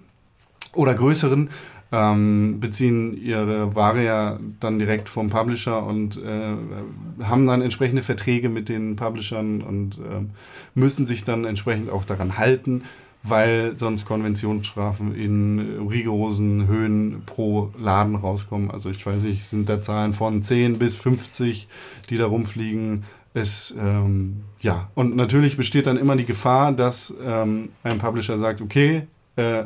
[0.74, 1.50] oder Größeren
[1.92, 8.48] ähm, beziehen ihre Ware ja dann direkt vom Publisher und äh, haben dann entsprechende Verträge
[8.48, 10.30] mit den Publishern und ähm,
[10.74, 12.82] müssen sich dann entsprechend auch daran halten,
[13.22, 18.70] weil sonst Konventionsstrafen in rigorosen Höhen pro Laden rauskommen.
[18.70, 21.68] Also ich weiß nicht, sind da Zahlen von 10 bis 50,
[22.10, 23.04] die da rumfliegen.
[23.34, 28.60] Es, ähm, ja, und natürlich besteht dann immer die Gefahr, dass ähm, ein Publisher sagt,
[28.60, 29.06] okay,
[29.36, 29.64] äh,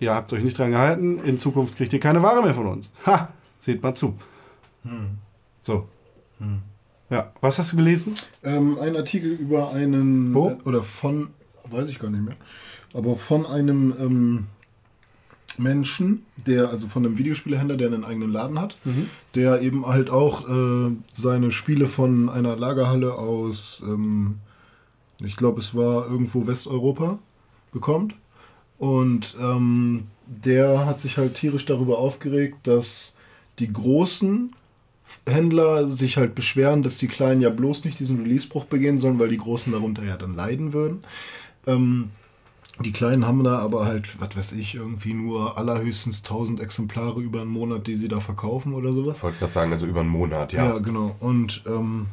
[0.00, 2.92] ihr habt euch nicht dran gehalten, in Zukunft kriegt ihr keine Ware mehr von uns.
[3.06, 4.14] Ha, seht mal zu.
[5.60, 5.88] So.
[7.10, 8.14] Ja, was hast du gelesen?
[8.42, 10.50] Ähm, ein Artikel über einen, Wo?
[10.50, 11.28] äh, oder von,
[11.70, 12.36] weiß ich gar nicht mehr,
[12.94, 14.46] aber von einem ähm,
[15.58, 18.78] Menschen, der, also von einem Videospielehändler, der einen eigenen Laden hat,
[19.34, 24.36] der eben halt auch äh, seine Spiele von einer Lagerhalle aus, ähm,
[25.20, 27.18] ich glaube, es war irgendwo Westeuropa,
[27.72, 28.14] bekommt.
[28.78, 33.14] Und ähm, der hat sich halt tierisch darüber aufgeregt, dass
[33.58, 34.54] die großen
[35.26, 39.30] Händler sich halt beschweren, dass die Kleinen ja bloß nicht diesen Releasebruch begehen sollen, weil
[39.30, 41.02] die Großen darunter ja dann leiden würden.
[41.66, 42.10] Ähm,
[42.84, 47.40] die Kleinen haben da aber halt, was weiß ich, irgendwie nur allerhöchstens 1000 Exemplare über
[47.40, 49.18] einen Monat, die sie da verkaufen oder sowas.
[49.18, 50.64] Ich wollte gerade sagen, also über einen Monat, ja.
[50.64, 51.16] Ja, genau.
[51.18, 52.06] Und ähm,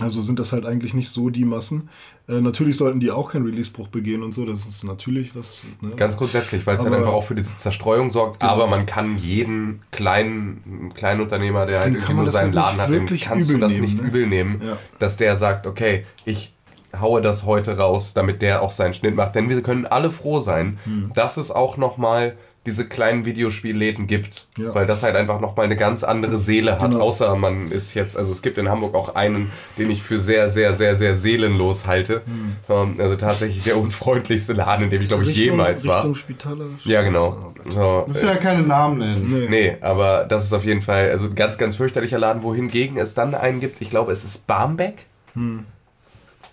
[0.00, 1.88] also sind das halt eigentlich nicht so die Massen.
[2.28, 4.44] Äh, natürlich sollten die auch keinen Releasebruch begehen und so.
[4.44, 5.64] Das ist natürlich was.
[5.80, 5.94] Ne?
[5.96, 8.42] Ganz grundsätzlich, weil es halt einfach auch für diese Zerstreuung sorgt.
[8.42, 12.88] Aber man kann jeden kleinen, kleinen Unternehmer, der halt irgendwie nur seinen halt Laden hat,
[12.88, 14.08] dem wirklich kannst du das nehmen, nicht ne?
[14.08, 14.76] übel nehmen, Ja.
[14.98, 16.52] dass der sagt, okay, ich
[17.00, 19.34] haue das heute raus, damit der auch seinen Schnitt macht.
[19.34, 21.10] Denn wir können alle froh sein, Hm.
[21.14, 22.36] dass es auch nochmal
[22.66, 24.74] diese kleinen Videospielläden gibt, Ja.
[24.74, 27.04] weil das halt einfach nochmal eine ganz andere Seele hat, Genau.
[27.04, 30.48] außer man ist jetzt, also es gibt in Hamburg auch einen, den ich für sehr,
[30.48, 32.22] sehr, sehr, sehr seelenlos halte.
[32.68, 35.98] Ähm, Also tatsächlich der unfreundlichste Laden, in dem ich glaube ich Richtung, jemals war.
[35.98, 36.66] Richtung Spitaler.
[36.84, 37.52] Ja, genau.
[37.68, 37.72] So,
[38.06, 39.26] Du musst ja keine Namen nennen.
[39.30, 39.46] Nee.
[39.48, 43.14] Nee, aber das ist auf jeden Fall also ein ganz, ganz fürchterlicher Laden, wohingegen es
[43.14, 45.06] dann einen gibt, ich glaube, es ist Barmbek.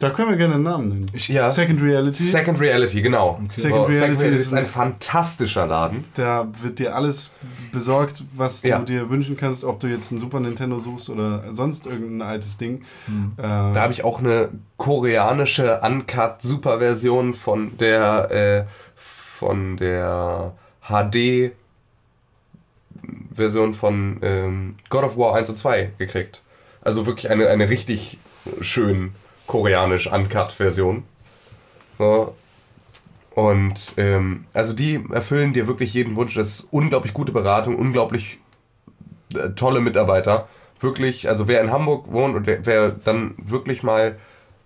[0.04, 1.12] Da können wir gerne einen Namen nennen.
[1.28, 1.50] Ja.
[1.50, 2.22] Second Reality.
[2.22, 3.40] Second Reality, genau.
[3.56, 6.04] Second So, Reality ist, ist ein ein- fantastischer Laden.
[6.16, 7.32] Da wird dir alles
[7.72, 8.80] besorgt, was Ja.
[8.80, 12.58] du dir wünschen kannst, ob du jetzt ein Super Nintendo suchst oder sonst irgendein altes
[12.58, 12.82] Ding.
[13.38, 18.64] Äh, Da habe ich auch eine koreanische Uncut-Super-Version von der äh,
[18.96, 20.54] von der
[20.90, 21.52] HD
[23.34, 26.42] Version von ähm, God of War 1 und 2 gekriegt.
[26.82, 28.18] Also wirklich eine, eine richtig
[28.62, 29.12] schön
[29.54, 31.04] koreanisch Uncut-Version.
[32.00, 32.36] So.
[33.36, 36.34] Und ähm, also die erfüllen dir wirklich jeden Wunsch.
[36.34, 38.40] Das ist unglaublich gute Beratung, unglaublich
[39.36, 40.48] äh, tolle Mitarbeiter.
[40.80, 44.18] Wirklich, also wer in Hamburg wohnt und wer, wer dann wirklich mal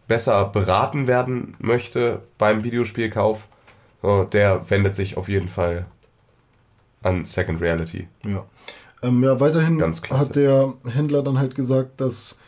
[0.07, 3.39] besser beraten werden möchte beim Videospielkauf,
[4.01, 5.85] so, der wendet sich auf jeden Fall
[7.03, 8.07] an Second Reality.
[8.23, 8.45] Ja.
[9.03, 12.39] Ähm, ja, weiterhin hat der Händler dann halt gesagt, dass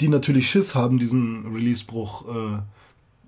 [0.00, 2.58] die natürlich Schiss haben, diesen Releasebruch äh,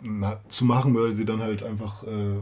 [0.03, 2.37] na, zu machen, weil sie dann halt einfach, äh,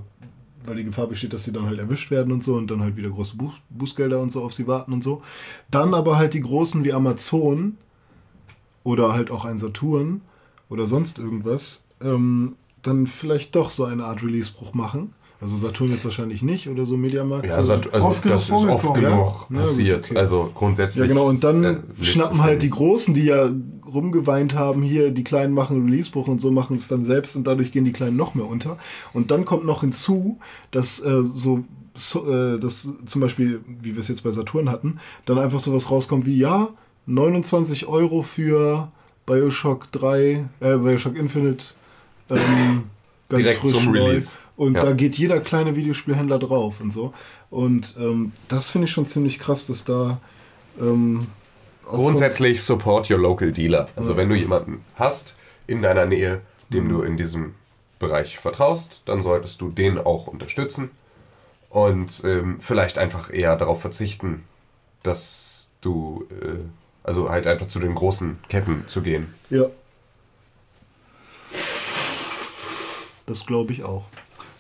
[0.65, 2.97] weil die Gefahr besteht, dass sie dann halt erwischt werden und so und dann halt
[2.97, 5.23] wieder große Buß Bußgelder und so auf sie warten und so.
[5.71, 7.77] Dann aber halt die großen wie Amazon
[8.85, 10.21] oder halt auch ein Saturn
[10.69, 15.11] oder sonst irgendwas, ähm, dann vielleicht doch so eine Art Releasebruch machen.
[15.41, 17.47] Also Saturn jetzt wahrscheinlich nicht oder so Mediamarkt.
[17.47, 17.73] Ja, so.
[17.73, 19.11] also, also oft genug das ist oft genug ja?
[19.51, 20.03] Ja, passiert.
[20.03, 20.19] gut, okay.
[20.19, 21.03] Also grundsätzlich.
[21.03, 23.49] Ja, genau, und dann äh, schnappen halt die Großen, die ja
[23.87, 27.71] rumgeweint haben, hier, die Kleinen machen Releasebruch und so machen es dann selbst und dadurch
[27.71, 28.79] gehen die Kleinen noch mehr unter.
[29.13, 30.39] Und dann kommt noch hinzu,
[30.73, 31.65] dass äh, so,
[31.95, 35.91] so äh, dass zum Beispiel, wie wir es jetzt bei Saturn hatten, dann einfach sowas
[35.91, 36.69] rauskommt wie, ja,
[37.07, 38.91] 29 Euro für
[39.25, 41.67] Bioshock 3, äh, Bioshock Infinite,
[42.29, 42.85] ähm,
[43.29, 44.05] ganz Direkt frisch zum neu.
[44.05, 44.33] Release.
[44.59, 44.81] Und Ja.
[44.81, 47.15] da geht jeder kleine Videospielhändler drauf und so.
[47.49, 50.19] Und ähm, das finde ich schon ziemlich krass, dass da
[50.81, 51.29] ähm,
[51.85, 53.89] Grundsätzlich support your local dealer.
[53.95, 55.37] Also wenn du jemanden hast
[55.69, 57.55] in deiner Nähe, dem du in diesem
[58.01, 60.91] Bereich vertraust, dann solltest du den auch unterstützen
[61.71, 64.43] und ähm, vielleicht einfach eher darauf verzichten,
[65.05, 66.59] dass du, äh,
[67.05, 69.33] also halt einfach zu den großen Ketten zu gehen.
[69.51, 69.67] Ja.
[73.27, 74.05] Das glaube ich auch.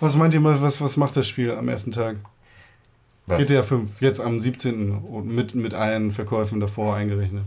[0.00, 2.16] Was meint ihr mal, was, was macht das Spiel am ersten Tag?
[3.26, 3.38] Was?
[3.40, 4.92] GTA 5, jetzt am 17.
[4.92, 7.44] und mit, mit allen Verkäufen davor eingerechnet.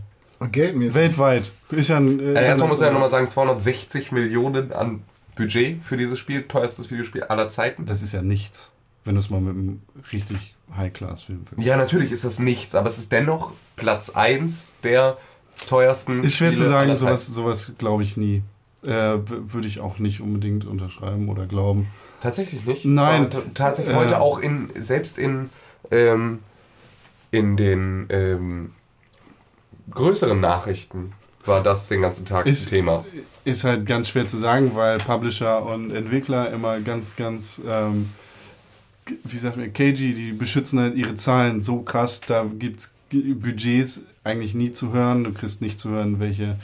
[0.50, 0.94] Geldmäßig.
[0.94, 1.50] Weltweit.
[1.70, 5.02] Ist ja ein, äh, Also erstmal muss ich ja nochmal sagen, 260 Millionen an
[5.36, 7.86] Budget für dieses Spiel, teuerstes Videospiel aller Zeiten.
[7.86, 8.70] Das ist ja nichts,
[9.04, 9.80] wenn du es mal mit einem
[10.12, 11.66] richtig High-Class-Film vergleichst.
[11.66, 15.16] Ja, natürlich ist das nichts, aber es ist dennoch Platz 1 der
[15.68, 18.42] teuersten Ist schwer zu Spiele sagen, aller sowas, sowas glaube ich nie.
[18.84, 21.88] Äh, Würde ich auch nicht unbedingt unterschreiben oder glauben.
[22.20, 22.84] Tatsächlich nicht.
[22.84, 23.28] Nein.
[23.54, 23.98] Tatsächlich Äh.
[23.98, 25.50] heute auch in, selbst in,
[25.90, 26.40] ähm,
[27.30, 28.72] in den ähm,
[29.90, 31.12] größeren Nachrichten
[31.44, 33.04] war das den ganzen Tag Ist- ein Thema.
[33.44, 38.10] Ist halt ganz schwer zu sagen, weil Publisher und Entwickler immer ganz, ganz, ähm,
[39.24, 44.02] wie sagt man, cagey, die beschützen halt ihre Zahlen so krass, da gibt es Budgets
[44.24, 45.24] eigentlich nie zu hören.
[45.24, 46.56] Du kriegst nicht zu hören, welche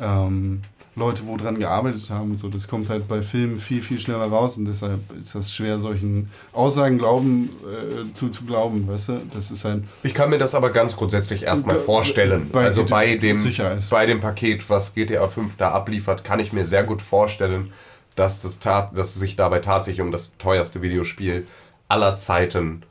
[0.00, 0.60] ähm,
[0.96, 2.30] Leute wo dran gearbeitet haben.
[2.32, 5.52] und So, das kommt halt bei Filmen viel, viel schneller raus und deshalb ist das
[5.52, 9.20] schwer, solchen Aussagen glauben, äh, zu, zu glauben, weißt du?
[9.32, 9.82] Das ist halt.
[10.04, 12.48] Ich kann mir das aber ganz grundsätzlich erstmal Bei- vorstellen.
[12.52, 13.42] bei also bei dem,
[13.90, 17.72] bei dem Paket, was GTA 5 da abliefert, kann ich mir sehr gut vorstellen,
[18.16, 21.46] dass, das tat, dass es sich dabei tatsächlich um das teuerste Videospiel
[21.88, 22.84] aller Zeiten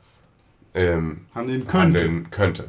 [0.74, 1.78] ähm, Handeln könnte.
[2.00, 2.64] handeln könnte.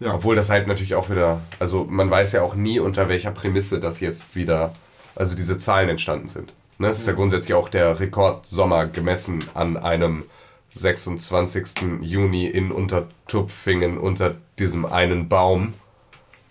[0.00, 0.14] Ja.
[0.14, 3.80] Obwohl das halt natürlich auch wieder, also man weiß ja auch nie, unter welcher Prämisse
[3.80, 4.72] das jetzt wieder,
[5.14, 6.52] also diese Zahlen entstanden sind.
[6.78, 10.24] Ne, Das ist ja grundsätzlich auch der Rekordsommer gemessen an einem
[10.70, 12.00] 26.
[12.00, 15.74] Juni in Untertupfingen unter diesem einen Baum.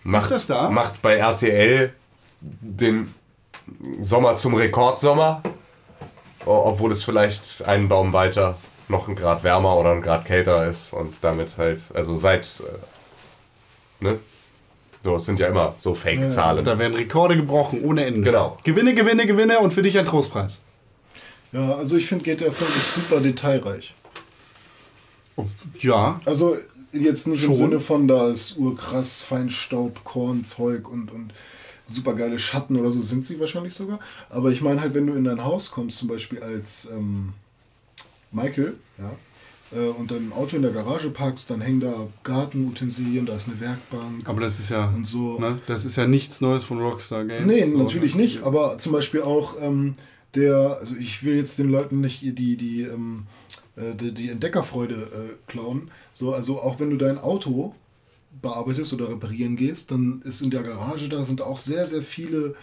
[0.02, 0.70] Macht, das da?
[0.70, 1.92] Macht bei RTL
[2.40, 3.12] den
[4.00, 5.42] Sommer zum Rekordsommer,
[6.44, 8.56] obwohl es vielleicht einen Baum weiter
[8.88, 12.78] noch ein Grad wärmer oder ein Grad kälter ist und damit halt, also seit, äh,
[14.00, 14.18] ne?
[15.02, 16.64] So, es sind ja immer so Fake-Zahlen.
[16.64, 18.22] Da werden Rekorde gebrochen ohne Ende.
[18.22, 18.56] Genau.
[18.64, 20.62] Gewinne, Gewinne, Gewinne und für dich ein Trostpreis.
[21.52, 23.94] Ja, also ich finde GTA 5 ist super detailreich.
[25.80, 26.20] Ja.
[26.24, 26.56] Also
[26.92, 27.50] jetzt nicht Schon.
[27.50, 31.34] im Sinne von, da ist urkrass Feinstaub, Korn, Zeug und, und
[31.86, 33.98] super geile Schatten oder so sind sie wahrscheinlich sogar.
[34.30, 37.34] Aber ich meine halt, wenn du in dein Haus kommst, zum Beispiel als ähm,
[38.32, 39.12] Michael, ja,
[39.74, 43.60] äh, und dein Auto in der Garage parkst, dann hängen da Gartenutensilien, da ist eine
[43.60, 44.28] Werkbank.
[44.28, 45.38] Aber das ist ja, Und so.
[45.38, 47.46] ne, das ist ja nichts Neues von Rockstar Games.
[47.46, 48.22] Nee, So, natürlich ne?
[48.22, 49.94] nicht, aber zum Beispiel auch ähm,
[50.34, 53.24] der, also ich will jetzt den Leuten nicht die, die, ähm,
[53.76, 55.90] äh, die, die Entdeckerfreude äh, klauen.
[56.12, 57.74] So, also auch wenn du dein Auto
[58.42, 62.54] bearbeitest oder reparieren gehst, dann ist in der Garage, da sind auch sehr, sehr viele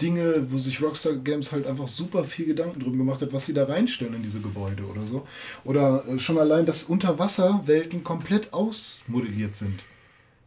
[0.00, 3.54] Dinge, wo sich Rockstar Games halt einfach super viel Gedanken drum gemacht hat, was sie
[3.54, 5.26] da reinstellen in diese Gebäude oder so.
[5.64, 9.84] Oder äh, schon allein, dass Unterwasserwelten komplett ausmodelliert sind.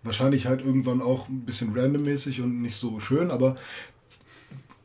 [0.03, 3.55] Wahrscheinlich halt irgendwann auch ein bisschen randommäßig und nicht so schön, aber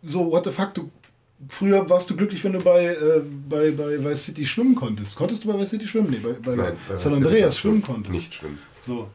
[0.02, 0.90] so, what the fuck, du.
[1.48, 5.14] Früher warst du glücklich, wenn du bei, äh, bei, bei Vice City schwimmen konntest.
[5.16, 6.10] Konntest du bei Vice City schwimmen?
[6.10, 8.12] Nee, bei, bei Nein, bei San Andreas schwimmen konntest.
[8.12, 8.58] Nicht schwimmen.
[8.80, 9.08] So.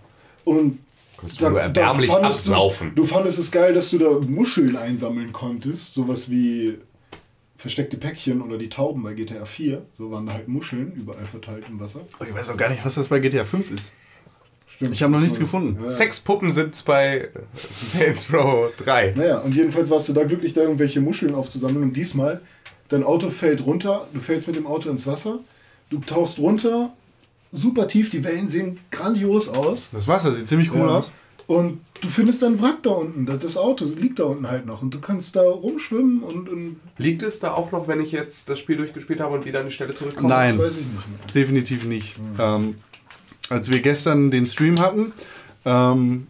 [0.45, 0.79] Und
[1.23, 2.91] Konntest du nur erbärmlich fandest du's- absaufen.
[2.95, 5.93] Du fandest es geil, dass du da Muscheln einsammeln konntest.
[5.93, 6.77] Sowas wie
[7.55, 9.81] versteckte Päckchen oder die Tauben bei GTA 4.
[9.97, 12.01] So waren da halt Muscheln überall verteilt im Wasser.
[12.27, 13.89] Ich weiß auch gar nicht, was das bei GTA 5 ist.
[14.67, 14.91] Stimmt.
[14.93, 15.81] Ich habe noch nichts gefunden.
[15.81, 15.87] Ja.
[15.87, 17.29] Sexpuppen sind's bei
[17.73, 19.13] Saints Row 3.
[19.15, 21.83] Naja, und jedenfalls warst du da glücklich, da irgendwelche Muscheln aufzusammeln.
[21.83, 22.41] Und diesmal,
[22.89, 25.39] dein Auto fällt runter, du fällst mit dem Auto ins Wasser,
[25.89, 26.91] du tauchst runter,
[27.53, 29.89] super tief, die Wellen sehen grandios aus.
[29.91, 30.97] Das Wasser sieht ziemlich cool Ja.
[30.97, 31.11] aus.
[31.45, 34.81] Und du findest dein Wrack da unten, das- Auto liegt da unten halt noch.
[34.81, 38.49] Und du kannst da rumschwimmen und, und Liegt es da auch noch, wenn ich jetzt
[38.49, 40.29] das Spiel durchgespielt habe und wieder an die Stelle zurückkomme?
[40.29, 40.57] Nein.
[40.57, 41.19] das weiß ich nicht mehr.
[41.33, 42.15] Definitiv nicht.
[42.39, 42.75] Ähm,
[43.49, 45.11] als wir gestern den Stream hatten,
[45.65, 46.27] ähm,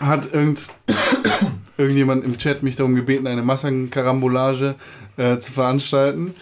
[0.00, 0.68] hat irgend,
[1.76, 4.74] irgendjemand im Chat mich darum gebeten, eine Massenkarambolage
[5.18, 6.34] äh, zu veranstalten.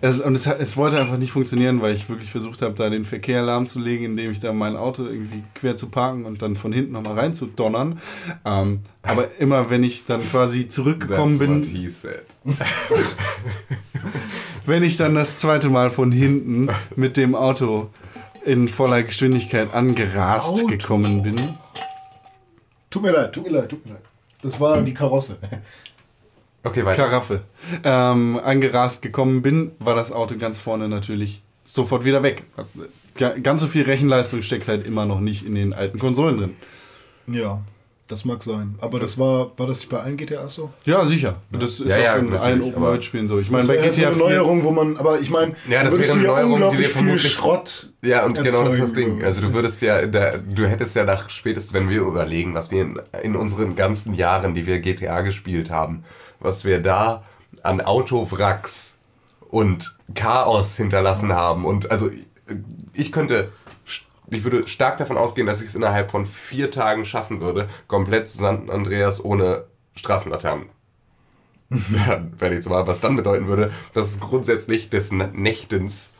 [0.00, 3.04] Es, und es, es wollte einfach nicht funktionieren, weil ich wirklich versucht habe, da den
[3.04, 6.92] Verkehr lahmzulegen, indem ich da mein Auto irgendwie quer zu parken und dann von hinten
[6.92, 8.00] nochmal rein zu donnern.
[8.44, 12.24] Ähm, aber immer, wenn ich dann quasi zurückgekommen That's bin, what he said.
[14.66, 17.90] wenn ich dann das zweite Mal von hinten mit dem Auto
[18.44, 20.66] in voller Geschwindigkeit angerast Auto.
[20.68, 21.54] gekommen bin.
[22.90, 24.02] Tut mir leid, tut mir leid, tut mir leid.
[24.42, 25.36] Das war die Karosse.
[26.62, 27.04] Okay, weiter.
[27.04, 27.40] Karaffe.
[27.84, 32.44] Ähm, angerast gekommen bin, war das Auto ganz vorne natürlich sofort wieder weg.
[33.16, 36.56] Ga- Ganz so viel Rechenleistung steckt halt immer noch nicht in den alten Konsolen drin.
[37.28, 37.60] Ja.
[38.08, 38.74] Das mag sein.
[38.80, 40.70] Aber das war, war das nicht bei allen GTAs so?
[40.84, 41.36] Ja, sicher.
[41.52, 43.38] Das ist Ja, ja, auch in natürlich, allen aber- Open-World-Spielen so.
[43.38, 45.84] Ich meine, bei halt so GTA eine 4 Neuerung, wo man, aber ich meine, Ja,
[45.84, 48.80] das wäre eine ja Neuerung, die dir viel vermutlich- Schrott Ja, und genau das ist
[48.82, 49.22] das Ding.
[49.22, 52.72] Also du würdest ja, in der, du hättest ja nach spätestens, wenn wir überlegen, was
[52.72, 56.02] wir in, in unseren ganzen Jahren, die wir GTA gespielt haben,
[56.40, 57.24] was wir da
[57.62, 58.98] an Autowracks
[59.48, 61.64] und Chaos hinterlassen haben.
[61.64, 62.10] Und also
[62.94, 63.52] ich könnte,
[64.30, 68.28] ich würde stark davon ausgehen, dass ich es innerhalb von vier Tagen schaffen würde, komplett
[68.28, 69.64] San Andreas ohne
[69.94, 70.66] Straßenlaternen.
[72.38, 76.14] werde ich mal, was dann bedeuten würde, dass es grundsätzlich des Nächtens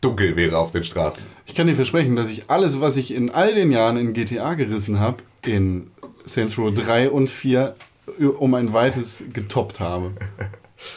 [0.00, 1.22] dunkel wäre auf den Straßen.
[1.44, 4.54] Ich kann dir versprechen, dass ich alles, was ich in all den Jahren in GTA
[4.54, 5.90] gerissen habe, in
[6.24, 7.76] Saints Row 3 und 4
[8.38, 10.12] um ein weites getoppt habe.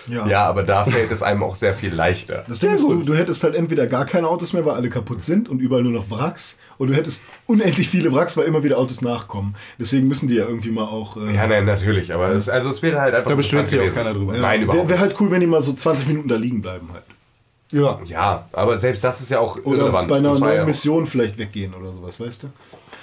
[0.07, 0.25] Ja.
[0.27, 2.45] Ja, aber da fällt es einem auch sehr viel leichter.
[2.47, 5.21] Das Ding ist, du, du hättest halt entweder gar keine Autos mehr, weil alle kaputt
[5.21, 8.77] sind und überall nur noch Wracks, oder du hättest unendlich viele Wracks, weil immer wieder
[8.77, 9.55] Autos nachkommen.
[9.77, 11.17] Deswegen müssen die ja irgendwie mal auch.
[11.17, 13.29] Äh, Ja, nein, natürlich, aber es, also es wäre halt einfach.
[13.29, 14.27] Da beschwert sich auch keiner drüber.
[14.27, 14.41] gewesen.
[14.41, 16.87] Nein, überhaupt Wäre wär halt cool, wenn die mal so 20 Minuten da liegen bleiben
[16.93, 17.03] halt.
[17.73, 17.99] Ja.
[18.05, 20.07] Ja, aber selbst das ist ja auch Oder irrelevant.
[20.07, 22.47] bei einer neuen ja Mission vielleicht weggehen oder sowas, weißt du?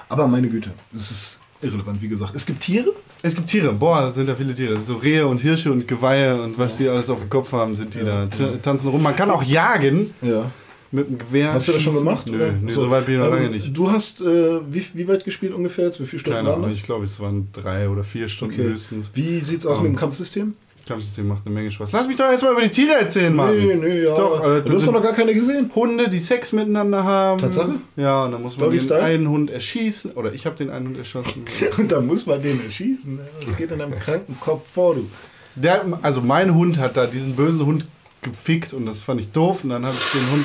[0.08, 2.34] Aber meine Güte, das ist irrelevant, wie gesagt.
[2.34, 2.90] Es gibt Tiere.
[3.22, 4.80] Es gibt Tiere, boah, sind da viele Tiere.
[4.80, 7.94] So Rehe und Hirsche und Geweihe und was die alles auf dem Kopf haben, sind
[7.94, 9.02] die da, t- tanzen rum.
[9.02, 10.50] Man kann auch jagen Ja.
[10.90, 11.52] mit einem Gewehr.
[11.52, 12.26] Hast du das schon gemacht?
[12.28, 12.52] Nö, oder?
[12.52, 13.76] nee, so weit bin ich noch Ähm, lange nicht.
[13.76, 16.00] Du hast, äh, wie, wie weit gespielt ungefähr jetzt?
[16.00, 18.64] Wie viele Stunden Keine Ahnung, ich glaube, es waren drei oder vier Stunden Okay.
[18.70, 19.10] höchstens.
[19.12, 20.54] Wie sieht's aus Ähm, mit dem Kampfsystem?
[20.90, 21.92] Kampfsystem macht eine Menge Spaß.
[21.92, 23.56] Lass mich doch erstmal über die Tiere erzählen, Mann.
[23.56, 24.14] Nee, nee, ja.
[24.14, 25.70] Doch, äh, du hast doch noch gar keine gesehen.
[25.74, 27.38] Hunde, die Sex miteinander haben.
[27.38, 27.76] Tatsache?
[27.96, 29.02] Ja, und dann muss man Doggy den Style?
[29.02, 30.12] einen Hund erschießen.
[30.12, 31.44] Oder ich habe den einen Hund erschossen.
[31.78, 33.14] Und da muss man den erschießen.
[33.16, 33.28] ne?
[33.44, 35.08] Das geht in deinem kranken Kopf vor, du.
[35.54, 37.84] Der, also mein Hund hat da diesen bösen Hund
[38.22, 39.64] gefickt und das fand ich doof.
[39.64, 40.44] Und dann habe ich den Hund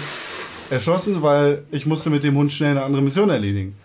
[0.70, 3.76] erschossen, weil ich musste mit dem Hund schnell eine andere Mission erledigen.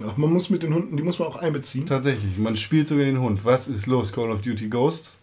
[0.00, 1.86] Ja, man muss mit den Hunden, die muss man auch einbeziehen.
[1.86, 3.44] Tatsächlich, man spielt sogar den Hund.
[3.44, 5.18] Was ist los, Call of Duty Ghosts?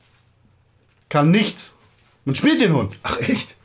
[1.12, 1.76] Kann nichts.
[2.24, 2.98] Man spielt den Hund.
[3.04, 3.58] Ach echt?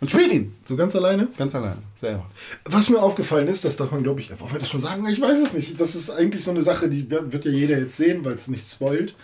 [0.00, 0.54] Man spielt ihn.
[0.64, 1.28] So ganz alleine?
[1.38, 1.78] Ganz allein.
[1.96, 2.26] Selber.
[2.66, 5.06] Was mir aufgefallen ist, das darf man, glaube ich, wollen wir das schon sagen?
[5.08, 5.80] Ich weiß es nicht.
[5.80, 8.48] Das ist eigentlich so eine Sache, die wird wird ja jeder jetzt sehen, weil es
[8.48, 9.14] nicht spoilt.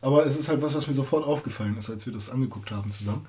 [0.00, 2.90] Aber es ist halt was, was mir sofort aufgefallen ist, als wir das angeguckt haben
[2.90, 3.26] zusammen.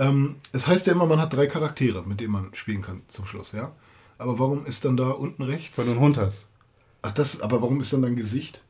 [0.00, 3.24] Ähm, es heißt ja immer, man hat drei Charaktere, mit denen man spielen kann zum
[3.24, 3.70] Schluss, ja?
[4.18, 5.78] Aber warum ist dann da unten rechts?
[5.78, 6.46] Weil du einen Hund hast.
[7.02, 8.64] Ach, das, aber warum ist dann dein Gesicht?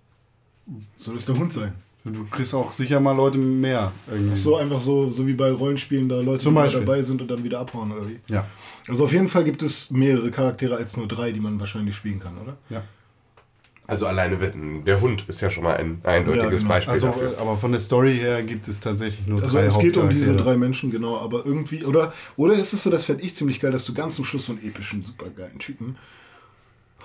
[0.97, 1.73] Soll es der Hund sein?
[2.13, 3.93] Du kriegst auch sicher mal Leute mehr.
[4.11, 4.37] Irgendwie.
[4.37, 7.45] So einfach so, so wie bei Rollenspielen, da Leute, Zum die dabei sind und dann
[7.45, 8.19] wieder abhauen, oder wie?
[8.29, 8.47] Ja.
[8.87, 12.21] Also auf jeden Fall gibt es mehrere Charaktere als nur drei, die man wahrscheinlich spielen
[12.21, 12.57] kann, oder?
[12.71, 12.83] ja.
[13.89, 14.85] Also alleine wetten.
[14.85, 16.69] Der Hund ist ja schon mal ein eindeutiges Ja, genau.
[16.69, 17.39] Beispiel Also, dafür.
[17.41, 20.37] aber von der Story her gibt es tatsächlich nur Also drei es geht um diese
[20.37, 23.73] drei Menschen, genau, aber irgendwie, oder, oder ist es so, das fände ich ziemlich geil,
[23.73, 25.97] dass du ganz zum Schluss so einen epischen, supergeilen Typen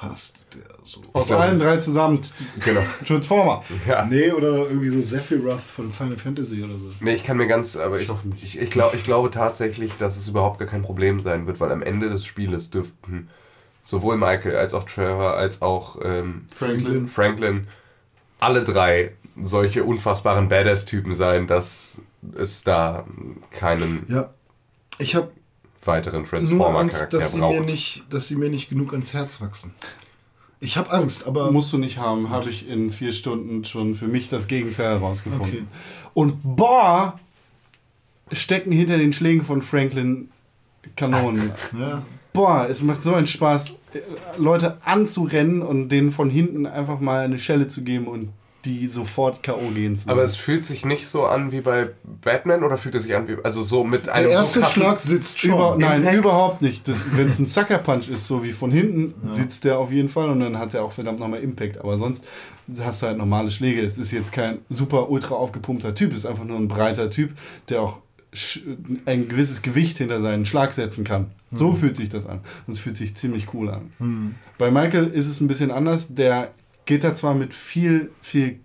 [0.03, 1.01] hast, der so.
[1.13, 2.21] Aus allen drei zusammen.
[2.63, 2.81] Genau.
[3.05, 3.63] Transformer.
[3.87, 4.05] Ja.
[4.05, 6.91] Nee, oder irgendwie so Sephiroth von Final Fantasy oder so.
[6.99, 8.09] Nee, ich kann mir ganz, aber ich,
[8.41, 11.71] ich, ich, glaub, ich glaube tatsächlich, dass es überhaupt gar kein Problem sein wird, weil
[11.71, 13.29] am Ende des Spieles dürften
[13.83, 17.07] sowohl Michael als auch Trevor als auch ähm, Franklin.
[17.07, 17.67] Franklin
[18.39, 19.11] alle drei
[19.41, 22.01] solche unfassbaren Badass-Typen sein, dass
[22.35, 23.05] es da
[23.51, 24.29] keinen Ja.
[24.99, 25.31] Ich habe
[25.85, 27.59] weiteren nur Transformer-Charakter Angst, dass sie, braucht.
[27.59, 29.73] mir nicht, dass sie mir nicht genug ans Herz wachsen.
[30.59, 31.51] Ich habe Angst, aber.
[31.51, 35.47] Musst du nicht haben, habe ich in vier Stunden schon für mich das Gegenteil herausgefunden.
[35.47, 35.63] Okay.
[36.13, 37.19] Und boah,
[38.31, 40.29] stecken hinter den Schlägen von Franklin
[40.95, 41.51] Kanonen.
[41.77, 42.03] ja.
[42.33, 43.75] Boah, es macht so einen Spaß,
[44.37, 48.29] Leute anzurennen und denen von hinten einfach mal eine Schelle zu geben und
[48.65, 49.71] die sofort K.O.
[49.73, 51.89] gehen zu aber es fühlt sich nicht so an wie bei
[52.21, 54.99] Batman oder fühlt es sich an wie also so mit einem Der erste so Schlag
[54.99, 55.51] sitzt schon.
[55.51, 56.17] Über, nein, Impact.
[56.17, 56.89] überhaupt nicht.
[57.15, 60.29] Wenn es ein Sucker Punch ist, so wie von hinten, sitzt der auf jeden Fall
[60.29, 61.77] und dann hat er auch verdammt nochmal Impact.
[61.79, 62.25] Aber sonst
[62.79, 63.81] hast du halt normale Schläge.
[63.81, 67.31] Es ist jetzt kein super ultra aufgepumpter Typ, es ist einfach nur ein breiter Typ,
[67.69, 67.99] der auch
[69.05, 71.31] ein gewisses Gewicht hinter seinen Schlag setzen kann.
[71.51, 72.39] So fühlt sich das an.
[72.65, 74.35] Und es fühlt sich ziemlich cool an.
[74.57, 76.15] Bei Michael ist es ein bisschen anders.
[76.15, 76.51] Der
[76.85, 78.59] geht da zwar mit viel, viel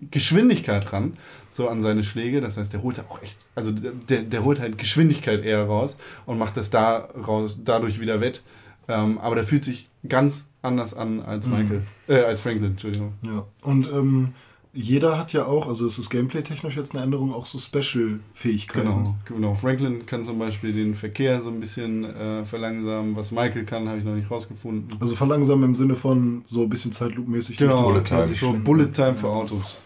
[0.00, 1.16] Geschwindigkeit ran,
[1.50, 2.40] so an seine Schläge.
[2.40, 5.98] Das heißt, der holt da auch echt, also der, der holt halt Geschwindigkeit eher raus
[6.26, 8.42] und macht das da raus, dadurch wieder wett.
[8.88, 13.12] Ähm, aber der fühlt sich ganz anders an als Michael, äh, als Franklin, Entschuldigung.
[13.22, 13.44] Ja.
[13.62, 14.34] Und ähm,
[14.80, 18.86] jeder hat ja auch, also es ist gameplay-technisch jetzt eine Änderung, auch so Special-Fähigkeiten.
[18.86, 19.54] Genau, genau.
[19.56, 23.16] Franklin kann zum Beispiel den Verkehr so ein bisschen äh, verlangsamen.
[23.16, 24.96] Was Michael kann, habe ich noch nicht rausgefunden.
[25.00, 27.56] Also verlangsamen im Sinne von so ein bisschen zeitlupenmäßig.
[27.56, 28.34] Genau, Bullet Bullet Time.
[28.36, 29.78] so Bullet Time für Autos.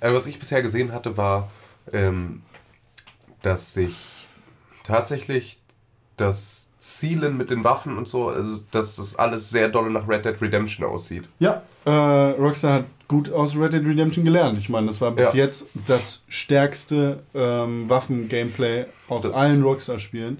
[0.00, 1.50] Also was ich bisher gesehen hatte, war,
[1.90, 2.42] ähm,
[3.40, 3.96] dass sich
[4.84, 5.58] tatsächlich
[6.18, 10.24] das Zielen mit den Waffen und so, also dass das alles sehr doll nach Red
[10.24, 11.28] Dead Redemption aussieht.
[11.38, 14.58] Ja, äh, Rockstar hat gut aus Red Dead Redemption gelernt.
[14.58, 15.44] Ich meine, das war bis Ja.
[15.44, 20.38] jetzt das stärkste ähm, Waffen-Gameplay aus Das- allen Rockstar-Spielen.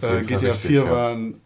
[0.00, 0.90] Äh, GTA richtig, 4 ja.
[0.90, 1.40] war ein,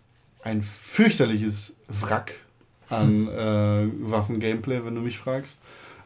[0.45, 2.41] ein fürchterliches Wrack
[2.89, 5.59] an äh, Waffen-Gameplay, wenn du mich fragst.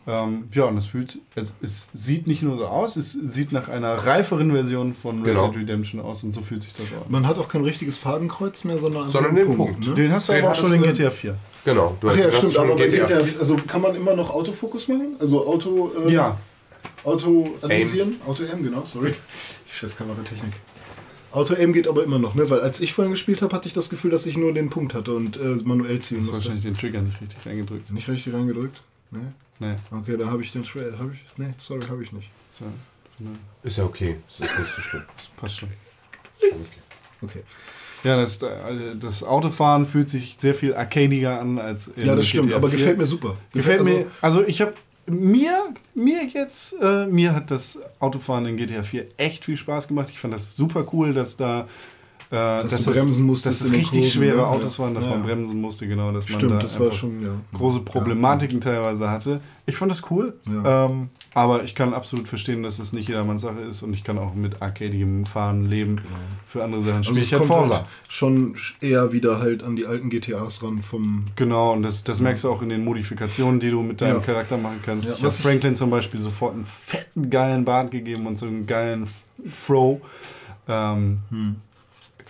[0.06, 3.68] Ähm, ja, und es fühlt, es, es sieht nicht nur so aus, es sieht nach
[3.68, 5.48] einer reiferen Version von Red Genau.
[5.48, 7.10] Dead Redemption aus und so fühlt sich das auch an.
[7.12, 9.86] Man hat auch kein richtiges Fadenkreuz mehr, sondern einfach Sondern einen den Punkt.
[9.86, 9.94] ne?
[9.94, 11.36] Den hast du Den aber auch schon in GTA 4.
[11.66, 11.96] Genau.
[12.00, 14.88] Du Ach ja, hast stimmt, schon aber bei GTA also kann man immer noch Autofokus
[14.88, 15.16] machen?
[15.20, 16.38] Also Auto, äh, Ja,
[17.04, 18.16] Auto analysieren?
[18.26, 19.10] Auto M, genau, sorry.
[19.12, 20.52] Die scheiß Kameratechnik.
[21.32, 22.48] Auto M geht aber immer noch, ne?
[22.50, 24.94] Weil als ich vorhin gespielt habe, hatte ich das Gefühl, dass ich nur den Punkt
[24.94, 26.34] hatte und äh, manuell ziehen du hast musste.
[26.36, 27.92] wahrscheinlich den Trigger nicht richtig reingedrückt.
[27.92, 28.82] Nicht richtig reingedrückt?
[29.12, 29.32] Ne?
[29.60, 29.74] Nee.
[29.90, 30.98] Okay, da habe ich den Shred.
[30.98, 31.20] Hab ich?
[31.38, 32.28] Ne, sorry, habe ich nicht.
[32.50, 32.64] So,
[33.62, 34.16] Ist ja okay.
[34.26, 35.02] Das ist nicht so schlimm.
[35.16, 35.68] das passt schon.
[37.22, 37.42] Okay.
[38.02, 38.48] Ja, das, äh,
[38.98, 42.68] das Autofahren fühlt sich sehr viel arcadiger an als in Ja, das stimmt, GTA aber
[42.70, 42.78] 4.
[42.78, 43.36] gefällt mir super.
[43.52, 44.72] Gefällt also, mir, also ich habe
[45.06, 50.08] mir, mir jetzt, äh, mir hat das Autofahren in GTA 4 echt viel Spaß gemacht.
[50.10, 51.68] Ich fand das super cool, dass da
[52.30, 54.46] äh, dass, du das- bremsen musstest dass es richtig Kurven, schwere ne?
[54.46, 54.84] Autos Ja.
[54.84, 55.10] waren, dass Ja.
[55.10, 57.30] man bremsen musste, genau, dass man Stimmt, da das war schon, ja.
[57.52, 59.40] große Problematiken teilweise hatte.
[59.66, 60.34] Ich fand das cool,
[60.64, 64.18] ähm, aber ich kann absolut verstehen, dass es nicht jedermanns Sache ist und ich kann
[64.18, 66.00] auch mit arcadigem Fahren leben.
[66.48, 67.74] Für andere Sachen Also spiele es ich halt Forza.
[67.76, 72.20] halt schon eher wieder halt an die alten GTAs ran vom Genau, und das, das
[72.20, 74.22] merkst du auch in den Modifikationen, die du mit deinem.
[74.22, 75.08] Charakter machen kannst.
[75.10, 79.06] Ich habe Franklin zum Beispiel sofort einen fetten, geilen Bart gegeben und so einen geilen
[79.50, 80.00] Fro.
[80.68, 81.18] Ähm,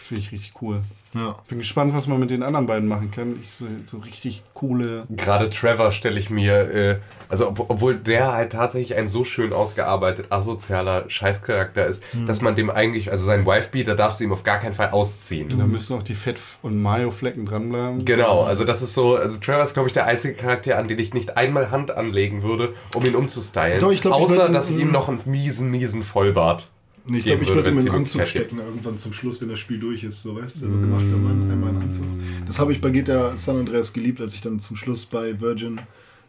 [0.02, 0.80] Finde ich richtig cool.
[1.14, 1.36] ja.
[1.48, 3.38] Bin gespannt, was man mit den anderen beiden machen kann.
[3.42, 5.04] Ich, so, so richtig coole.
[5.10, 6.96] Gerade Trevor stelle ich mir, äh,
[7.28, 12.26] also ob, obwohl der halt tatsächlich ein so schön ausgearbeitet, asozialer Scheißcharakter ist, Hm.
[12.26, 15.48] dass man dem eigentlich, also sein Wifebeater darfst du ihm auf gar keinen Fall ausziehen.
[15.50, 18.04] Da müssen auch die Fett- und Mayo-Flecken dranbleiben.
[18.06, 20.98] Genau, also das ist so, also Trevor ist glaube ich der einzige Charakter, an den
[20.98, 23.80] ich nicht einmal Hand anlegen würde, um ihn umzustylen.
[23.80, 26.68] Doch, ich glaub, ich Außer, würde- dass ich ihm noch einen miesen, miesen Vollbart
[27.10, 29.80] Nee, ich glaube, ich würde ihm einen Anzug stecken, irgendwann zum Schluss, wenn das Spiel
[29.80, 30.22] durch ist.
[30.22, 32.06] So, weißt du, ein gemachter Mann, einmal einen Anzug.
[32.46, 35.80] Das habe ich bei GTA San Andreas geliebt, als ich dann zum Schluss bei Virgin,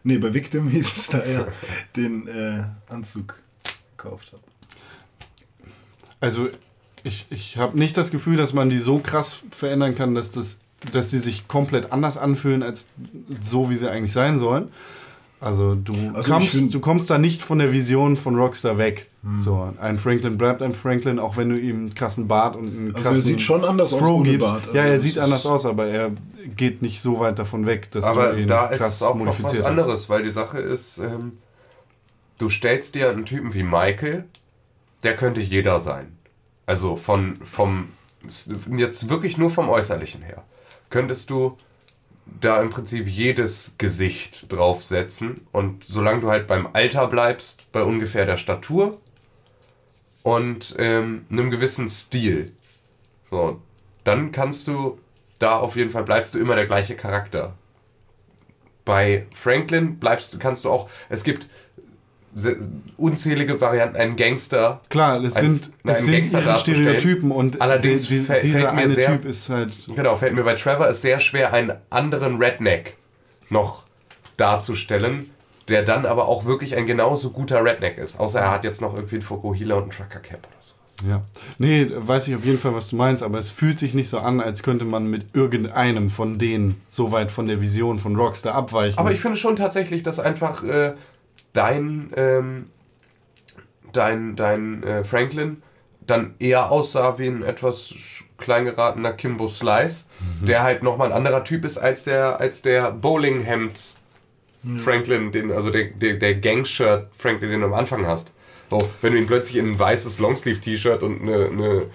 [0.02, 1.52] nee, bei Victim hieß es da eher,
[1.94, 3.40] den äh, Anzug
[3.96, 4.42] gekauft habe.
[6.18, 6.48] Also
[7.04, 10.58] ich, ich habe nicht das Gefühl, dass man die so krass verändern kann, dass, das,
[10.90, 12.88] dass die sich komplett anders anfühlen, als
[13.40, 14.68] so, wie sie eigentlich sein sollen.
[15.42, 19.08] Also du, Also kommst, du kommst da nicht von der Vision von Rockstar weg.
[19.24, 19.42] Hm.
[19.42, 22.94] So, ein Franklin bleibt ein Franklin, auch wenn du ihm einen krassen Bart und einen
[22.94, 24.46] Also er krassen sieht schon anders aus Fro ohne gibst.
[24.46, 24.62] Bart.
[24.66, 26.12] Also ja, er das sieht ist- anders aus, aber er
[26.56, 29.16] geht nicht so weit davon weg, dass Aber du ihn da ist krass es auch
[29.16, 31.38] noch was modifiziert anderes, weil die Sache ist, ähm,
[32.38, 34.24] du stellst dir einen Typen wie Michael,
[35.02, 36.06] der könnte jeder sein.
[36.66, 37.88] Also von, vom,
[38.76, 40.44] jetzt wirklich nur vom Äußerlichen her.
[40.88, 41.56] Könntest du
[42.26, 48.26] da im Prinzip jedes Gesicht draufsetzen und solange du halt beim Alter bleibst, bei ungefähr
[48.26, 49.00] der Statur
[50.22, 52.52] und ähm, einem gewissen Stil,
[53.24, 53.60] so,
[54.04, 54.98] dann kannst du
[55.38, 57.54] da auf jeden Fall bleibst du immer der gleiche Charakter.
[58.84, 61.48] Bei Franklin bleibst kannst du auch, es gibt
[62.96, 64.80] unzählige Varianten, einen Gangster.
[64.88, 66.26] Klar, es ein- sind, einen es sind.
[66.58, 70.42] Stereotypen und Allerdings die, die, fällt- dieser eine sehr- Typ ist halt Genau, fällt mir
[70.44, 72.96] bei Trevor ist sehr schwer, einen anderen Redneck
[73.50, 73.82] noch
[74.36, 75.30] darzustellen,
[75.68, 78.18] der dann aber auch wirklich ein genauso guter Redneck ist.
[78.18, 80.72] Außer er hat jetzt noch irgendwie einen Fokuhila und einen Trucker Cap oder so.
[81.08, 81.22] Ja.
[81.58, 84.18] Nee, weiß ich auf jeden Fall, was du meinst, aber es fühlt sich nicht so
[84.20, 88.54] an, als könnte man mit irgendeinem von denen so weit von der Vision von Rockstar
[88.54, 88.98] abweichen.
[88.98, 90.92] Aber ich finde schon tatsächlich, dass einfach äh,
[91.52, 92.64] dein, ähm,
[93.92, 95.62] dein, dein äh, Franklin
[96.06, 97.94] dann eher aussah wie ein etwas
[98.38, 100.06] kleingeratener Kimbo Slice,
[100.40, 103.98] der halt nochmal ein anderer Typ ist als der, als der Bowlinghemd
[104.78, 108.30] Franklin, den, also der, der, der Gangshirt Franklin, den du am Anfang hast.
[108.70, 111.86] So, wenn du ihn plötzlich in ein weißes Longsleeve-T-Shirt und eine, eine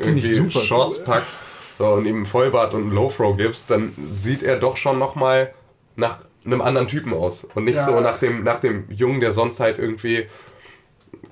[0.00, 0.60] irgendwie super.
[0.60, 1.38] Shorts packst
[1.78, 5.52] so, und ihm einen Vollbart und einen Low-Throw gibst, dann sieht er doch schon nochmal
[5.96, 7.44] nach einem anderen Typen aus.
[7.54, 7.84] Und nicht Ja.
[7.84, 10.26] so nach dem, nach dem Jungen, der sonst halt irgendwie,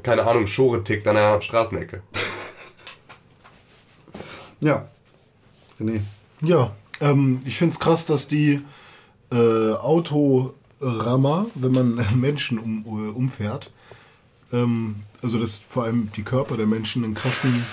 [0.02, 2.02] keine Ahnung, Schore tickt an der Straßenecke.
[4.60, 4.86] ja.
[5.80, 6.00] René.
[6.40, 8.60] Ja, ähm, ich finde es krass, dass die
[9.30, 13.70] äh, Autorammer, wenn man Menschen um, äh, umfährt,
[14.52, 17.64] ähm, also dass vor allem die Körper der Menschen einen krassen,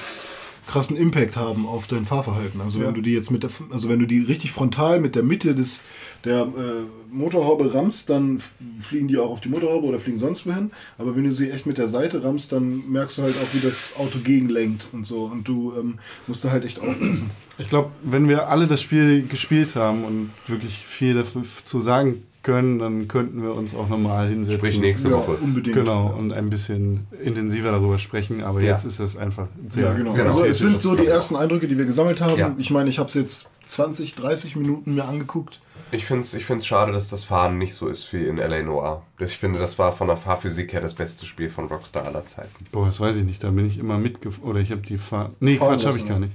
[0.70, 2.62] krassen Impact haben auf dein Fahrverhalten.
[2.62, 2.88] Also Ja.
[2.88, 5.56] wenn du die jetzt mit der, also wenn du die richtig frontal mit der Mitte
[5.56, 5.82] des
[6.24, 8.40] der äh, Motorhaube rammst, dann
[8.80, 10.72] fliegen die auch auf die Motorhaube oder fliegen sonst wohin.
[10.98, 13.60] Aber wenn du sie echt mit der Seite rammst, dann merkst du halt auch, wie
[13.66, 15.24] das Auto gegenlenkt und so.
[15.26, 15.98] Und du ähm,
[16.28, 17.32] musst da halt echt aufpassen.
[17.58, 22.80] Ich glaube, wenn wir alle das Spiel gespielt haben und wirklich viel dazu sagen können,
[22.80, 24.60] dann könnten wir uns auch nochmal hinsetzen.
[24.60, 25.34] Sprich nächste Ja, Woche.
[25.34, 25.76] unbedingt.
[25.76, 28.44] Genau, und ein bisschen intensiver darüber sprechen.
[28.44, 28.72] Aber Ja.
[28.74, 29.86] jetzt ist das einfach sehr.
[29.86, 30.14] Ja, genau.
[30.14, 30.26] Genau.
[30.26, 32.38] Also es sind so die ersten Eindrücke, die wir gesammelt haben.
[32.40, 32.56] Ja.
[32.58, 35.60] Ich meine, ich habe es jetzt 20, 30 Minuten mir angeguckt.
[35.92, 38.62] Ich finde es ich find's schade, dass das Fahren nicht so ist wie in L.A.
[38.62, 39.02] Noir.
[39.18, 42.68] Ich finde, das war von der Fahrphysik her das beste Spiel von Rockstar aller Zeiten.
[42.72, 43.44] Boah, das weiß ich nicht.
[43.44, 44.48] Da bin ich immer mitgefahren.
[44.50, 45.32] Oder ich habe die Fahr.
[45.40, 46.20] Nee, Fahren Quatsch, habe ich gar ja.
[46.20, 46.34] nicht.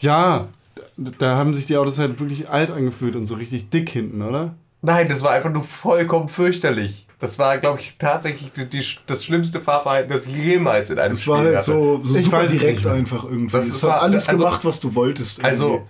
[0.00, 0.48] Ja,
[0.96, 4.22] da, da haben sich die Autos halt wirklich alt angefühlt und so richtig dick hinten,
[4.22, 4.54] oder?
[4.82, 7.06] Nein, das war einfach nur vollkommen fürchterlich.
[7.18, 11.14] Das war, glaube ich, tatsächlich die, die, das schlimmste Fahrverhalten, das ich jemals in einem
[11.14, 11.64] Es Spiel war halt hatte.
[11.64, 13.52] so, so super direkt einfach irgendwie.
[13.52, 15.38] Das es ist- hat war- alles also- gemacht, was du wolltest.
[15.38, 15.46] irgendwie.
[15.48, 15.86] Also,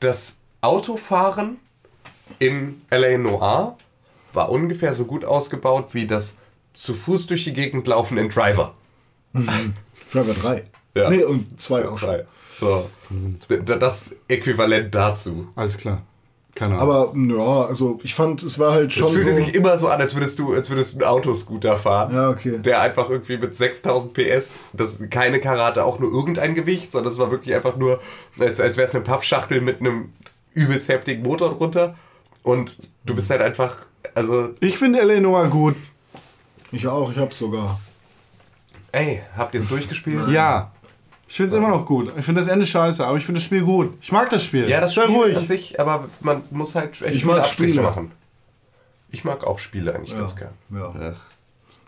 [0.00, 1.58] das Autofahren
[2.40, 3.16] in L.A.
[3.16, 3.76] Noir
[4.32, 6.36] war ungefähr so gut ausgebaut wie das
[6.72, 8.74] zu Fuß durch die Gegend laufen in Driver.
[10.12, 10.64] Driver 3.
[10.94, 11.10] Ja.
[11.10, 11.96] Nee, und 2 auch.
[11.98, 12.08] schon.
[12.08, 12.24] Zwei.
[12.60, 12.90] So.
[13.64, 15.48] Das Äquivalent dazu.
[15.56, 16.02] Alles klar.
[16.54, 16.90] Keine Ahnung.
[16.90, 19.88] Aber ja, also ich fand, es war halt Es schon fühlte so, sich immer so
[19.88, 22.14] an, als würdest du, als würdest du einen Autoscooter fahren.
[22.14, 22.58] Ja, okay.
[22.58, 27.18] Der einfach irgendwie mit 6000 PS, das keine Karate, auch nur irgendein Gewicht, sondern es
[27.18, 28.00] war wirklich einfach nur,
[28.38, 30.10] als, als wäre es eine Pappschachtel mit einem
[30.52, 31.94] übelst heftigen Motor drunter.
[32.42, 35.76] Und du bist halt einfach, also, ich finde Eleanor gut.
[36.72, 37.80] ich auch, ich hab's sogar.
[38.92, 40.28] ey, habt ihr es durchgespielt?
[40.28, 40.72] Ja.
[41.30, 42.12] Ich finde es immer noch gut.
[42.18, 43.94] Ich finde das Ende scheiße, aber ich finde das Spiel gut.
[44.02, 44.68] Ich mag das Spiel.
[44.68, 45.36] Ja, das Sei Spiel ruhig.
[45.36, 47.82] an sich, aber man muss halt echt Ich viele mag Abstriche Spiele.
[47.86, 48.10] machen.
[49.12, 50.50] Ich mag auch Spiele eigentlich ganz gern.
[50.70, 50.92] Ja.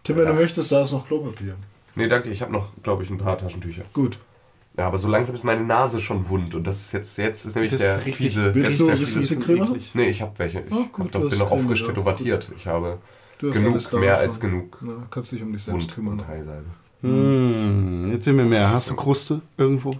[0.04, 1.56] Tim, wenn du möchtest, da ist noch Klopapier.
[1.96, 3.82] Nee, danke, ich habe noch, glaube ich, ein paar Taschentücher.
[3.92, 4.18] Gut.
[4.78, 7.54] Ja, aber so langsam ist meine Nase schon wund und das ist jetzt, jetzt ist
[7.56, 9.62] nämlich Das der ist richtig- fiese, Willst jetzt du- der willst du fiese- ein bisschen
[9.64, 9.90] eklig.
[9.94, 10.60] Nee, ich habe welche.
[10.60, 11.50] Ich Oh, gut, hab, du doch, hast bin noch
[11.80, 11.86] ja.
[11.88, 12.50] tätowiert.
[12.56, 12.98] Ich habe
[13.38, 14.22] Du hast alles genug, da mehr schon.
[14.24, 16.12] als genug Na, kannst dich um dich selbst Wund kümmern.
[16.20, 16.64] und Heilsalbe.
[17.02, 18.70] Hm, jetzt sind wir mehr.
[18.72, 19.94] Hast du Kruste irgendwo?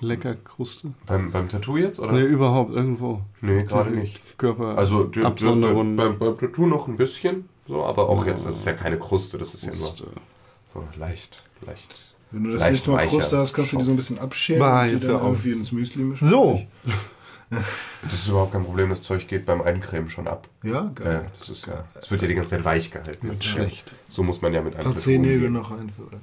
[0.00, 0.92] Lecker Kruste?
[1.06, 2.12] Beim, beim Tattoo jetzt, oder?
[2.12, 3.20] Nee, überhaupt irgendwo.
[3.42, 4.20] Nee, gerade nicht.
[4.38, 4.76] Körper.
[4.78, 5.96] Also die- die- Absonderung.
[5.96, 9.36] beim, beim Tattoo noch ein bisschen, so, aber auch jetzt, das ist ja keine Kruste,
[9.38, 9.92] das ist ja nur
[10.72, 11.94] so leicht, leicht.
[12.30, 14.82] Wenn du das nächste Mal Kruste hast, kannst du die so ein bisschen abschälen Bah,
[14.84, 16.26] und die dann irgendwie ins Müsli mischen.
[16.26, 16.62] So,
[18.02, 20.48] Das ist überhaupt kein Problem, das Zeug geht beim Eincremen schon ab.
[20.62, 21.30] Ja, Ja, geil.
[21.38, 23.28] das ist ja, es wird ja die ganze Zeit weich gehalten.
[23.28, 23.90] Das ist schlecht.
[23.90, 25.52] Ja, so muss man ja mit einem Ein paar Zehennägel umgehen.
[25.54, 26.20] noch einführen.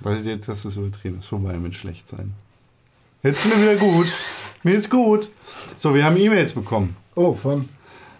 [0.00, 1.18] weil jetzt hast du es übertrieben.
[1.18, 2.32] Ist vorbei mit schlecht sein.
[3.22, 4.06] Jetzt ist mir wieder gut.
[4.62, 5.30] Mir ist gut.
[5.74, 6.96] So, wir haben E-Mails bekommen.
[7.14, 7.68] Oh, von.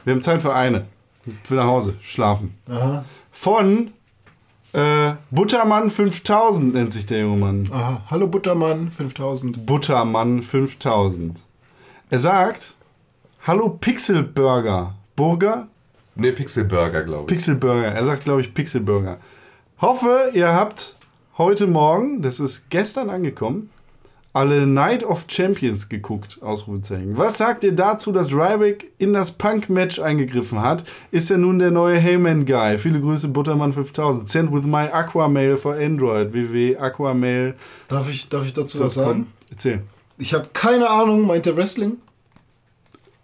[0.04, 0.86] Wir haben Zeit für eine.
[1.44, 1.94] Für nach Hause.
[2.02, 2.56] Schlafen.
[2.68, 3.04] Aha.
[3.30, 3.92] Von
[4.72, 7.68] äh, Buttermann 5000 nennt sich der junge Mann.
[7.72, 8.02] Aha.
[8.10, 9.66] Hallo Buttermann, 5000.
[9.66, 11.40] Buttermann 5000.
[12.08, 12.76] Er sagt,
[13.48, 14.94] hallo Pixelburger.
[15.16, 15.66] Burger?
[16.14, 17.26] Nee, Pixelburger, glaube ich.
[17.26, 17.88] Pixelburger.
[17.88, 19.18] Er sagt, glaube ich, Pixelburger.
[19.80, 20.94] Hoffe, ihr habt
[21.36, 23.70] heute Morgen, das ist gestern angekommen,
[24.32, 27.18] alle Night of Champions geguckt, Ausrufezeichen.
[27.18, 30.84] Was sagt ihr dazu, dass Ryback in das Punk-Match eingegriffen hat?
[31.10, 32.78] Ist er nun der neue Heyman-Guy?
[32.78, 34.28] Viele Grüße, Buttermann 5000.
[34.28, 36.32] Send with my Aquamail for Android.
[36.32, 37.54] www.aquamail.
[37.88, 39.32] Darf ich, darf ich dazu was sagen?
[39.50, 39.82] Erzähl.
[40.18, 41.98] Ich habe keine Ahnung, meint der Wrestling?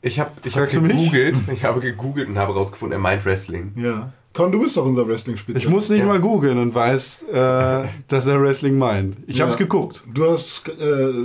[0.03, 3.73] Ich habe ich hab Fragst gegoogelt, ich habe gegoogelt und habe rausgefunden, er meint Wrestling.
[3.77, 4.13] Ja.
[4.35, 5.65] Con, du bist doch unser Wrestling-Spezialist.
[5.67, 6.07] Ich muss nicht Ja.
[6.07, 9.19] mal googeln und weiß, äh, dass er Wrestling meint.
[9.27, 9.45] Ich Ja.
[9.45, 10.03] hab's geguckt.
[10.13, 10.69] Du hast.
[10.71, 10.73] Äh,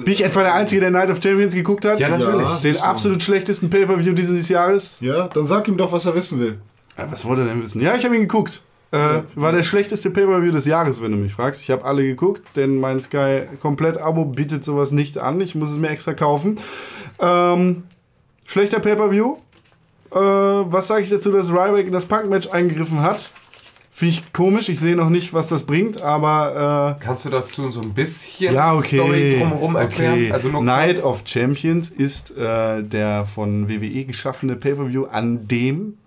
[0.04, 2.00] Bin ich etwa der Einzige, der Night of Champions geguckt hat?
[2.02, 2.46] Ja, natürlich.
[2.46, 2.60] Ja.
[2.62, 4.98] Den absolut schlechtesten Pay-Per-View dieses Jahres?
[5.00, 6.58] ja, dann sag ihm doch, was er wissen will.
[6.98, 7.80] Ja, was wollte er denn wissen?
[7.80, 8.62] Ja, ich habe ihn geguckt.
[8.92, 11.62] Äh, war der schlechteste Pay-Per-View des Jahres, wenn du mich fragst.
[11.62, 15.42] Ich habe alle geguckt, denn mein Sky Komplett-Abo bietet sowas nicht an.
[15.42, 16.58] Ich muss es mir extra kaufen.
[17.20, 17.84] Ähm,
[18.46, 19.38] schlechter Pay-Per-View.
[20.12, 23.30] Äh, was sage ich dazu, dass Ryback in das Punk-Match eingegriffen hat?
[23.92, 24.70] Finde ich komisch.
[24.70, 28.54] Ich sehe noch nicht, was das bringt, aber äh, Kannst du dazu so ein bisschen
[28.54, 28.98] ja, okay.
[29.00, 30.14] Story drumherum erklären?
[30.14, 30.32] Okay.
[30.32, 31.04] Also Night kurz.
[31.04, 35.98] of Champions ist äh, der von WWE geschaffene Pay-Per-View, an dem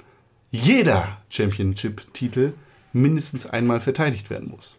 [0.51, 2.55] jeder Championship-Titel
[2.93, 4.79] mindestens einmal verteidigt werden muss.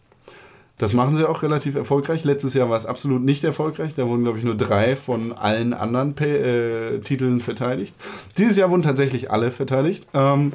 [0.81, 2.23] Das machen sie auch relativ erfolgreich.
[2.23, 3.93] Letztes Jahr war es absolut nicht erfolgreich.
[3.93, 7.93] Da wurden, glaube ich, nur drei von allen anderen Pay äh, Titeln verteidigt.
[8.39, 10.07] Dieses Jahr wurden tatsächlich alle verteidigt.
[10.15, 10.53] Ähm,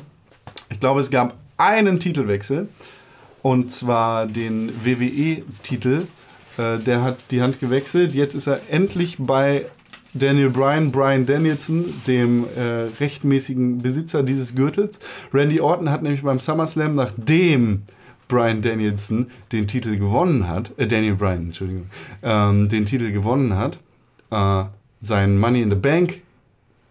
[0.69, 2.69] ich glaube, es gab einen Titelwechsel.
[3.43, 6.09] Und zwar den WWE-Titel.
[6.59, 8.13] Äh, der hat die Hand gewechselt.
[8.13, 9.67] Jetzt ist er endlich bei
[10.19, 14.99] Daniel Bryan, Bryan Danielson, dem äh, rechtmäßigen Besitzer dieses Gürtels.
[15.33, 17.83] Randy Orton hat nämlich beim SummerSlam, nachdem
[18.29, 21.87] Brian Danielson den Titel gewonnen hat, äh, Daniel Bryan, Entschuldigung,
[22.23, 23.81] ähm, den Titel gewonnen hat,
[24.31, 24.65] äh,
[25.01, 26.23] seinen Money in the Bank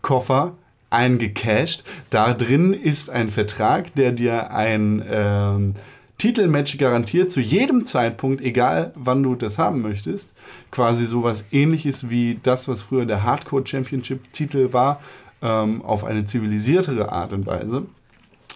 [0.01, 0.53] Koffer
[0.89, 1.83] eingecashed.
[2.09, 5.73] Da drin ist ein Vertrag, der dir ein ähm,
[6.17, 10.33] Titelmatch garantiert zu jedem Zeitpunkt, egal wann du das haben möchtest.
[10.71, 15.01] Quasi sowas ähnliches wie das, was früher der Hardcore Championship Titel war,
[15.41, 17.85] ähm, auf eine zivilisiertere Art und Weise.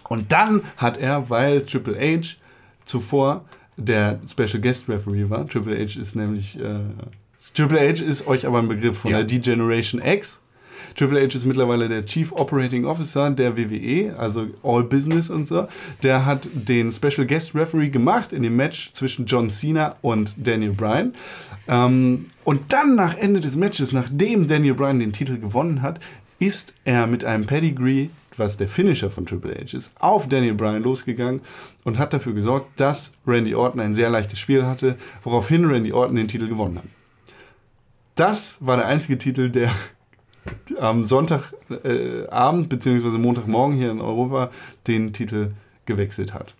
[0.08, 2.36] Und dann hat er, weil Triple H
[2.84, 3.44] zuvor
[3.76, 6.80] der Special Guest Referee war, Triple H ist nämlich, äh,
[7.54, 9.18] Triple H ist euch aber ein Begriff von Ja.
[9.18, 10.42] der D-Generation X.
[10.94, 15.68] Triple H ist mittlerweile der Chief Operating Officer der WWE, also All Business und so.
[16.02, 20.72] Der hat den Special Guest Referee gemacht in dem Match zwischen John Cena und Daniel
[20.72, 21.14] Bryan.
[21.68, 26.00] Ähm, und dann nach Ende des Matches, nachdem Daniel Bryan den Titel gewonnen hat,
[26.38, 30.82] ist er mit einem Pedigree, was der Finisher von Triple H ist, auf Daniel Bryan
[30.82, 31.42] losgegangen
[31.84, 36.16] und hat dafür gesorgt, dass Randy Orton ein sehr leichtes Spiel hatte, woraufhin Randy Orton
[36.16, 36.84] den Titel gewonnen hat.
[38.14, 39.70] Das war der einzige Titel, der
[40.78, 43.18] am Sonntagabend äh, bzw.
[43.18, 44.50] Montagmorgen hier in Europa
[44.86, 45.52] den Titel
[45.86, 46.54] gewechselt hat.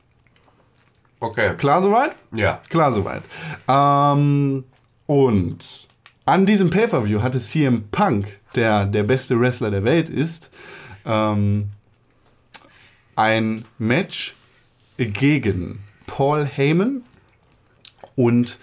[1.20, 1.54] Okay.
[1.56, 2.16] Klar soweit?
[2.32, 2.60] Ja.
[2.68, 3.22] Klar soweit.
[3.68, 4.64] Ähm,
[5.06, 5.88] und
[6.24, 10.50] an diesem Pay-Per-View hatte CM Punk, der der beste Wrestler der Welt ist,
[11.04, 11.70] ähm,
[13.16, 14.34] ein Match
[14.96, 17.02] gegen Paul Heyman
[18.16, 18.58] und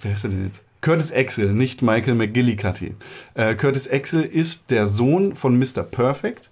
[0.00, 0.64] wer ist er denn jetzt?
[0.80, 2.94] Curtis Axel, nicht Michael McGillicuddy.
[3.34, 5.82] Äh, Curtis Axel ist der Sohn von Mr.
[5.82, 6.50] Perfect.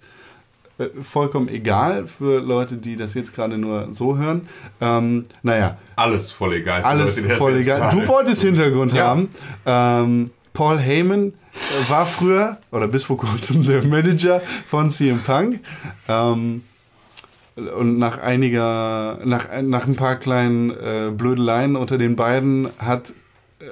[0.79, 4.47] Äh, vollkommen egal für Leute, die das jetzt gerade nur so hören.
[4.81, 6.83] Ähm, naja, Alles voll egal.
[6.83, 7.89] alles Leute, voll egal.
[7.91, 9.05] Du wolltest Hintergrund Ja.
[9.07, 9.29] haben.
[9.65, 15.59] Ähm, Paul Heyman äh, war früher oder bis vor kurzem der Manager von CM Punk.
[16.09, 16.63] Ähm,
[17.55, 23.13] und nach einiger, nach, nach ein paar kleinen äh, Blödeleien unter den beiden hat
[23.59, 23.63] äh,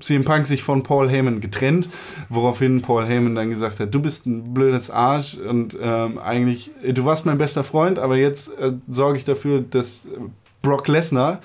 [0.00, 1.88] CM Punk sich von Paul Heyman getrennt,
[2.28, 7.04] woraufhin Paul Heyman dann gesagt hat, du bist ein blödes Arsch und ähm, eigentlich, du
[7.04, 10.10] warst mein bester Freund, aber jetzt äh, sorge ich dafür, dass äh,
[10.62, 11.40] Brock Lesnar,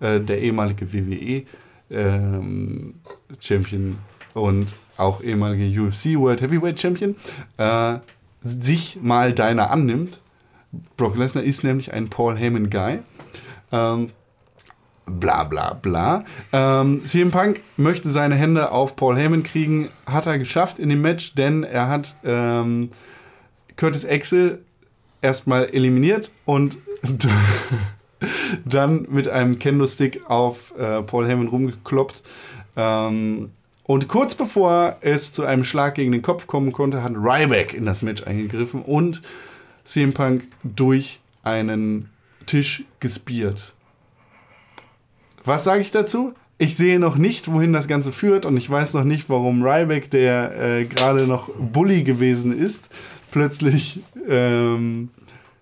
[0.00, 1.42] äh, der ehemalige WWE
[1.90, 2.94] ähm,
[3.40, 3.98] Champion
[4.34, 7.16] und auch ehemalige UFC World Heavyweight Champion,
[7.56, 7.98] äh,
[8.42, 10.20] sich mal deiner annimmt.
[10.96, 12.98] Brock Lesnar ist nämlich ein Paul Heyman Guy.
[13.72, 14.10] Ähm,
[15.06, 16.24] bla bla bla.
[16.52, 21.00] Ähm, CM Punk möchte seine Hände auf Paul Heyman kriegen, hat er geschafft in dem
[21.00, 22.90] Match, denn er hat ähm,
[23.76, 24.60] Curtis Axel
[25.20, 26.78] erstmal eliminiert und
[28.64, 32.22] dann mit einem Kendo-Stick auf äh, Paul Heyman rumgekloppt.
[32.76, 33.50] Ähm,
[33.84, 37.84] und kurz bevor es zu einem Schlag gegen den Kopf kommen konnte, hat Ryback in
[37.84, 39.22] das Match eingegriffen und
[39.84, 42.08] CM Punk durch einen
[42.46, 43.74] Tisch gespiert.
[45.44, 46.32] Was sage ich dazu?
[46.58, 50.10] Ich sehe noch nicht, wohin das Ganze führt und ich weiß noch nicht, warum Ryback,
[50.10, 52.90] der äh, gerade noch Bully gewesen ist,
[53.32, 55.08] plötzlich ähm,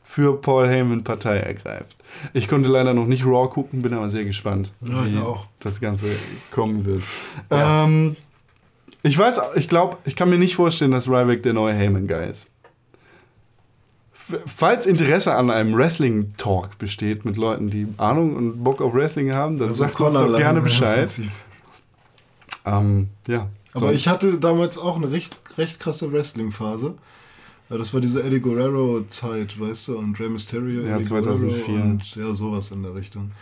[0.05, 1.97] für Paul Heyman Partei ergreift.
[2.35, 5.47] Ich konnte leider noch nicht Raw gucken, bin aber sehr gespannt, Ja, wie auch.
[5.61, 6.09] das Ganze
[6.51, 7.03] kommen wird.
[7.51, 8.17] Ähm,
[9.03, 12.47] ich weiß, ich glaube, ich kann mir nicht vorstellen, dass Ryback der neue Heyman-Guy ist.
[14.47, 19.59] Falls Interesse an einem Wrestling-Talk besteht mit Leuten, die Ahnung und Bock auf Wrestling haben,
[19.59, 21.11] dann sagt uns doch Connor gerne Bescheid.
[22.65, 23.49] Ähm, ja.
[23.75, 23.91] Aber So.
[23.91, 26.95] ich hatte damals auch eine recht, recht krasse Wrestling-Phase.
[27.69, 31.65] Ja, Das war diese Eddie Guerrero-Zeit, weißt du, und Rey Mysterio, Ja, Eddie 2004.
[31.65, 33.33] Guerrero und ja, sowas in der Richtung.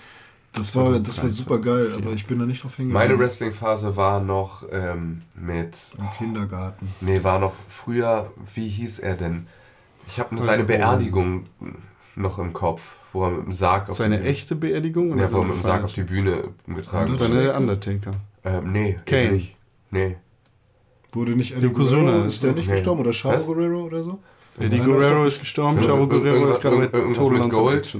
[0.53, 3.09] Das war, das war 2003, super geil, aber ich bin da nicht drauf hingegangen.
[3.09, 5.95] Meine Wrestling-Phase war noch ähm, mit.
[5.99, 6.89] Im Kindergarten.
[7.01, 8.33] Nee, war noch früher.
[8.55, 9.47] Wie hieß er denn?
[10.11, 10.65] Ich habe seine.
[10.65, 11.47] Beerdigung
[12.17, 12.83] noch im Kopf,
[13.13, 15.17] wo er mit dem Sarg auf Seine die, echte Beerdigung?
[15.19, 17.25] Ja, wo er mit dem Sarg auf die Bühne getragen wurde.
[17.27, 18.13] Seine Undertaker.
[18.45, 19.33] Ähm, nee, Kane.
[19.33, 19.57] nicht.
[19.91, 20.17] Nee.
[21.13, 22.75] Wurde nicht Eddie Guerrero, ist der doch- nicht nee.
[22.75, 23.01] gestorben?
[23.01, 23.47] Oder Chavo Was?
[23.47, 24.19] Guerrero oder so?
[24.59, 27.99] Eddie Guerrero ist gestorben, Chavo Guerrero ist gerade Total mit Nonstop Gold?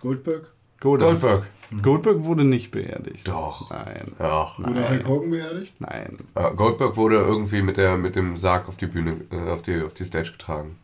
[0.00, 0.52] Goldberg?
[0.80, 1.22] Goldust.
[1.22, 1.46] Goldberg.
[1.82, 3.26] Goldberg wurde nicht beerdigt.
[3.28, 3.70] Doch.
[3.70, 4.12] Nein.
[4.18, 5.74] Ach, Wurde Hulk Hogan beerdigt?
[5.80, 6.18] Nein.
[6.56, 9.92] Goldberg wurde irgendwie mit, der, mit dem Sarg auf die Bühne, äh, auf, die, auf
[9.92, 10.76] die Stage getragen.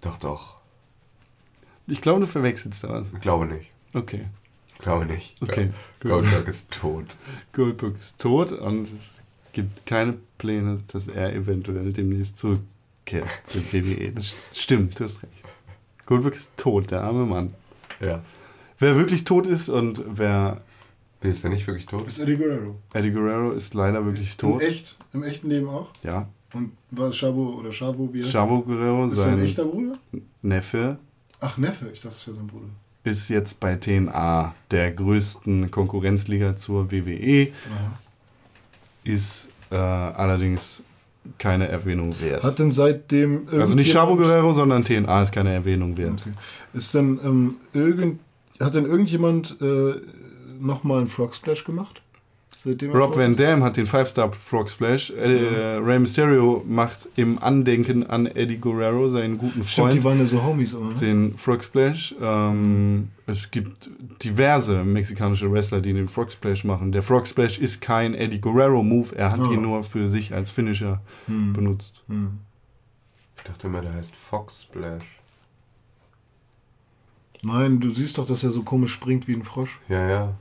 [0.00, 0.58] Doch, doch.
[1.86, 3.06] Ich glaube, du verwechselst da was.
[3.12, 3.72] Ich glaube nicht.
[3.94, 4.26] Okay.
[4.74, 5.40] Ich glaube nicht.
[5.42, 5.70] Okay,
[6.00, 6.10] gut.
[6.10, 7.16] Goldberg ist tot.
[7.52, 9.22] Goldberg ist tot und es
[9.52, 14.12] gibt keine Pläne, dass er eventuell demnächst zurückkehrt zur WWE.
[14.12, 15.32] Das stimmt, du hast recht.
[16.06, 17.54] Goldberg ist tot, der arme Mann.
[18.00, 18.22] Ja.
[18.78, 20.60] Wer wirklich tot ist und wer
[21.20, 22.06] Wie ist der nicht wirklich tot?
[22.06, 22.76] Ist Eddie Guerrero.
[22.92, 24.62] Eddie Guerrero ist leider wirklich Im, tot.
[24.62, 25.90] echt, Im echten Leben auch?
[26.04, 26.28] Ja.
[26.54, 29.98] Und war Chavo oder Chavo, wie heißt Chavo Guerrero, Ist sein sein echter Bruder?
[30.42, 30.98] Neffe.
[31.40, 32.66] Ach, Neffe, ich dachte, das wäre sein Bruder.
[33.04, 37.48] ist jetzt bei TNA, der größten Konkurrenzliga zur WWE.
[39.04, 40.82] Ist äh, allerdings
[41.36, 42.42] keine Erwähnung wert.
[42.42, 43.46] Hat denn seitdem.
[43.52, 46.20] also nicht Chavo Guerrero, sondern TNA ist keine Erwähnung wert.
[46.20, 46.32] Okay.
[46.72, 48.20] Ist denn ähm, irgend.
[48.60, 49.94] Hat denn irgendjemand äh,
[50.58, 52.02] nochmal einen Frog Splash gemacht?
[52.60, 53.36] Seitdem Rob Van?
[53.36, 55.10] Dam hat den Five-Star Frog Splash.
[55.10, 60.18] Äh, Rey Mysterio macht im Andenken an Eddie Guerrero, seinen guten Stimmt, Freund, die waren
[60.18, 60.88] ja so Homies immer.
[60.88, 60.94] ne?
[60.96, 62.16] den Frog Splash.
[62.20, 63.88] Ähm, es gibt
[64.24, 66.90] diverse mexikanische Wrestler, die den Frog Splash machen.
[66.90, 69.52] Der Frog Splash ist kein Eddie Guerrero Move, er hat Ah.
[69.52, 72.02] ihn nur für sich als Finisher benutzt.
[73.36, 75.04] Ich dachte immer, der heißt Fox Splash.
[77.42, 79.78] Nein, du siehst doch, dass er so komisch springt wie ein Frosch.
[79.88, 80.34] Ja, ja.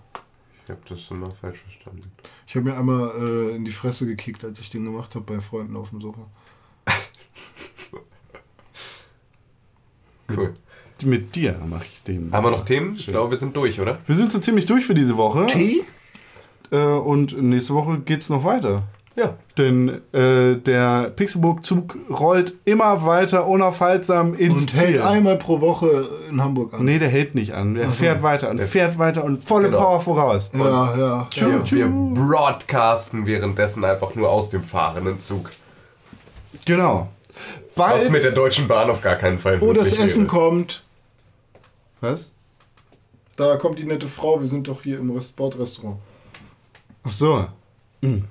[0.68, 2.12] Ich habe das immer falsch verstanden.
[2.46, 5.40] Ich habe mir einmal äh, in die Fresse gekickt, als ich den gemacht habe bei
[5.40, 6.28] Freunden auf dem Sofa.
[10.30, 10.56] Cool.
[11.06, 12.34] Mit dir mache ich den.
[12.34, 12.98] Haben wir noch Themen?
[12.98, 14.00] Ich glaube, wir sind durch, oder?
[14.08, 15.48] Wir sind so ziemlich durch für diese Woche.
[15.48, 15.86] Tee?
[16.70, 18.84] Äh, und nächste Woche geht's noch weiter.
[19.18, 19.34] Ja.
[19.58, 24.80] Denn äh, der Pixelburg-Zug rollt immer weiter unaufhaltsam ins Und Ziel.
[24.80, 26.86] hält einmal pro Woche in Hamburg an.
[26.86, 27.74] Nee, der hält nicht an.
[27.74, 29.80] Der fährt weiter und fährt weiter und volle Genau.
[29.82, 30.52] Power voraus.
[30.54, 31.28] Ja, ja.
[31.32, 31.64] Tschu, ja.
[31.64, 31.76] tschu.
[31.76, 35.50] Wir broadcasten währenddessen einfach nur aus dem fahrenden Zug.
[36.66, 37.10] Genau.
[37.76, 38.12] Was Bald.
[38.12, 40.28] mit der Deutschen Bahn auf gar keinen Fall Oh, das Essen wäre.
[40.28, 40.84] kommt.
[42.02, 42.32] Was?
[43.36, 44.40] Da kommt die nette Frau.
[44.42, 45.98] Wir sind doch hier im Rest Bordrestaurant.
[47.04, 47.46] Ach so.
[48.04, 48.26] Hm.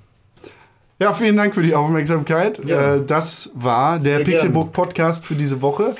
[0.98, 2.64] Ja, vielen Dank für die Aufmerksamkeit.
[2.64, 2.96] Ja.
[2.96, 5.94] Äh, das war der Sehr Pixelbook Podcast für diese Woche.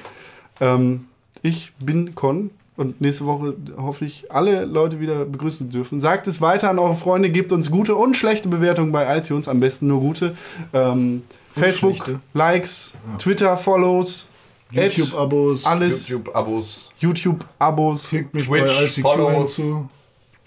[0.60, 1.06] Ähm,
[1.43, 6.01] ich bin Con und nächste Woche hoffe ich, alle Leute wieder begrüßen dürfen.
[6.01, 9.60] Sagt es weiter an eure Freunde, gebt uns gute und schlechte Bewertungen bei iTunes, am
[9.60, 10.35] besten nur gute.
[10.73, 12.20] Ähm, Facebook, schlechte.
[12.32, 14.28] Likes, Twitter, Follows,
[14.70, 15.66] YouTube-Abos.
[15.66, 16.90] alles, YouTube-Abos.
[16.98, 19.56] YouTube-Abos, Fickt mich Twitch, bei ICQ Follows.
[19.56, 19.89] hinzu.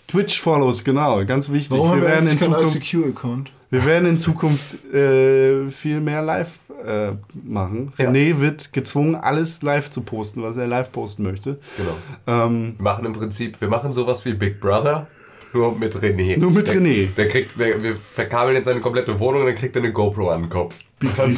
[0.07, 1.77] Twitch-Follows, genau, ganz wichtig.
[1.77, 3.51] Warum wir, werden in Zukunft, ICQ-Account?
[3.71, 7.11] Wir werden in Zukunft äh, viel mehr live äh,
[7.43, 7.93] machen.
[7.97, 8.09] Ja.
[8.09, 11.59] René wird gezwungen, alles live zu posten, was er live posten möchte.
[11.77, 12.45] Genau.
[12.45, 15.07] Ähm, Wir machen im Prinzip, wir machen sowas wie Big Brother,
[15.53, 16.37] nur mit René.
[16.37, 17.07] Nur mit der, René.
[17.15, 20.29] Der kriegt, wir, wir verkabeln jetzt seine komplette Wohnung und dann kriegt er eine GoPro
[20.29, 20.75] an den Kopf.
[21.17, 21.35] Dann,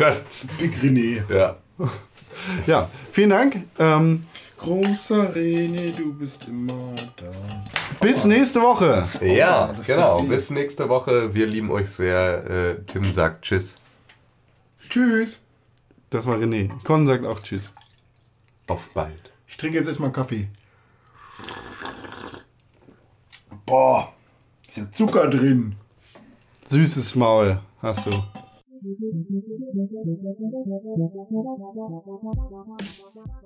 [0.58, 1.22] Big René.
[1.34, 1.58] ja.
[2.66, 3.64] ja, vielen Dank.
[3.80, 4.24] Ähm,
[4.62, 7.32] Großer René, du bist immer da.
[8.00, 9.08] bis nächste Woche.
[9.20, 10.22] Ja, das genau.
[10.22, 11.34] Bis nächste Woche.
[11.34, 12.46] Wir lieben euch sehr.
[12.48, 13.80] Äh, Tim sagt Tschüss.
[14.88, 15.40] Tschüss.
[16.12, 16.70] Das war René.
[16.84, 17.74] Con sagt auch Tschüss.
[18.68, 19.32] Auf bald.
[19.48, 20.48] Ich trinke jetzt erstmal Kaffee.
[23.66, 24.14] Boah,
[24.68, 25.76] ist ja Zucker drin.
[26.68, 28.12] Süßes Maul hast du.
[28.84, 29.00] Thank
[33.10, 33.41] you.